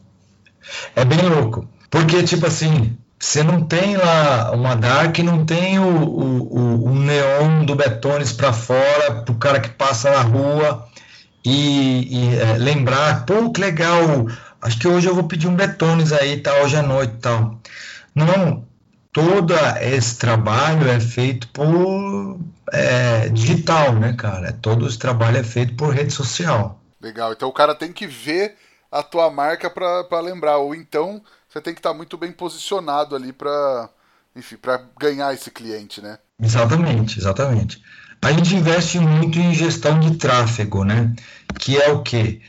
É 0.95 1.05
bem 1.05 1.21
louco. 1.21 1.69
Porque, 1.91 2.23
tipo 2.23 2.47
assim, 2.47 2.97
você 3.23 3.45
não 3.45 3.63
tem 3.63 3.97
lá 3.97 4.51
uma 4.51 4.75
Dark, 4.75 5.17
não 5.21 5.47
tem 5.47 5.79
o, 5.79 5.85
o, 5.85 6.85
o 6.87 6.95
neon 6.95 7.65
do 7.65 7.77
Betones 7.77 8.33
para 8.33 8.53
fora, 8.53 9.23
pro 9.25 9.37
cara 9.37 9.61
que 9.61 9.69
passa 9.69 10.11
na 10.11 10.23
rua 10.23 10.89
e, 11.45 12.09
e 12.11 12.37
é, 12.37 12.59
lembrar, 12.59 13.25
pô, 13.25 13.51
que 13.53 13.61
legal, 13.61 14.27
acho 14.61 14.77
que 14.77 14.89
hoje 14.89 15.07
eu 15.07 15.15
vou 15.15 15.23
pedir 15.25 15.47
um 15.47 15.55
Betones 15.55 16.13
aí, 16.13 16.39
tá, 16.39 16.53
hoje 16.63 16.77
à 16.77 16.83
noite 16.83 17.15
tal. 17.21 17.61
Não, 18.13 18.65
todo 19.13 19.55
esse 19.81 20.17
trabalho 20.17 20.89
é 20.89 20.99
feito 20.99 21.49
por 21.49 22.41
é, 22.73 23.29
digital, 23.29 23.93
né, 23.95 24.15
cara? 24.15 24.53
Todo 24.53 24.87
esse 24.87 24.99
trabalho 24.99 25.39
é 25.39 25.45
feito 25.45 25.75
por 25.75 25.95
rede 25.95 26.13
social. 26.13 26.81
Legal. 27.01 27.33
Então 27.33 27.49
o 27.49 27.53
cara 27.53 27.75
tem 27.75 27.93
que 27.93 28.07
ver 28.07 28.57
a 28.91 29.03
tua 29.03 29.31
marca 29.31 29.69
para 29.69 30.21
lembrar. 30.21 30.59
Ou 30.59 30.75
então 30.75 31.23
você 31.49 31.61
tem 31.61 31.75
que 31.75 31.81
estar 31.81 31.91
tá 31.91 31.97
muito 31.97 32.17
bem 32.17 32.33
posicionado 32.33 33.15
ali 33.15 33.33
para 33.33 33.91
enfim, 34.35 34.57
para 34.57 34.83
ganhar 34.99 35.33
esse 35.35 35.51
cliente, 35.51 36.01
né? 36.01 36.19
Exatamente, 36.41 37.19
exatamente. 37.19 37.83
A 38.23 38.33
gente 38.33 38.55
investe 38.55 38.99
muito 38.99 39.39
em 39.39 39.53
gestão 39.53 40.01
de 40.01 40.17
tráfego, 40.17 40.85
né? 40.85 41.15
Que 41.59 41.81
é 41.81 41.91
o 41.91 42.03
quê? 42.03 42.41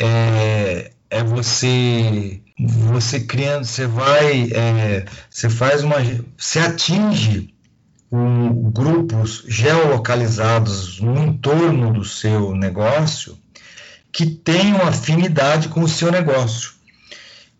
É, 0.00 0.90
é 1.10 1.22
você 1.22 2.42
você 2.58 3.20
criando, 3.20 3.64
você 3.64 3.86
vai, 3.86 4.50
é, 4.52 5.04
você 5.30 5.48
faz 5.48 5.82
uma, 5.82 5.96
você 6.36 6.58
atinge 6.58 7.54
um, 8.10 8.70
grupos 8.70 9.44
geolocalizados 9.46 11.00
no 11.00 11.16
entorno 11.24 11.92
do 11.92 12.04
seu 12.04 12.54
negócio 12.54 13.38
que 14.10 14.26
tenham 14.26 14.82
afinidade 14.82 15.68
com 15.68 15.82
o 15.82 15.88
seu 15.88 16.10
negócio 16.10 16.72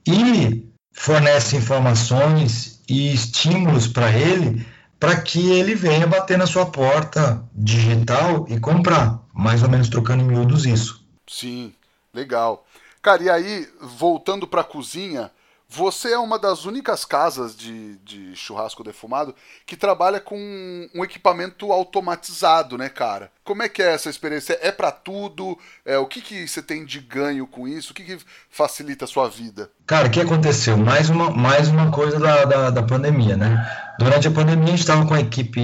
e 0.06 0.66
fornece 0.92 1.56
informações 1.56 2.82
e 2.88 3.12
estímulos 3.12 3.86
para 3.86 4.10
ele 4.10 4.66
para 4.98 5.20
que 5.20 5.52
ele 5.52 5.74
venha 5.74 6.06
bater 6.06 6.36
na 6.36 6.46
sua 6.46 6.66
porta 6.66 7.44
digital 7.54 8.46
e 8.48 8.58
comprar, 8.58 9.22
mais 9.32 9.62
ou 9.62 9.68
menos 9.68 9.88
trocando 9.88 10.24
em 10.24 10.26
miúdos 10.26 10.66
isso. 10.66 11.04
Sim, 11.28 11.72
legal. 12.12 12.66
Cara, 13.08 13.22
e 13.22 13.30
aí, 13.30 13.66
voltando 13.80 14.46
para 14.46 14.60
a 14.60 14.64
cozinha, 14.64 15.30
você 15.66 16.12
é 16.12 16.18
uma 16.18 16.38
das 16.38 16.66
únicas 16.66 17.06
casas 17.06 17.56
de, 17.56 17.96
de 18.04 18.36
churrasco 18.36 18.84
defumado 18.84 19.34
que 19.64 19.78
trabalha 19.78 20.20
com 20.20 20.36
um 20.94 21.02
equipamento 21.02 21.72
automatizado, 21.72 22.76
né, 22.76 22.90
cara? 22.90 23.30
Como 23.42 23.62
é 23.62 23.68
que 23.70 23.82
é 23.82 23.94
essa 23.94 24.10
experiência? 24.10 24.58
É 24.60 24.70
para 24.70 24.90
tudo? 24.90 25.58
É, 25.86 25.96
o 25.96 26.04
que, 26.04 26.20
que 26.20 26.46
você 26.46 26.60
tem 26.60 26.84
de 26.84 27.00
ganho 27.00 27.46
com 27.46 27.66
isso? 27.66 27.92
O 27.92 27.94
que, 27.94 28.04
que 28.04 28.18
facilita 28.50 29.06
a 29.06 29.08
sua 29.08 29.26
vida? 29.26 29.70
Cara, 29.86 30.08
o 30.08 30.10
que 30.10 30.20
aconteceu? 30.20 30.76
Mais 30.76 31.08
uma, 31.08 31.30
mais 31.30 31.68
uma 31.68 31.90
coisa 31.90 32.20
da, 32.20 32.44
da, 32.44 32.68
da 32.68 32.82
pandemia, 32.82 33.38
né? 33.38 33.94
Durante 33.98 34.28
a 34.28 34.30
pandemia 34.30 34.64
a 34.64 34.70
gente 34.72 34.80
estava 34.80 35.06
com 35.06 35.14
a 35.14 35.20
equipe, 35.20 35.62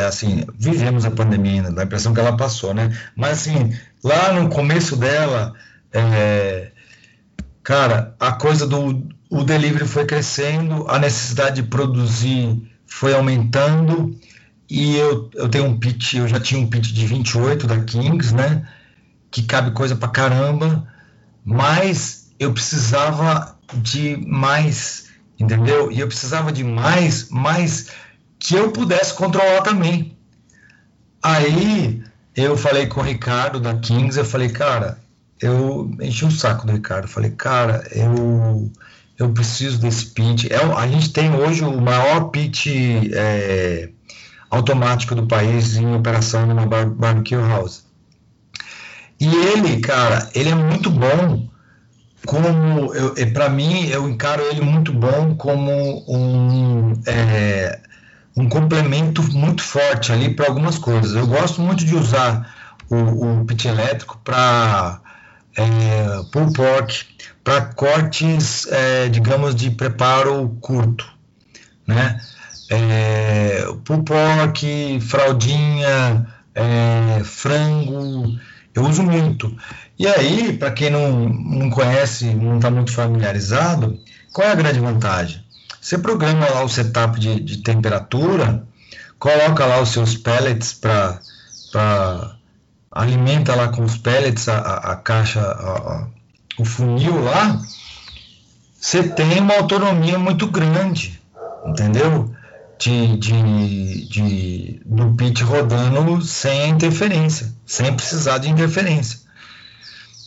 assim, 0.00 0.44
vivemos 0.58 1.04
a 1.04 1.12
pandemia 1.12 1.62
dá 1.70 1.82
a 1.82 1.84
impressão 1.84 2.12
que 2.12 2.18
ela 2.18 2.36
passou, 2.36 2.74
né? 2.74 2.90
Mas 3.14 3.38
assim, 3.38 3.72
lá 4.02 4.32
no 4.32 4.50
começo 4.50 4.96
dela, 4.96 5.52
é, 5.92 6.71
cara, 7.62 8.14
a 8.18 8.32
coisa 8.32 8.66
do 8.66 9.06
o 9.30 9.44
delivery 9.44 9.86
foi 9.86 10.04
crescendo, 10.04 10.86
a 10.88 10.98
necessidade 10.98 11.62
de 11.62 11.68
produzir 11.68 12.70
foi 12.86 13.14
aumentando 13.14 14.14
e 14.68 14.96
eu, 14.96 15.30
eu 15.34 15.48
tenho 15.48 15.64
um 15.64 15.78
pitch, 15.78 16.14
eu 16.14 16.28
já 16.28 16.38
tinha 16.38 16.60
um 16.60 16.66
pitch 16.66 16.92
de 16.92 17.06
28 17.06 17.66
da 17.66 17.80
Kings, 17.80 18.34
né? 18.34 18.68
Que 19.30 19.42
cabe 19.42 19.70
coisa 19.70 19.96
pra 19.96 20.08
caramba, 20.08 20.86
mas 21.44 22.30
eu 22.38 22.52
precisava 22.52 23.58
de 23.74 24.16
mais, 24.26 25.08
entendeu? 25.38 25.90
E 25.90 26.00
eu 26.00 26.06
precisava 26.06 26.52
de 26.52 26.62
mais, 26.62 27.30
mais 27.30 27.88
que 28.38 28.54
eu 28.54 28.70
pudesse 28.70 29.14
controlar 29.14 29.62
também. 29.62 30.16
Aí 31.22 32.02
eu 32.34 32.56
falei 32.56 32.86
com 32.86 33.00
o 33.00 33.04
Ricardo 33.04 33.60
da 33.60 33.76
Kings, 33.76 34.18
eu 34.18 34.24
falei, 34.24 34.48
cara, 34.48 35.01
eu 35.42 35.90
enchi 36.00 36.24
o 36.24 36.30
saco 36.30 36.66
do 36.66 36.72
Ricardo, 36.72 37.08
falei, 37.08 37.30
cara, 37.30 37.86
eu 37.90 38.70
eu 39.18 39.30
preciso 39.30 39.78
desse 39.78 40.06
pitch. 40.06 40.46
É, 40.50 40.56
a 40.56 40.86
gente 40.86 41.12
tem 41.12 41.34
hoje 41.34 41.62
o 41.62 41.80
maior 41.80 42.30
pitch 42.30 42.66
é, 43.12 43.90
automático 44.50 45.14
do 45.14 45.26
país 45.26 45.76
em 45.76 45.94
operação 45.94 46.46
numa 46.46 46.66
bar, 46.66 46.88
barbecue 46.88 47.36
house. 47.36 47.84
E 49.20 49.26
ele, 49.26 49.80
cara, 49.80 50.28
ele 50.34 50.48
é 50.48 50.54
muito 50.54 50.90
bom 50.90 51.48
como, 52.26 52.92
para 53.32 53.48
mim, 53.48 53.86
eu 53.88 54.08
encaro 54.08 54.42
ele 54.42 54.60
muito 54.60 54.92
bom 54.92 55.34
como 55.34 55.70
um, 56.08 56.92
é, 57.06 57.80
um 58.36 58.48
complemento 58.48 59.22
muito 59.32 59.62
forte 59.62 60.12
ali 60.12 60.34
para 60.34 60.46
algumas 60.46 60.78
coisas. 60.78 61.14
Eu 61.14 61.26
gosto 61.26 61.60
muito 61.60 61.84
de 61.84 61.94
usar 61.94 62.54
o, 62.88 63.40
o 63.40 63.44
pit 63.44 63.66
elétrico 63.66 64.20
para 64.24 65.00
é, 65.56 66.22
pull 66.32 66.52
pork, 66.52 67.04
para 67.44 67.62
cortes, 67.62 68.66
é, 68.70 69.08
digamos, 69.08 69.54
de 69.54 69.70
preparo 69.70 70.56
curto, 70.60 71.10
né? 71.86 72.20
É, 72.70 73.64
pull 73.84 74.02
pork, 74.02 75.00
fraldinha, 75.00 76.26
é, 76.54 77.22
frango, 77.24 78.38
eu 78.74 78.84
uso 78.84 79.02
muito. 79.02 79.54
E 79.98 80.06
aí, 80.06 80.56
para 80.56 80.70
quem 80.70 80.90
não, 80.90 81.28
não 81.28 81.70
conhece, 81.70 82.34
não 82.34 82.56
está 82.56 82.70
muito 82.70 82.92
familiarizado, 82.92 83.98
qual 84.32 84.48
é 84.48 84.52
a 84.52 84.56
grande 84.56 84.80
vantagem? 84.80 85.44
Você 85.80 85.98
programa 85.98 86.48
lá 86.48 86.64
o 86.64 86.68
setup 86.68 87.18
de, 87.20 87.40
de 87.40 87.58
temperatura, 87.58 88.64
coloca 89.18 89.66
lá 89.66 89.80
os 89.80 89.90
seus 89.90 90.16
pellets 90.16 90.72
para 90.72 91.20
alimenta 92.92 93.54
lá 93.54 93.68
com 93.68 93.82
os 93.82 93.96
pellets 93.96 94.48
a, 94.48 94.58
a, 94.58 94.92
a 94.92 94.96
caixa, 94.96 95.40
a, 95.40 96.06
o 96.58 96.64
funil 96.64 97.22
lá, 97.22 97.60
você 98.78 99.02
tem 99.08 99.40
uma 99.40 99.54
autonomia 99.54 100.18
muito 100.18 100.46
grande, 100.46 101.20
entendeu? 101.66 102.34
De, 102.78 103.16
de, 103.16 104.08
de, 104.08 104.82
do 104.84 105.14
pit 105.14 105.42
rodando 105.44 106.20
sem 106.20 106.70
interferência, 106.70 107.54
sem 107.64 107.94
precisar 107.94 108.38
de 108.38 108.50
interferência. 108.50 109.20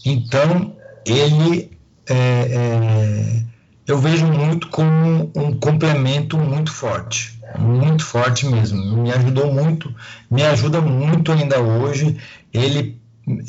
Então, 0.05 0.73
ele 1.05 1.77
é, 2.07 2.15
é, 2.15 3.43
eu 3.87 3.99
vejo 3.99 4.25
muito 4.25 4.67
como 4.69 5.31
um 5.35 5.57
complemento 5.59 6.37
muito 6.37 6.71
forte, 6.71 7.39
muito 7.59 8.03
forte 8.03 8.45
mesmo. 8.45 9.03
Me 9.03 9.11
ajudou 9.11 9.53
muito, 9.53 9.93
me 10.29 10.43
ajuda 10.43 10.81
muito 10.81 11.31
ainda 11.31 11.59
hoje. 11.59 12.19
Ele, 12.51 12.99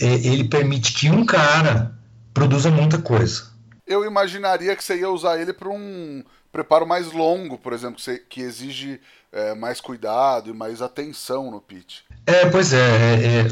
é, 0.00 0.14
ele 0.26 0.44
permite 0.44 0.92
que 0.92 1.10
um 1.10 1.24
cara 1.24 1.94
produza 2.34 2.70
muita 2.70 2.98
coisa. 2.98 3.44
Eu 3.86 4.04
imaginaria 4.04 4.76
que 4.76 4.84
você 4.84 4.98
ia 4.98 5.08
usar 5.08 5.40
ele 5.40 5.52
para 5.52 5.70
um 5.70 6.22
preparo 6.52 6.86
mais 6.86 7.12
longo, 7.12 7.56
por 7.56 7.72
exemplo, 7.72 8.02
que 8.28 8.40
exige 8.40 9.00
é, 9.32 9.54
mais 9.54 9.80
cuidado 9.80 10.50
e 10.50 10.52
mais 10.52 10.82
atenção 10.82 11.50
no 11.50 11.60
pitch. 11.60 12.00
É, 12.26 12.46
pois 12.46 12.72
é. 12.72 12.78
é, 12.78 13.40
é 13.40 13.46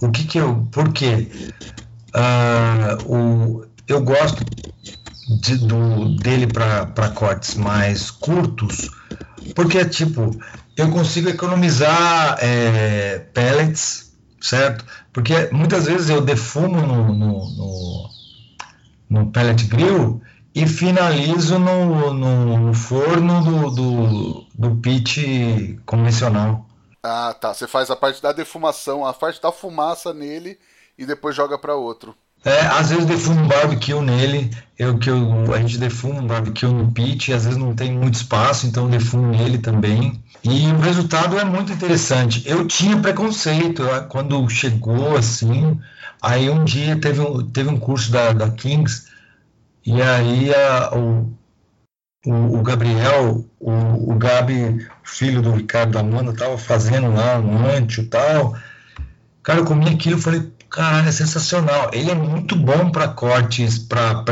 o 0.00 0.10
que 0.10 0.24
que 0.26 0.38
eu. 0.38 0.66
Por 0.70 0.92
quê? 0.92 1.28
Uh, 2.14 3.12
o, 3.12 3.66
eu 3.86 4.00
gosto 4.00 4.42
de, 5.28 5.56
do, 5.58 6.16
dele 6.16 6.46
para 6.46 7.10
cortes 7.10 7.54
mais 7.54 8.10
curtos, 8.10 8.90
porque, 9.54 9.84
tipo, 9.84 10.30
eu 10.76 10.90
consigo 10.90 11.28
economizar 11.28 12.38
é, 12.40 13.18
pellets, 13.32 14.12
certo? 14.40 14.84
Porque 15.12 15.48
muitas 15.52 15.86
vezes 15.86 16.08
eu 16.08 16.20
defumo 16.20 16.80
no, 16.80 17.12
no, 17.12 17.50
no, 17.50 18.10
no 19.08 19.30
pellet 19.32 19.64
grill 19.64 20.20
e 20.54 20.66
finalizo 20.66 21.58
no, 21.58 22.14
no, 22.14 22.58
no 22.58 22.74
forno 22.74 23.42
do, 23.42 23.70
do, 23.70 24.46
do 24.54 24.76
pit 24.76 25.80
convencional. 25.84 26.66
Ah, 27.02 27.34
tá. 27.38 27.52
Você 27.54 27.66
faz 27.66 27.90
a 27.90 27.96
parte 27.96 28.22
da 28.22 28.32
defumação, 28.32 29.04
a 29.04 29.12
parte 29.12 29.40
da 29.40 29.52
fumaça 29.52 30.12
nele 30.12 30.58
e 30.98 31.04
depois 31.04 31.36
joga 31.36 31.58
para 31.58 31.74
outro. 31.74 32.16
É, 32.46 32.60
às 32.60 32.90
vezes 32.90 33.06
defumo 33.06 33.40
um 33.40 33.48
barbecue 33.48 34.00
nele, 34.00 34.52
eu, 34.78 34.96
que 34.98 35.10
eu, 35.10 35.52
a 35.52 35.58
gente 35.58 35.78
defuma 35.78 36.20
um 36.20 36.26
barbecue 36.28 36.68
no 36.68 36.92
pit, 36.92 37.32
às 37.32 37.44
vezes 37.44 37.58
não 37.58 37.74
tem 37.74 37.92
muito 37.92 38.14
espaço, 38.14 38.68
então 38.68 38.88
defumo 38.88 39.32
nele 39.32 39.58
também. 39.58 40.22
E 40.44 40.68
o 40.68 40.78
resultado 40.78 41.36
é 41.36 41.44
muito 41.44 41.72
interessante. 41.72 42.48
Eu 42.48 42.64
tinha 42.64 42.96
preconceito 42.98 43.82
quando 44.08 44.48
chegou 44.48 45.16
assim, 45.16 45.80
aí 46.22 46.48
um 46.48 46.64
dia 46.64 46.94
teve 47.00 47.20
um, 47.20 47.44
teve 47.50 47.68
um 47.68 47.80
curso 47.80 48.12
da, 48.12 48.32
da 48.32 48.48
Kings, 48.48 49.08
e 49.84 50.00
aí 50.00 50.54
a, 50.54 50.96
o, 50.96 51.36
o, 52.24 52.58
o, 52.58 52.62
Gabriel, 52.62 53.44
o, 53.58 54.12
o 54.12 54.14
Gabi, 54.14 54.86
filho 55.02 55.42
do 55.42 55.50
Ricardo 55.50 55.94
da 55.94 56.00
Amanda, 56.00 56.32
tava 56.32 56.56
fazendo 56.56 57.12
lá 57.12 57.40
um 57.40 57.66
ancho 57.66 58.02
e 58.02 58.06
tal. 58.06 58.56
Cara, 59.42 59.58
eu 59.58 59.64
comi 59.64 59.88
aquilo 59.88 60.18
e 60.18 60.22
falei, 60.22 60.55
Cara, 60.76 61.08
é 61.08 61.10
sensacional. 61.10 61.88
Ele 61.90 62.10
é 62.10 62.14
muito 62.14 62.54
bom 62.54 62.90
para 62.90 63.08
cortes 63.08 63.78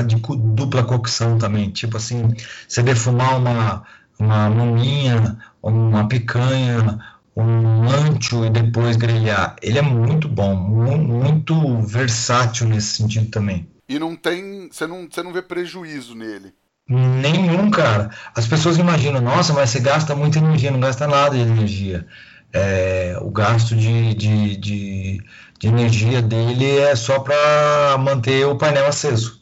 de 0.06 0.16
dupla 0.16 0.84
cocção 0.84 1.38
também. 1.38 1.70
Tipo 1.70 1.96
assim, 1.96 2.34
você 2.68 2.82
defumar 2.82 3.38
uma, 3.38 3.82
uma 4.18 4.50
maminha, 4.50 5.38
uma 5.62 6.06
picanha, 6.06 7.00
um 7.34 7.88
ancho 7.88 8.44
e 8.44 8.50
depois 8.50 8.94
grelhar. 8.94 9.56
Ele 9.62 9.78
é 9.78 9.82
muito 9.82 10.28
bom, 10.28 10.54
muito 10.54 11.78
versátil 11.80 12.68
nesse 12.68 12.96
sentido 12.96 13.30
também. 13.30 13.66
E 13.88 13.98
não 13.98 14.14
tem. 14.14 14.68
Você 14.70 14.86
não, 14.86 15.08
você 15.10 15.22
não 15.22 15.32
vê 15.32 15.40
prejuízo 15.40 16.14
nele. 16.14 16.52
Nenhum, 16.86 17.70
cara. 17.70 18.10
As 18.36 18.46
pessoas 18.46 18.76
imaginam, 18.76 19.22
nossa, 19.22 19.54
mas 19.54 19.70
você 19.70 19.80
gasta 19.80 20.14
muita 20.14 20.38
energia, 20.38 20.70
não 20.70 20.80
gasta 20.80 21.06
nada 21.06 21.34
de 21.34 21.40
energia. 21.40 22.06
É, 22.54 23.18
o 23.20 23.30
gasto 23.30 23.74
de, 23.74 24.14
de, 24.14 24.56
de, 24.56 25.20
de 25.58 25.66
energia 25.66 26.22
dele 26.22 26.78
é 26.78 26.94
só 26.94 27.18
para 27.18 27.98
manter 27.98 28.46
o 28.46 28.56
painel 28.56 28.86
aceso. 28.86 29.40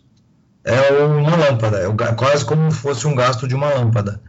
É 0.64 0.92
uma 1.04 1.36
lâmpada, 1.36 1.78
é 1.78 2.12
quase 2.14 2.44
como 2.44 2.70
se 2.70 2.78
fosse 2.78 3.06
um 3.06 3.14
gasto 3.14 3.46
de 3.46 3.54
uma 3.54 3.68
lâmpada. 3.68 4.20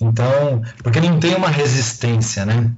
Então, 0.00 0.62
porque 0.82 0.98
ele 0.98 1.10
não 1.10 1.20
tem 1.20 1.34
uma 1.34 1.48
resistência, 1.48 2.46
né? 2.46 2.70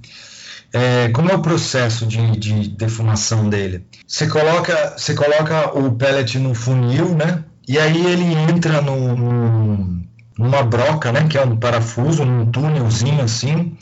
É, 0.73 1.09
como 1.11 1.31
é 1.31 1.35
o 1.37 1.43
processo 1.43 2.05
de, 2.05 2.37
de 2.37 2.69
defumação 2.71 3.49
dele? 3.49 3.87
Você 4.07 4.27
coloca, 4.27 4.95
você 4.99 5.15
coloca 5.15 5.79
o 5.79 5.93
pellet 5.93 6.37
no 6.41 6.53
funil, 6.53 7.15
né? 7.15 7.45
E 7.69 7.79
aí 7.79 8.05
ele 8.07 8.35
entra 8.35 8.81
no, 8.81 9.15
no, 9.17 10.03
numa 10.37 10.63
broca, 10.65 11.13
né? 11.13 11.29
Que 11.29 11.39
é 11.39 11.45
um 11.45 11.57
parafuso, 11.57 12.25
num 12.25 12.51
túnelzinho 12.51 13.23
assim. 13.23 13.77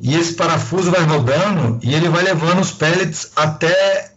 E 0.00 0.14
esse 0.14 0.34
parafuso 0.34 0.90
vai 0.90 1.02
rodando 1.02 1.78
e 1.82 1.94
ele 1.94 2.08
vai 2.08 2.22
levando 2.22 2.60
os 2.60 2.70
pellets 2.70 3.32
até 3.34 4.12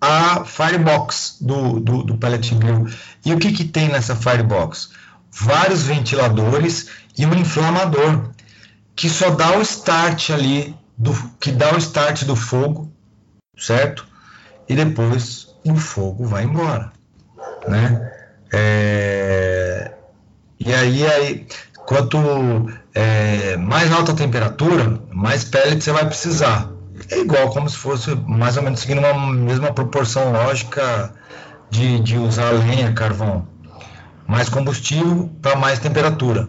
a 0.00 0.44
firebox 0.44 1.38
do, 1.40 1.80
do, 1.80 2.02
do 2.02 2.18
pellet 2.18 2.54
grill. 2.54 2.86
E 3.24 3.32
o 3.32 3.38
que, 3.38 3.52
que 3.52 3.64
tem 3.64 3.88
nessa 3.88 4.14
firebox? 4.14 4.90
Vários 5.30 5.82
ventiladores 5.82 6.88
e 7.16 7.26
um 7.26 7.34
inflamador 7.34 8.30
que 8.94 9.08
só 9.08 9.30
dá 9.30 9.56
o 9.56 9.62
start 9.62 10.30
ali, 10.30 10.76
do, 10.96 11.12
que 11.40 11.52
dá 11.52 11.74
o 11.74 11.78
start 11.78 12.24
do 12.24 12.36
fogo, 12.36 12.92
certo? 13.56 14.06
E 14.68 14.74
depois 14.74 15.54
o 15.64 15.76
fogo 15.76 16.26
vai 16.26 16.44
embora, 16.44 16.92
né? 17.66 18.12
É, 18.52 19.92
e 20.58 20.72
aí, 20.72 21.06
aí 21.06 21.46
quanto 21.86 22.18
é, 22.98 23.56
mais 23.56 23.92
alta 23.92 24.12
temperatura, 24.12 25.00
mais 25.12 25.44
pellets 25.44 25.84
você 25.84 25.92
vai 25.92 26.04
precisar. 26.04 26.68
É 27.08 27.20
igual 27.20 27.48
como 27.50 27.70
se 27.70 27.76
fosse 27.76 28.12
mais 28.26 28.56
ou 28.56 28.64
menos 28.64 28.80
seguindo 28.80 28.98
uma 28.98 29.32
mesma 29.32 29.72
proporção 29.72 30.32
lógica 30.32 31.14
de, 31.70 32.00
de 32.00 32.18
usar 32.18 32.50
lenha, 32.50 32.92
carvão. 32.92 33.46
Mais 34.26 34.48
combustível 34.48 35.30
para 35.40 35.54
mais 35.54 35.78
temperatura. 35.78 36.48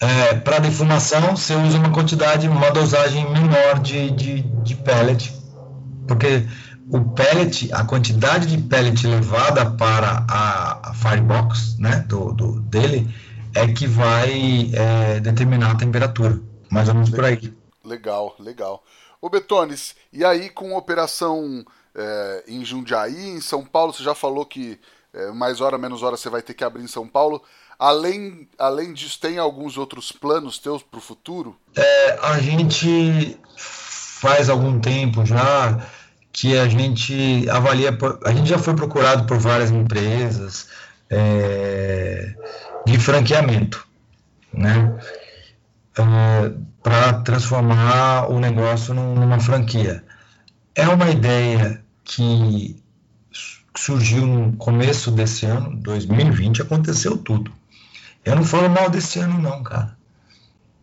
É, 0.00 0.34
para 0.34 0.58
defumação, 0.58 1.36
você 1.36 1.54
usa 1.54 1.78
uma 1.78 1.90
quantidade, 1.90 2.48
uma 2.48 2.72
dosagem 2.72 3.30
menor 3.30 3.78
de, 3.78 4.10
de, 4.10 4.42
de 4.42 4.74
pellet, 4.74 5.32
porque 6.08 6.44
o 6.88 7.02
pellet, 7.02 7.72
a 7.72 7.84
quantidade 7.84 8.46
de 8.46 8.58
pellet 8.58 9.06
levada 9.06 9.64
para 9.70 10.24
a, 10.28 10.90
a 10.90 10.94
firebox 10.94 11.76
né, 11.78 12.04
do, 12.08 12.32
do, 12.32 12.60
dele 12.62 13.08
é 13.54 13.66
que 13.68 13.86
vai 13.86 14.70
é, 14.74 15.20
determinar 15.20 15.72
a 15.72 15.76
temperatura, 15.76 16.40
mais 16.70 16.88
ou 16.88 16.94
menos 16.94 17.10
por 17.10 17.24
aí. 17.24 17.52
Legal, 17.84 18.34
legal. 18.38 18.84
Ô 19.20 19.28
Betones, 19.28 19.94
e 20.12 20.24
aí 20.24 20.48
com 20.48 20.76
operação 20.76 21.64
é, 21.94 22.44
em 22.48 22.64
Jundiaí, 22.64 23.30
em 23.30 23.40
São 23.40 23.64
Paulo, 23.64 23.92
você 23.92 24.02
já 24.02 24.14
falou 24.14 24.46
que 24.46 24.78
é, 25.12 25.30
mais 25.32 25.60
hora, 25.60 25.76
menos 25.76 26.02
hora 26.02 26.16
você 26.16 26.30
vai 26.30 26.42
ter 26.42 26.54
que 26.54 26.64
abrir 26.64 26.82
em 26.82 26.88
São 26.88 27.06
Paulo. 27.06 27.42
Além, 27.78 28.48
além 28.58 28.92
disso, 28.92 29.18
tem 29.20 29.38
alguns 29.38 29.78
outros 29.78 30.12
planos 30.12 30.58
teus 30.58 30.82
para 30.82 30.98
o 30.98 31.02
futuro? 31.02 31.56
É, 31.76 32.18
a 32.22 32.38
gente 32.38 33.38
faz 33.56 34.50
algum 34.50 34.78
tempo 34.78 35.24
já 35.24 35.86
que 36.32 36.56
a 36.56 36.68
gente 36.68 37.48
avalia, 37.50 37.96
a 38.24 38.32
gente 38.32 38.48
já 38.48 38.58
foi 38.58 38.74
procurado 38.74 39.26
por 39.26 39.38
várias 39.38 39.70
empresas 39.70 40.68
é, 41.08 42.34
de 42.86 42.98
franqueamento, 42.98 43.86
né? 44.52 44.98
É, 45.98 46.52
para 46.82 47.14
transformar 47.22 48.30
o 48.30 48.40
negócio 48.40 48.94
numa 48.94 49.38
franquia. 49.38 50.02
É 50.74 50.88
uma 50.88 51.10
ideia 51.10 51.82
que 52.04 52.80
surgiu 53.76 54.26
no 54.26 54.56
começo 54.56 55.10
desse 55.10 55.46
ano, 55.46 55.76
2020, 55.76 56.62
aconteceu 56.62 57.16
tudo. 57.16 57.52
Eu 58.24 58.36
não 58.36 58.44
falo 58.44 58.68
mal 58.68 58.90
desse 58.90 59.18
ano, 59.18 59.40
não, 59.40 59.62
cara. 59.62 59.96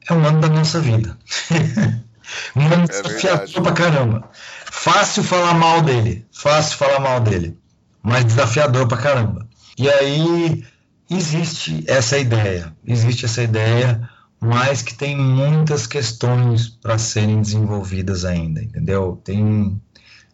É 0.10 0.14
um 0.14 0.26
ano 0.26 0.40
da 0.40 0.50
nossa 0.50 0.80
vida. 0.80 1.18
um 2.56 2.66
ano 2.66 2.84
é 2.84 2.88
desafiador 2.88 3.64
pra 3.64 3.72
caramba. 3.72 4.30
Fácil 4.72 5.24
falar 5.24 5.54
mal 5.54 5.82
dele, 5.82 6.26
fácil 6.32 6.78
falar 6.78 7.00
mal 7.00 7.20
dele, 7.20 7.58
mas 8.02 8.26
desafiador 8.26 8.88
pra 8.88 8.98
caramba. 8.98 9.48
E 9.78 9.90
aí 9.90 10.66
existe 11.10 11.84
essa 11.88 12.18
ideia, 12.18 12.76
existe 12.86 13.26
essa 13.26 13.44
ideia, 13.44 14.10
mas 14.40 14.82
que 14.82 14.94
tem 14.94 15.18
muitas 15.18 15.88
questões 15.88 16.68
para 16.70 16.98
serem 16.98 17.42
desenvolvidas 17.42 18.26
ainda, 18.26 18.62
entendeu? 18.62 19.20
Tem, 19.24 19.82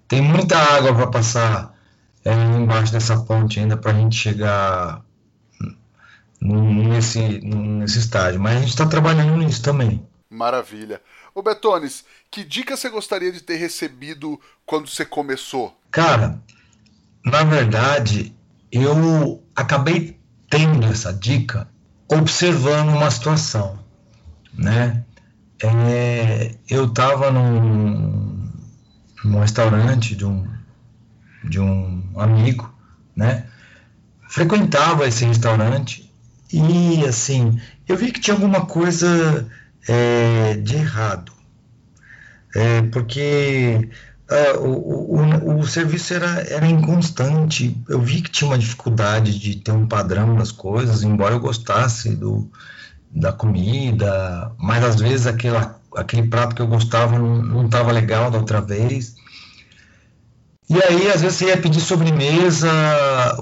tem 0.07 0.21
muita 0.21 0.57
água 0.57 0.93
para 0.93 1.07
passar 1.07 1.74
é, 2.26 2.34
embaixo 2.34 2.91
dessa 2.91 3.17
ponte 3.21 3.59
ainda 3.59 3.78
para 3.78 3.91
a 3.91 3.95
gente 3.95 4.15
chegar 4.15 5.03
nesse, 6.41 7.19
nesse 7.41 7.99
estágio. 7.99 8.39
Mas 8.39 8.57
a 8.57 8.59
gente 8.59 8.69
está 8.69 8.86
trabalhando 8.86 9.38
nisso 9.38 9.61
também. 9.61 10.05
Maravilha. 10.30 11.01
Ô 11.34 11.41
Betones, 11.41 12.03
que 12.30 12.43
dica 12.43 12.76
você 12.76 12.89
gostaria 12.89 13.32
de 13.32 13.41
ter 13.41 13.55
recebido 13.55 14.39
quando 14.65 14.88
você 14.88 15.05
começou? 15.05 15.78
Cara, 15.91 16.41
na 17.24 17.43
verdade, 17.43 18.36
eu 18.71 19.43
acabei 19.55 20.19
tendo 20.54 20.86
essa 20.86 21.12
dica 21.12 21.68
observando 22.08 22.89
uma 22.89 23.10
situação, 23.10 23.80
né? 24.54 25.04
É, 25.60 26.54
eu 26.70 26.86
estava 26.86 27.32
num, 27.32 28.51
num 29.24 29.39
restaurante 29.39 30.16
de 30.16 30.24
um, 30.24 30.47
de 31.43 31.60
um 31.60 32.04
amigo, 32.18 32.72
né? 33.16 33.47
Frequentava 34.30 35.08
esse 35.08 35.26
restaurante 35.26 36.14
e 36.51 37.04
assim, 37.04 37.60
eu 37.88 37.97
vi 37.97 38.12
que 38.12 38.20
tinha 38.20 38.36
alguma 38.36 38.68
coisa 38.68 39.49
é, 39.88 40.54
de 40.58 40.76
errado. 40.76 41.32
É, 42.56 42.84
porque 42.84 43.89
é, 44.34 44.58
o, 44.58 44.68
o, 44.68 45.60
o, 45.60 45.68
serviço 45.68 46.14
era, 46.14 46.42
era 46.50 46.66
inconstante. 46.66 47.78
Eu 47.88 48.02
vi 48.02 48.22
que 48.22 48.32
tinha 48.32 48.50
uma 48.50 48.58
dificuldade 48.58 49.38
de 49.38 49.58
ter 49.58 49.72
um 49.72 49.88
padrão 49.88 50.36
das 50.36 50.52
coisas, 50.52 51.04
embora 51.04 51.36
eu 51.36 51.40
gostasse 51.40 52.16
do, 52.16 52.50
da 53.12 53.32
comida, 53.32 54.52
mas 54.58 54.84
às 54.84 55.00
vezes 55.00 55.28
aquela, 55.28 55.80
aquele 55.96 56.28
prato 56.28 56.56
que 56.56 56.62
eu 56.64 56.68
gostava 56.68 57.20
não 57.20 57.66
estava 57.66 57.92
legal 57.92 58.32
da 58.32 58.40
outra 58.40 58.60
vez. 58.60 59.16
E 60.68 60.82
aí, 60.82 61.12
às 61.12 61.22
vezes, 61.22 61.38
você 61.38 61.46
ia 61.48 61.58
pedir 61.58 61.82
sobremesa, 61.82 62.72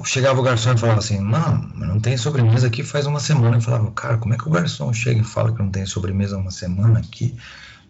chegava 0.04 0.40
o 0.40 0.44
garçom 0.44 0.74
e 0.74 0.78
falava 0.78 1.00
assim, 1.00 1.20
mano, 1.20 1.72
não 1.76 2.00
tem 2.00 2.18
sobremesa 2.18 2.68
aqui 2.68 2.84
faz 2.84 3.06
uma 3.06 3.20
semana. 3.22 3.58
Eu 3.58 3.62
falava, 3.62 3.90
cara, 3.92 4.18
como 4.18 4.34
é 4.34 4.38
que 4.38 4.48
o 4.48 4.52
garçom 4.52 4.92
chega 4.92 5.22
e 5.22 5.24
fala 5.24 5.54
que 5.54 5.60
não 5.60 5.70
tem 5.70 5.86
sobremesa 5.86 6.36
uma 6.36 6.52
semana 6.52 7.00
aqui? 7.00 7.34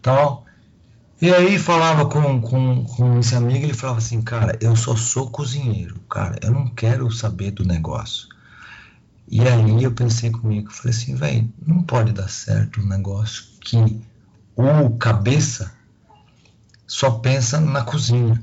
Tal. 0.02 0.46
E 1.22 1.32
aí 1.32 1.60
falava 1.60 2.08
com, 2.08 2.42
com, 2.42 2.84
com 2.84 3.20
esse 3.20 3.36
amigo, 3.36 3.64
ele 3.64 3.76
falava 3.76 4.00
assim, 4.00 4.24
cara, 4.24 4.58
eu 4.60 4.76
só 4.76 4.96
sou 4.96 5.30
cozinheiro, 5.30 6.00
cara, 6.10 6.40
eu 6.42 6.52
não 6.52 6.68
quero 6.68 7.12
saber 7.12 7.52
do 7.52 7.64
negócio. 7.64 8.28
E 9.28 9.48
aí 9.48 9.84
eu 9.84 9.92
pensei 9.92 10.32
comigo, 10.32 10.72
falei 10.72 10.98
assim, 10.98 11.14
velho, 11.14 11.54
não 11.66 11.84
pode 11.84 12.12
dar 12.12 12.28
certo 12.28 12.82
um 12.82 12.88
negócio 12.88 13.44
que 13.62 14.02
o 14.56 14.98
cabeça 14.98 15.72
só 16.88 17.12
pensa 17.12 17.62
na 17.62 17.84
cozinha 17.84 18.42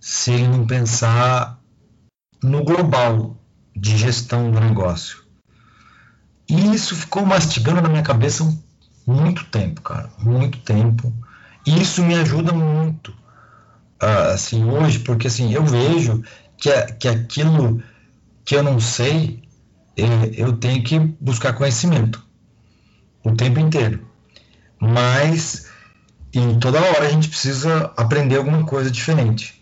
se 0.00 0.32
ele 0.32 0.48
não 0.48 0.66
pensar 0.66 1.60
no 2.42 2.64
global 2.64 3.36
de 3.76 3.98
gestão 3.98 4.50
do 4.50 4.58
negócio. 4.58 5.22
E 6.48 6.74
isso 6.74 6.96
ficou 6.96 7.26
mastigando 7.26 7.82
na 7.82 7.90
minha 7.90 8.02
cabeça 8.02 8.42
muito 9.06 9.44
tempo, 9.44 9.82
cara, 9.82 10.10
muito 10.18 10.58
tempo. 10.60 11.12
E 11.66 11.80
isso 11.80 12.02
me 12.02 12.14
ajuda 12.14 12.52
muito, 12.52 13.10
uh, 14.02 14.32
assim, 14.32 14.64
hoje, 14.64 15.00
porque 15.00 15.26
assim, 15.26 15.52
eu 15.52 15.64
vejo 15.64 16.22
que, 16.56 16.70
que 16.98 17.08
aquilo 17.08 17.82
que 18.44 18.56
eu 18.56 18.62
não 18.62 18.80
sei, 18.80 19.42
é, 19.96 20.04
eu 20.34 20.56
tenho 20.56 20.82
que 20.82 20.98
buscar 20.98 21.52
conhecimento 21.52 22.24
o 23.22 23.32
tempo 23.32 23.60
inteiro. 23.60 24.06
Mas 24.78 25.68
em 26.32 26.58
toda 26.58 26.80
hora 26.80 27.06
a 27.06 27.10
gente 27.10 27.28
precisa 27.28 27.92
aprender 27.96 28.36
alguma 28.36 28.64
coisa 28.64 28.90
diferente. 28.90 29.60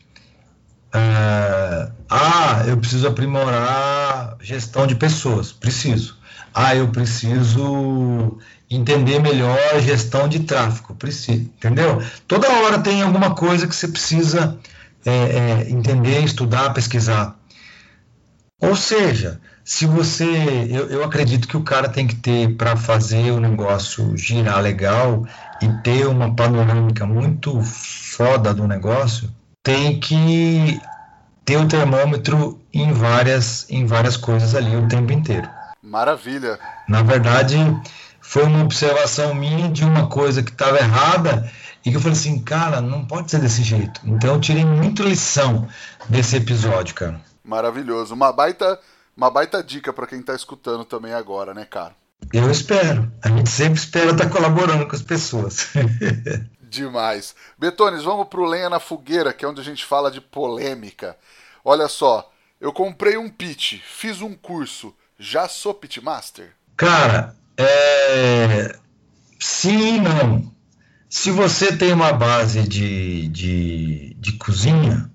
É, 0.92 1.90
ah, 2.08 2.64
eu 2.66 2.76
preciso 2.76 3.06
aprimorar 3.08 4.36
gestão 4.40 4.86
de 4.86 4.94
pessoas. 4.94 5.52
Preciso. 5.52 6.17
Ah, 6.60 6.74
eu 6.74 6.88
preciso 6.88 8.36
entender 8.68 9.20
melhor 9.20 9.56
a 9.72 9.78
gestão 9.78 10.26
de 10.26 10.40
tráfego. 10.40 10.92
Preciso. 10.96 11.42
Entendeu? 11.42 12.02
Toda 12.26 12.50
hora 12.50 12.80
tem 12.80 13.00
alguma 13.00 13.32
coisa 13.32 13.68
que 13.68 13.76
você 13.76 13.86
precisa 13.86 14.58
é, 15.06 15.12
é, 15.12 15.70
entender, 15.70 16.18
estudar, 16.24 16.74
pesquisar. 16.74 17.36
Ou 18.60 18.74
seja, 18.74 19.40
se 19.64 19.86
você. 19.86 20.26
Eu, 20.68 20.88
eu 20.90 21.04
acredito 21.04 21.46
que 21.46 21.56
o 21.56 21.62
cara 21.62 21.88
tem 21.88 22.08
que 22.08 22.16
ter, 22.16 22.56
para 22.56 22.74
fazer 22.74 23.30
o 23.30 23.38
negócio 23.38 24.16
girar 24.16 24.60
legal 24.60 25.24
e 25.62 25.68
ter 25.84 26.08
uma 26.08 26.34
panorâmica 26.34 27.06
muito 27.06 27.62
foda 27.62 28.52
do 28.52 28.66
negócio, 28.66 29.30
tem 29.62 30.00
que 30.00 30.80
ter 31.44 31.56
o 31.56 31.68
termômetro 31.68 32.60
em 32.74 32.92
várias, 32.92 33.64
em 33.70 33.86
várias 33.86 34.16
coisas 34.16 34.56
ali 34.56 34.74
o 34.74 34.88
tempo 34.88 35.12
inteiro. 35.12 35.48
Maravilha. 35.88 36.58
Na 36.86 37.02
verdade, 37.02 37.56
foi 38.20 38.44
uma 38.44 38.62
observação 38.62 39.34
minha 39.34 39.70
de 39.70 39.84
uma 39.84 40.08
coisa 40.08 40.42
que 40.42 40.50
estava 40.50 40.78
errada 40.78 41.50
e 41.84 41.90
que 41.90 41.96
eu 41.96 42.00
falei 42.00 42.16
assim, 42.16 42.42
cara, 42.42 42.80
não 42.80 43.06
pode 43.06 43.30
ser 43.30 43.40
desse 43.40 43.62
jeito. 43.62 44.00
Então 44.04 44.34
eu 44.34 44.40
tirei 44.40 44.64
muita 44.64 45.02
lição 45.02 45.66
desse 46.08 46.36
episódio, 46.36 46.94
cara. 46.94 47.20
Maravilhoso. 47.42 48.14
Uma 48.14 48.32
baita 48.32 48.78
uma 49.18 49.30
baita 49.30 49.64
dica 49.64 49.92
para 49.92 50.06
quem 50.06 50.20
está 50.20 50.32
escutando 50.32 50.84
também 50.84 51.12
agora, 51.12 51.52
né, 51.52 51.64
cara? 51.64 51.92
Eu 52.32 52.48
espero. 52.52 53.10
A 53.20 53.28
gente 53.28 53.50
sempre 53.50 53.76
espera 53.76 54.12
estar 54.12 54.26
tá 54.26 54.30
colaborando 54.30 54.86
com 54.86 54.94
as 54.94 55.02
pessoas. 55.02 55.70
Demais. 56.62 57.34
Betones, 57.58 58.04
vamos 58.04 58.28
pro 58.28 58.44
Lenha 58.44 58.70
na 58.70 58.78
Fogueira, 58.78 59.32
que 59.32 59.44
é 59.44 59.48
onde 59.48 59.60
a 59.60 59.64
gente 59.64 59.84
fala 59.84 60.08
de 60.08 60.20
polêmica. 60.20 61.16
Olha 61.64 61.88
só, 61.88 62.30
eu 62.60 62.72
comprei 62.72 63.16
um 63.16 63.28
pitch, 63.28 63.80
fiz 63.82 64.20
um 64.20 64.34
curso, 64.34 64.94
já 65.18 65.48
sou 65.48 65.74
pitmaster? 65.74 66.50
Cara, 66.76 67.34
é... 67.56 68.78
sim 69.38 69.96
e 69.96 70.00
não. 70.00 70.52
Se 71.10 71.30
você 71.30 71.76
tem 71.76 71.92
uma 71.92 72.12
base 72.12 72.62
de, 72.68 73.28
de, 73.28 74.16
de 74.18 74.32
cozinha, 74.34 75.10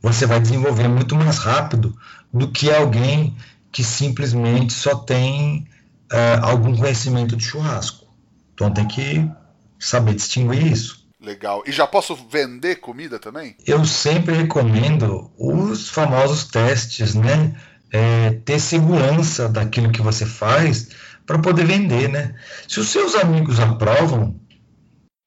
você 0.00 0.24
vai 0.24 0.40
desenvolver 0.40 0.88
muito 0.88 1.14
mais 1.14 1.38
rápido 1.38 1.96
do 2.32 2.50
que 2.50 2.70
alguém 2.70 3.36
que 3.70 3.82
simplesmente 3.82 4.72
só 4.72 4.94
tem 4.94 5.66
uh, 6.12 6.44
algum 6.44 6.76
conhecimento 6.76 7.36
de 7.36 7.44
churrasco. 7.44 8.06
Então 8.54 8.72
tem 8.72 8.86
que 8.86 9.28
saber 9.78 10.14
distinguir 10.14 10.70
isso. 10.70 11.02
Legal. 11.20 11.62
E 11.66 11.72
já 11.72 11.86
posso 11.86 12.16
vender 12.16 12.76
comida 12.76 13.18
também? 13.18 13.56
Eu 13.64 13.84
sempre 13.84 14.34
recomendo 14.34 15.30
os 15.38 15.88
famosos 15.88 16.44
testes, 16.44 17.14
né? 17.14 17.54
É, 17.92 18.30
ter 18.44 18.58
segurança 18.58 19.48
daquilo 19.48 19.92
que 19.92 20.00
você 20.00 20.24
faz 20.24 20.88
para 21.26 21.38
poder 21.38 21.66
vender, 21.66 22.08
né? 22.08 22.34
Se 22.66 22.80
os 22.80 22.88
seus 22.88 23.14
amigos 23.14 23.60
aprovam, 23.60 24.40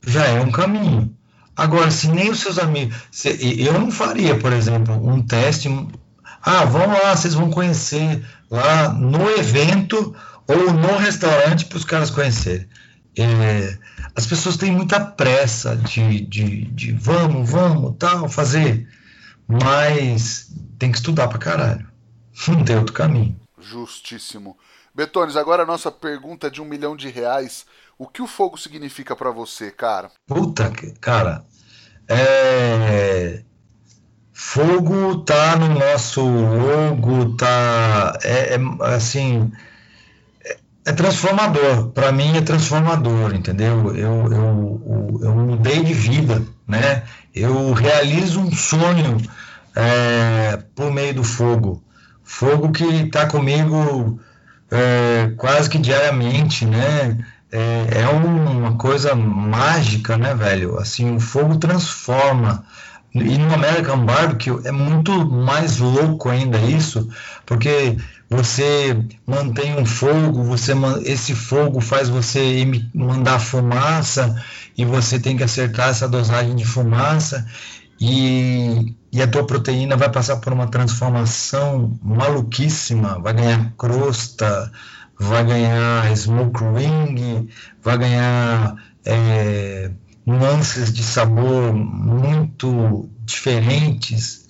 já 0.05 0.25
é 0.25 0.41
um 0.41 0.51
caminho. 0.51 1.15
Agora, 1.55 1.91
se 1.91 2.07
nem 2.09 2.31
os 2.31 2.39
seus 2.39 2.57
amigos. 2.57 2.97
Se, 3.11 3.29
eu 3.61 3.73
não 3.79 3.91
faria, 3.91 4.37
por 4.37 4.51
exemplo, 4.51 4.95
um 4.95 5.21
teste 5.21 5.69
ah, 6.45 6.63
vão 6.63 6.87
lá, 6.87 7.15
vocês 7.15 7.33
vão 7.33 7.49
conhecer 7.49 8.23
lá 8.51 8.93
no 8.93 9.31
evento 9.31 10.15
ou 10.47 10.73
no 10.73 10.95
restaurante 10.97 11.65
para 11.65 11.77
os 11.77 11.83
caras 11.83 12.11
conhecerem. 12.11 12.67
É, 13.17 13.77
as 14.15 14.27
pessoas 14.27 14.55
têm 14.55 14.71
muita 14.71 14.99
pressa 14.99 15.75
de, 15.75 16.21
de, 16.21 16.65
de 16.65 16.91
vamos, 16.91 17.49
vamos, 17.49 17.95
tal, 17.97 18.29
fazer, 18.29 18.87
mas 19.47 20.51
tem 20.77 20.91
que 20.91 20.97
estudar 20.97 21.27
para 21.29 21.39
caralho. 21.39 21.87
Não 22.47 22.63
tem 22.63 22.77
outro 22.77 22.93
caminho. 22.93 23.39
Justíssimo. 23.57 24.57
Betones, 24.93 25.35
agora 25.35 25.63
a 25.63 25.65
nossa 25.65 25.91
pergunta 25.91 26.49
de 26.49 26.61
um 26.61 26.65
milhão 26.65 26.95
de 26.95 27.09
reais. 27.09 27.65
O 27.97 28.07
que 28.07 28.21
o 28.21 28.27
fogo 28.27 28.57
significa 28.57 29.15
para 29.15 29.31
você, 29.31 29.71
cara? 29.71 30.11
Puta, 30.27 30.71
cara. 30.99 31.45
É 32.07 33.43
Fogo 34.37 35.19
tá 35.19 35.55
no 35.55 35.69
nosso 35.69 36.21
logo, 36.21 37.37
tá 37.37 38.19
é, 38.21 38.55
é 38.55 38.59
assim 38.93 39.49
é, 40.43 40.57
é 40.85 40.91
transformador. 40.91 41.87
Para 41.91 42.11
mim 42.11 42.35
é 42.35 42.41
transformador, 42.41 43.33
entendeu? 43.33 43.95
Eu, 43.95 44.31
eu, 44.33 45.19
eu, 45.23 45.35
mudei 45.35 45.81
de 45.81 45.93
vida, 45.93 46.43
né? 46.67 47.03
Eu 47.33 47.71
realizo 47.71 48.41
um 48.41 48.51
sonho 48.51 49.17
é, 49.73 50.61
por 50.75 50.91
meio 50.91 51.13
do 51.13 51.23
fogo. 51.23 51.81
Fogo 52.25 52.71
que 52.71 52.83
está 52.83 53.27
comigo 53.27 54.19
é, 54.71 55.31
quase 55.37 55.69
que 55.69 55.77
diariamente, 55.77 56.65
né? 56.65 57.17
É, 57.51 58.01
é 58.01 58.07
uma 58.09 58.75
coisa 58.77 59.15
mágica, 59.15 60.17
né, 60.17 60.33
velho? 60.33 60.77
Assim, 60.77 61.15
o 61.15 61.19
fogo 61.19 61.57
transforma. 61.57 62.65
E 63.13 63.37
no 63.37 63.53
American 63.53 64.05
Barbecue 64.05 64.59
é 64.65 64.71
muito 64.73 65.11
mais 65.25 65.77
louco 65.77 66.27
ainda 66.27 66.57
isso, 66.57 67.07
porque 67.45 67.95
você 68.29 68.97
mantém 69.25 69.79
um 69.79 69.85
fogo, 69.85 70.43
você 70.43 70.73
esse 71.05 71.33
fogo 71.33 71.79
faz 71.79 72.09
você 72.09 72.65
mandar 72.93 73.39
fumaça 73.39 74.43
e 74.77 74.83
você 74.83 75.17
tem 75.17 75.37
que 75.37 75.43
acertar 75.43 75.89
essa 75.89 76.09
dosagem 76.09 76.55
de 76.55 76.65
fumaça 76.65 77.45
e, 77.99 78.95
e 79.11 79.21
a 79.21 79.27
tua 79.27 79.45
proteína 79.45 79.95
vai 79.95 80.11
passar 80.11 80.37
por 80.37 80.51
uma 80.51 80.67
transformação 80.67 81.97
maluquíssima, 82.03 83.19
vai 83.19 83.33
ganhar 83.33 83.73
crosta, 83.77 84.71
vai 85.17 85.43
ganhar 85.45 86.15
smoke 86.15 86.63
ring, 86.63 87.49
vai 87.81 87.97
ganhar 87.97 88.75
é, 89.05 89.91
nuances 90.25 90.91
de 90.91 91.03
sabor 91.03 91.73
muito 91.73 93.09
diferentes. 93.23 94.45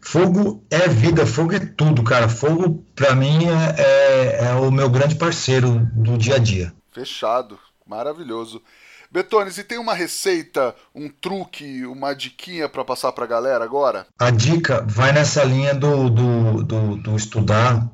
Fogo 0.00 0.64
é 0.70 0.88
vida, 0.88 1.26
fogo 1.26 1.54
é 1.54 1.58
tudo, 1.58 2.02
cara. 2.02 2.28
Fogo, 2.28 2.84
para 2.94 3.14
mim, 3.14 3.46
é, 3.46 3.74
é, 3.78 4.44
é, 4.46 4.54
o 4.54 4.70
meu 4.70 4.88
grande 4.88 5.16
parceiro 5.16 5.86
do 5.92 6.16
dia 6.16 6.36
a 6.36 6.38
dia. 6.38 6.72
Fechado, 6.92 7.58
maravilhoso. 7.86 8.62
Betones, 9.10 9.56
e 9.56 9.64
tem 9.64 9.78
uma 9.78 9.94
receita, 9.94 10.74
um 10.94 11.08
truque, 11.08 11.86
uma 11.86 12.14
diquinha 12.14 12.68
para 12.68 12.84
passar 12.84 13.12
para 13.12 13.24
a 13.24 13.28
galera 13.28 13.64
agora? 13.64 14.06
A 14.18 14.30
dica 14.30 14.84
vai 14.86 15.12
nessa 15.12 15.42
linha 15.44 15.74
do, 15.74 16.10
do, 16.10 16.62
do, 16.62 16.96
do 16.96 17.16
estudar, 17.16 17.88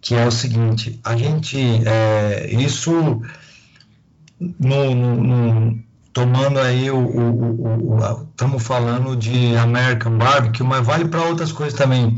que 0.00 0.14
é 0.14 0.26
o 0.26 0.30
seguinte: 0.30 1.00
a 1.02 1.16
gente, 1.16 1.58
é, 1.86 2.46
isso 2.52 3.22
no, 4.38 4.94
no, 4.94 5.16
no 5.16 5.84
tomando 6.12 6.60
aí 6.60 6.90
o 6.90 7.98
estamos 8.30 8.62
falando 8.62 9.16
de 9.16 9.56
American 9.56 10.16
Barbecue, 10.16 10.62
mas 10.62 10.86
vale 10.86 11.06
para 11.08 11.24
outras 11.24 11.52
coisas 11.52 11.78
também. 11.78 12.16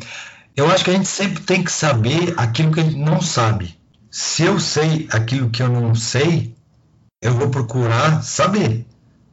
Eu 0.54 0.70
acho 0.70 0.84
que 0.84 0.90
a 0.90 0.94
gente 0.94 1.08
sempre 1.08 1.42
tem 1.42 1.62
que 1.62 1.72
saber 1.72 2.34
aquilo 2.36 2.72
que 2.72 2.80
a 2.80 2.84
gente 2.84 2.98
não 2.98 3.20
sabe. 3.20 3.78
Se 4.10 4.42
eu 4.42 4.58
sei 4.58 5.08
aquilo 5.10 5.50
que 5.50 5.62
eu 5.62 5.68
não 5.68 5.94
sei, 5.94 6.54
eu 7.20 7.32
vou 7.32 7.48
procurar 7.48 8.22
saber. 8.22 8.86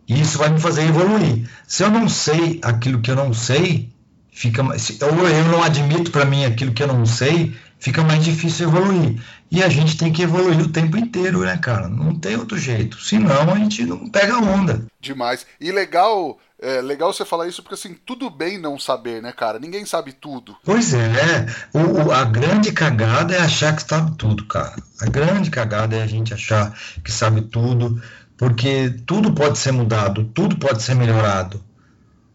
E 0.07 0.19
isso 0.19 0.37
vai 0.37 0.49
me 0.49 0.59
fazer 0.59 0.83
evoluir. 0.83 1.49
Se 1.67 1.83
eu 1.83 1.89
não 1.89 2.09
sei 2.09 2.59
aquilo 2.63 3.01
que 3.01 3.11
eu 3.11 3.15
não 3.15 3.33
sei, 3.33 3.89
fica 4.31 4.61
mais, 4.61 4.89
ou 5.01 5.27
eu 5.27 5.45
não 5.45 5.63
admito 5.63 6.11
para 6.11 6.25
mim 6.25 6.45
aquilo 6.45 6.73
que 6.73 6.83
eu 6.83 6.87
não 6.87 7.05
sei, 7.05 7.55
fica 7.79 8.03
mais 8.03 8.23
difícil 8.23 8.67
evoluir. 8.67 9.21
E 9.49 9.63
a 9.63 9.69
gente 9.69 9.97
tem 9.97 10.11
que 10.11 10.23
evoluir 10.23 10.59
o 10.59 10.69
tempo 10.69 10.97
inteiro, 10.97 11.41
né, 11.41 11.57
cara? 11.57 11.87
Não 11.87 12.15
tem 12.15 12.35
outro 12.35 12.57
jeito. 12.57 12.99
Senão 12.99 13.53
a 13.53 13.57
gente 13.57 13.85
não 13.85 14.09
pega 14.09 14.37
onda. 14.37 14.85
Demais. 14.99 15.45
E 15.59 15.71
legal, 15.71 16.39
é 16.63 16.81
legal 16.81 17.11
você 17.11 17.25
falar 17.25 17.47
isso 17.47 17.61
porque 17.61 17.75
assim, 17.75 17.93
tudo 18.05 18.29
bem 18.29 18.57
não 18.57 18.79
saber, 18.79 19.21
né, 19.21 19.33
cara? 19.33 19.59
Ninguém 19.59 19.85
sabe 19.85 20.13
tudo. 20.13 20.55
Pois 20.63 20.93
é. 20.93 21.45
O, 21.73 22.11
a 22.11 22.23
grande 22.23 22.71
cagada 22.71 23.35
é 23.35 23.39
achar 23.39 23.75
que 23.75 23.83
sabe 23.83 24.15
tudo, 24.17 24.45
cara. 24.45 24.75
A 25.01 25.05
grande 25.05 25.51
cagada 25.51 25.97
é 25.97 26.01
a 26.01 26.07
gente 26.07 26.33
achar 26.33 26.73
que 27.03 27.11
sabe 27.11 27.41
tudo, 27.41 28.01
porque 28.37 28.95
tudo 29.05 29.33
pode 29.33 29.57
ser 29.57 29.73
mudado, 29.73 30.23
tudo 30.33 30.57
pode 30.57 30.81
ser 30.81 30.95
melhorado, 30.95 31.61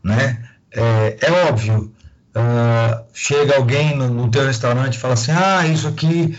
né? 0.02 0.46
É, 0.70 1.16
é 1.22 1.30
óbvio. 1.48 1.92
Uh, 2.36 3.04
chega 3.12 3.56
alguém 3.56 3.96
no, 3.96 4.08
no 4.08 4.30
teu 4.30 4.44
restaurante 4.44 4.94
e 4.94 4.98
fala 4.98 5.14
assim, 5.14 5.32
ah, 5.32 5.66
isso 5.66 5.88
aqui 5.88 6.38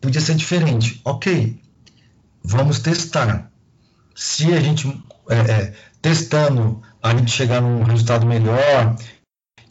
podia 0.00 0.20
ser 0.20 0.36
diferente. 0.36 1.00
Ok, 1.04 1.60
vamos 2.42 2.78
testar. 2.78 3.50
Se 4.14 4.54
a 4.54 4.60
gente 4.60 4.88
é, 5.28 5.36
é, 5.36 5.72
testando 6.00 6.80
a 7.02 7.14
gente 7.14 7.30
chegar 7.30 7.60
num 7.60 7.82
resultado 7.82 8.26
melhor, 8.26 8.96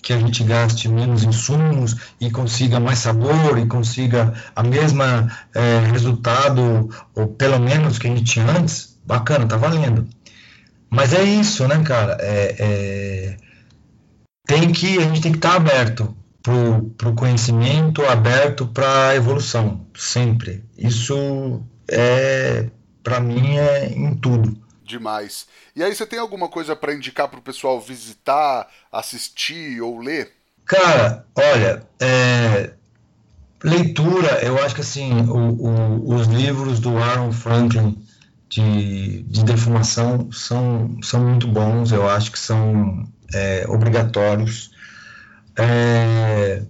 que 0.02 0.14
a 0.14 0.20
gente 0.20 0.44
gaste 0.44 0.88
menos 0.88 1.24
insumos 1.24 1.96
e 2.22 2.30
consiga 2.30 2.80
mais 2.80 3.00
sabor 3.00 3.58
e 3.58 3.66
consiga 3.66 4.34
a 4.56 4.62
mesma 4.62 5.32
é, 5.54 5.80
resultado 5.92 6.90
ou 7.16 7.28
pelo 7.28 7.60
menos 7.60 7.98
que 7.98 8.08
a 8.08 8.12
gente 8.12 8.24
tinha 8.24 8.46
antes, 8.46 9.00
bacana, 9.06 9.48
tá 9.48 9.58
valendo. 9.58 10.08
Mas 10.90 11.14
é 11.14 11.24
isso, 11.24 11.68
né, 11.68 11.82
cara? 11.84 12.18
É, 12.22 12.56
é 12.60 13.38
tem 14.48 14.72
que 14.72 15.00
a 15.00 15.02
gente 15.02 15.22
tem 15.22 15.32
que 15.32 15.40
estar 15.40 15.52
tá 15.52 15.56
aberto 15.56 16.16
para 16.44 17.10
o 17.10 17.16
conhecimento, 17.16 18.06
aberto 18.06 18.68
para 18.68 19.10
a 19.10 19.16
evolução, 19.16 19.88
sempre. 19.96 20.64
Isso 20.78 21.64
é, 21.90 22.70
para 23.04 23.20
mim, 23.20 23.58
é 23.58 23.88
em 23.88 24.16
tudo. 24.16 24.56
Demais. 24.86 25.48
E 25.76 25.84
aí, 25.84 25.96
você 25.96 26.06
tem 26.06 26.20
alguma 26.20 26.48
coisa 26.48 26.76
para 26.76 26.94
indicar 26.94 27.28
para 27.28 27.40
o 27.40 27.42
pessoal 27.42 27.82
visitar, 27.82 28.68
assistir 28.92 29.82
ou 29.82 30.00
ler? 30.00 30.32
Cara, 30.64 31.26
olha, 31.36 31.88
é, 32.00 32.72
Leitura, 33.64 34.44
eu 34.44 34.64
acho 34.64 34.76
que 34.76 34.82
assim, 34.82 35.12
o, 35.28 35.38
o, 35.38 36.16
os 36.16 36.28
livros 36.28 36.80
do 36.80 36.96
Aaron 36.98 37.32
Franklin 37.32 37.98
de, 38.48 39.24
de 39.24 39.44
defumação 39.44 40.32
são, 40.32 40.98
são 41.02 41.20
muito 41.22 41.48
bons, 41.48 41.92
eu 41.92 42.08
acho 42.08 42.32
que 42.32 42.38
são 42.38 43.08
é, 43.34 43.66
obrigatórios. 43.68 44.72
É, 45.58 46.62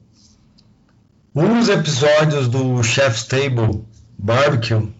os 1.33 1.67
episódios 1.67 2.47
do 2.47 2.81
Chef's 2.81 3.25
Table 3.25 3.83
Barbecue, 4.17 4.93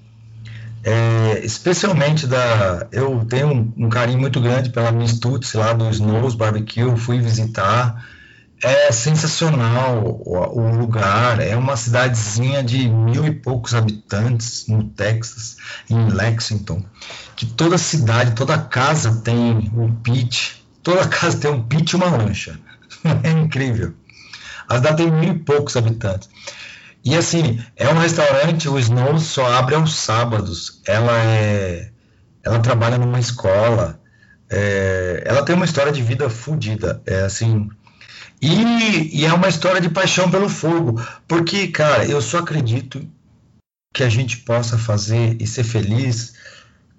é, 0.86 1.44
especialmente 1.44 2.28
da. 2.28 2.88
Eu 2.92 3.26
tenho 3.26 3.48
um, 3.48 3.74
um, 3.76 3.90
carinho 3.90 4.20
muito 4.20 4.40
grande 4.40 4.70
pela 4.70 4.92
Miss 4.92 5.20
Tuts 5.20 5.52
lá 5.54 5.74
do 5.74 5.90
Snows 5.90 6.36
Barbecue, 6.36 6.96
fui 6.96 7.20
visitar. 7.20 8.06
É 8.62 8.92
sensacional 8.92 10.04
o, 10.04 10.62
o, 10.62 10.78
lugar, 10.78 11.42
é 11.42 11.58
uma 11.58 11.76
cidadezinha 11.76 12.64
de 12.64 12.88
mil 12.88 13.26
e 13.26 13.32
poucos 13.32 13.74
habitantes 13.74 14.68
no 14.68 14.84
Texas, 14.84 15.58
em 15.90 16.08
Lexington, 16.08 16.86
que 17.36 17.48
toda 17.48 17.80
cidade, 17.80 18.32
toda 18.34 18.58
casa 18.58 19.22
tem 19.24 19.72
um 19.76 19.92
pit, 19.92 20.64
toda 20.84 21.06
casa 21.10 21.38
tem 21.38 21.52
um 21.52 21.64
pit 21.64 21.92
e 21.92 21.96
uma 21.96 22.16
lancha. 22.16 22.60
É 23.24 23.30
incrível. 23.30 23.94
A 24.68 24.78
cidade 24.78 24.98
tem 24.98 25.12
mil 25.12 25.34
e 25.34 25.40
poucos 25.40 25.76
habitantes. 25.76 26.28
E 27.06 27.16
assim, 27.16 27.64
é 27.76 27.88
um 27.88 28.00
restaurante, 28.00 28.68
o 28.68 28.80
Snow 28.80 29.20
só 29.20 29.46
abre 29.54 29.76
aos 29.76 29.94
sábados. 29.94 30.82
Ela 30.88 31.16
é. 31.24 31.92
Ela 32.44 32.60
trabalha 32.60 32.98
numa 32.98 33.20
escola. 33.20 34.02
É, 34.50 35.24
ela 35.24 35.46
tem 35.46 35.56
uma 35.56 35.66
história 35.66 35.92
de 35.92 36.02
vida 36.02 36.28
fodida. 36.32 37.04
É 37.06 37.22
assim. 37.22 37.70
E, 38.42 39.20
e, 39.20 39.26
é 39.26 39.32
uma 39.32 39.48
história 39.48 39.80
de 39.80 39.90
paixão 39.90 40.32
pelo 40.32 40.50
fogo. 40.50 41.00
Porque, 41.28 41.68
cara, 41.68 42.06
eu 42.06 42.20
só 42.24 42.40
acredito 42.40 43.08
que 43.94 44.04
a 44.04 44.10
gente 44.10 44.38
possa 44.38 44.76
fazer 44.78 45.38
e 45.40 45.46
ser 45.46 45.64
feliz 45.64 46.34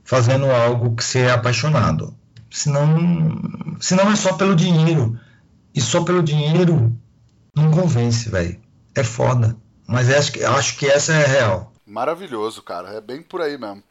fazendo 0.05 0.47
algo 0.47 0.95
que 0.95 1.03
você 1.05 1.21
é 1.21 1.33
apaixonado. 1.33 2.17
Senão, 2.49 3.43
senão 3.81 4.11
é 4.11 4.15
só 4.15 4.35
pelo 4.35 4.55
dinheiro. 4.55 5.19
E 5.75 5.81
só 5.81 6.05
pelo 6.05 6.23
dinheiro 6.23 6.97
não 7.55 7.73
convence, 7.73 8.31
velho. 8.31 8.57
É 8.95 9.03
foda. 9.03 9.57
Mas 9.87 10.11
acho 10.11 10.33
que, 10.33 10.45
acho 10.45 10.77
que 10.79 10.87
essa 10.87 11.13
é 11.13 11.25
a 11.25 11.29
real. 11.29 11.73
Maravilhoso, 11.87 12.63
cara. 12.63 12.91
É 12.91 13.01
bem 13.01 13.23
por 13.23 13.41
aí 13.41 13.57
mesmo. 13.57 13.83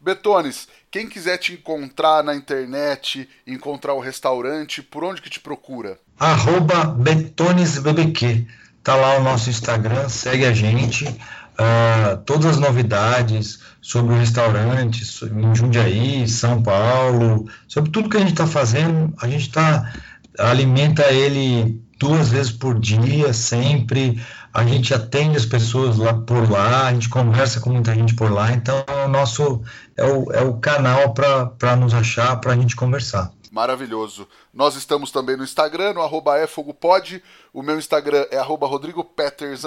Betones, 0.00 0.68
quem 0.90 1.08
quiser 1.08 1.38
te 1.38 1.54
encontrar 1.54 2.22
na 2.22 2.34
internet, 2.34 3.28
encontrar 3.46 3.94
o 3.94 4.00
restaurante, 4.00 4.82
por 4.82 5.02
onde 5.02 5.22
que 5.22 5.30
te 5.30 5.40
procura? 5.40 5.98
Arroba 6.18 6.84
BetonesBBQ. 6.84 8.46
Tá 8.82 8.96
lá 8.96 9.16
o 9.16 9.22
nosso 9.22 9.48
Instagram, 9.48 10.08
segue 10.10 10.44
a 10.44 10.52
gente. 10.52 11.06
Uh, 11.06 12.18
todas 12.26 12.46
as 12.46 12.58
novidades 12.58 13.60
sobre 13.80 14.12
o 14.12 14.18
restaurante 14.18 15.02
em 15.24 15.54
Jundiaí, 15.54 16.28
São 16.28 16.62
Paulo, 16.62 17.48
sobre 17.66 17.90
tudo 17.90 18.10
que 18.10 18.16
a 18.16 18.20
gente 18.20 18.32
está 18.32 18.46
fazendo, 18.46 19.14
a 19.22 19.28
gente 19.28 19.50
tá, 19.50 19.90
alimenta 20.38 21.04
ele 21.12 21.80
duas 21.98 22.28
vezes 22.28 22.52
por 22.52 22.78
dia, 22.78 23.32
sempre. 23.32 24.22
A 24.52 24.64
gente 24.64 24.94
atende 24.94 25.36
as 25.36 25.46
pessoas 25.46 25.96
lá 25.96 26.14
por 26.14 26.50
lá, 26.50 26.86
a 26.86 26.92
gente 26.92 27.08
conversa 27.08 27.60
com 27.60 27.70
muita 27.70 27.94
gente 27.94 28.14
por 28.14 28.30
lá, 28.30 28.52
então 28.52 28.84
o 29.04 29.08
nosso 29.08 29.62
é 29.96 30.04
o, 30.04 30.32
é 30.32 30.42
o 30.42 30.54
canal 30.54 31.12
para 31.12 31.76
nos 31.76 31.92
achar, 31.92 32.40
para 32.40 32.52
a 32.52 32.56
gente 32.56 32.76
conversar. 32.76 33.32
Maravilhoso. 33.54 34.28
Nós 34.52 34.74
estamos 34.74 35.12
também 35.12 35.36
no 35.36 35.44
Instagram, 35.44 35.92
no 35.92 36.02
arroba 36.02 36.42
efogopod. 36.42 37.22
O 37.52 37.62
meu 37.62 37.78
Instagram 37.78 38.26
é 38.32 38.36
arroba 38.36 38.66
rodrigopeters, 38.66 39.62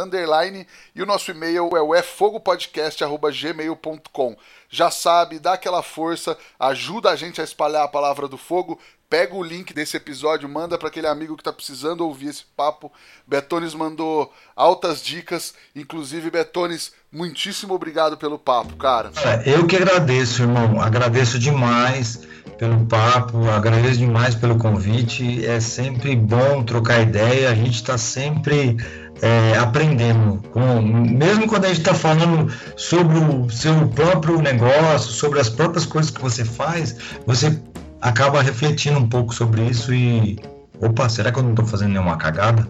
e 0.93 1.01
o 1.01 1.05
nosso 1.05 1.31
e-mail 1.31 1.69
é 1.73 1.81
o 1.81 1.95
efogopodcast.gmail.com. 1.95 4.35
Já 4.69 4.91
sabe, 4.91 5.39
dá 5.39 5.53
aquela 5.53 5.81
força, 5.81 6.37
ajuda 6.59 7.11
a 7.11 7.15
gente 7.15 7.39
a 7.39 7.45
espalhar 7.45 7.85
a 7.85 7.87
palavra 7.87 8.27
do 8.27 8.37
fogo 8.37 8.77
Pega 9.09 9.33
o 9.33 9.41
link 9.41 9.73
desse 9.73 9.95
episódio, 9.95 10.49
manda 10.49 10.77
para 10.77 10.89
aquele 10.89 11.07
amigo 11.07 11.37
que 11.37 11.41
está 11.41 11.53
precisando 11.53 12.01
ouvir 12.01 12.27
esse 12.27 12.43
papo. 12.57 12.91
Betones 13.25 13.73
mandou 13.73 14.33
altas 14.53 15.01
dicas, 15.01 15.53
inclusive 15.73 16.29
Betones, 16.29 16.91
muitíssimo 17.09 17.73
obrigado 17.73 18.17
pelo 18.17 18.37
papo, 18.37 18.75
cara. 18.75 19.11
Eu 19.45 19.65
que 19.65 19.77
agradeço, 19.77 20.41
irmão. 20.41 20.81
Agradeço 20.81 21.39
demais 21.39 22.27
pelo 22.57 22.85
papo, 22.85 23.49
agradeço 23.49 23.99
demais 23.99 24.35
pelo 24.35 24.57
convite. 24.57 25.45
É 25.45 25.61
sempre 25.61 26.13
bom 26.13 26.61
trocar 26.63 27.01
ideia. 27.01 27.49
A 27.49 27.55
gente 27.55 27.75
está 27.75 27.97
sempre 27.97 28.75
é, 29.21 29.57
aprendendo. 29.57 30.43
Com, 30.51 30.81
mesmo 30.81 31.47
quando 31.47 31.63
a 31.63 31.69
gente 31.69 31.79
está 31.79 31.93
falando 31.93 32.51
sobre 32.75 33.17
o 33.19 33.49
seu 33.49 33.87
próprio 33.87 34.41
negócio, 34.41 35.13
sobre 35.13 35.39
as 35.39 35.49
próprias 35.49 35.85
coisas 35.85 36.11
que 36.11 36.21
você 36.21 36.43
faz, 36.43 36.97
você 37.25 37.57
acaba 38.01 38.41
refletindo 38.41 38.99
um 38.99 39.07
pouco 39.07 39.33
sobre 39.33 39.63
isso 39.63 39.93
e. 39.93 40.39
Opa, 40.79 41.09
será 41.09 41.31
que 41.31 41.39
eu 41.39 41.43
não 41.43 41.51
estou 41.51 41.65
fazendo 41.65 41.89
nenhuma 41.89 42.17
cagada? 42.17 42.67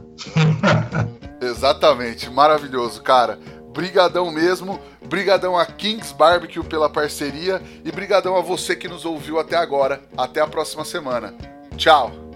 Exatamente, 1.42 2.30
maravilhoso, 2.30 3.02
cara. 3.02 3.38
Brigadão 3.74 4.32
mesmo, 4.32 4.80
brigadão 5.08 5.58
a 5.58 5.66
Kings 5.66 6.14
Barbecue 6.14 6.64
pela 6.64 6.90
parceria 6.90 7.62
e 7.84 7.92
brigadão 7.92 8.36
a 8.38 8.42
você 8.42 8.76
que 8.76 8.88
nos 8.88 9.06
ouviu 9.06 9.40
até 9.40 9.58
agora. 9.58 10.02
Até 10.18 10.40
a 10.40 10.48
próxima 10.48 10.86
semana. 10.86 11.34
Tchau! 11.76 12.27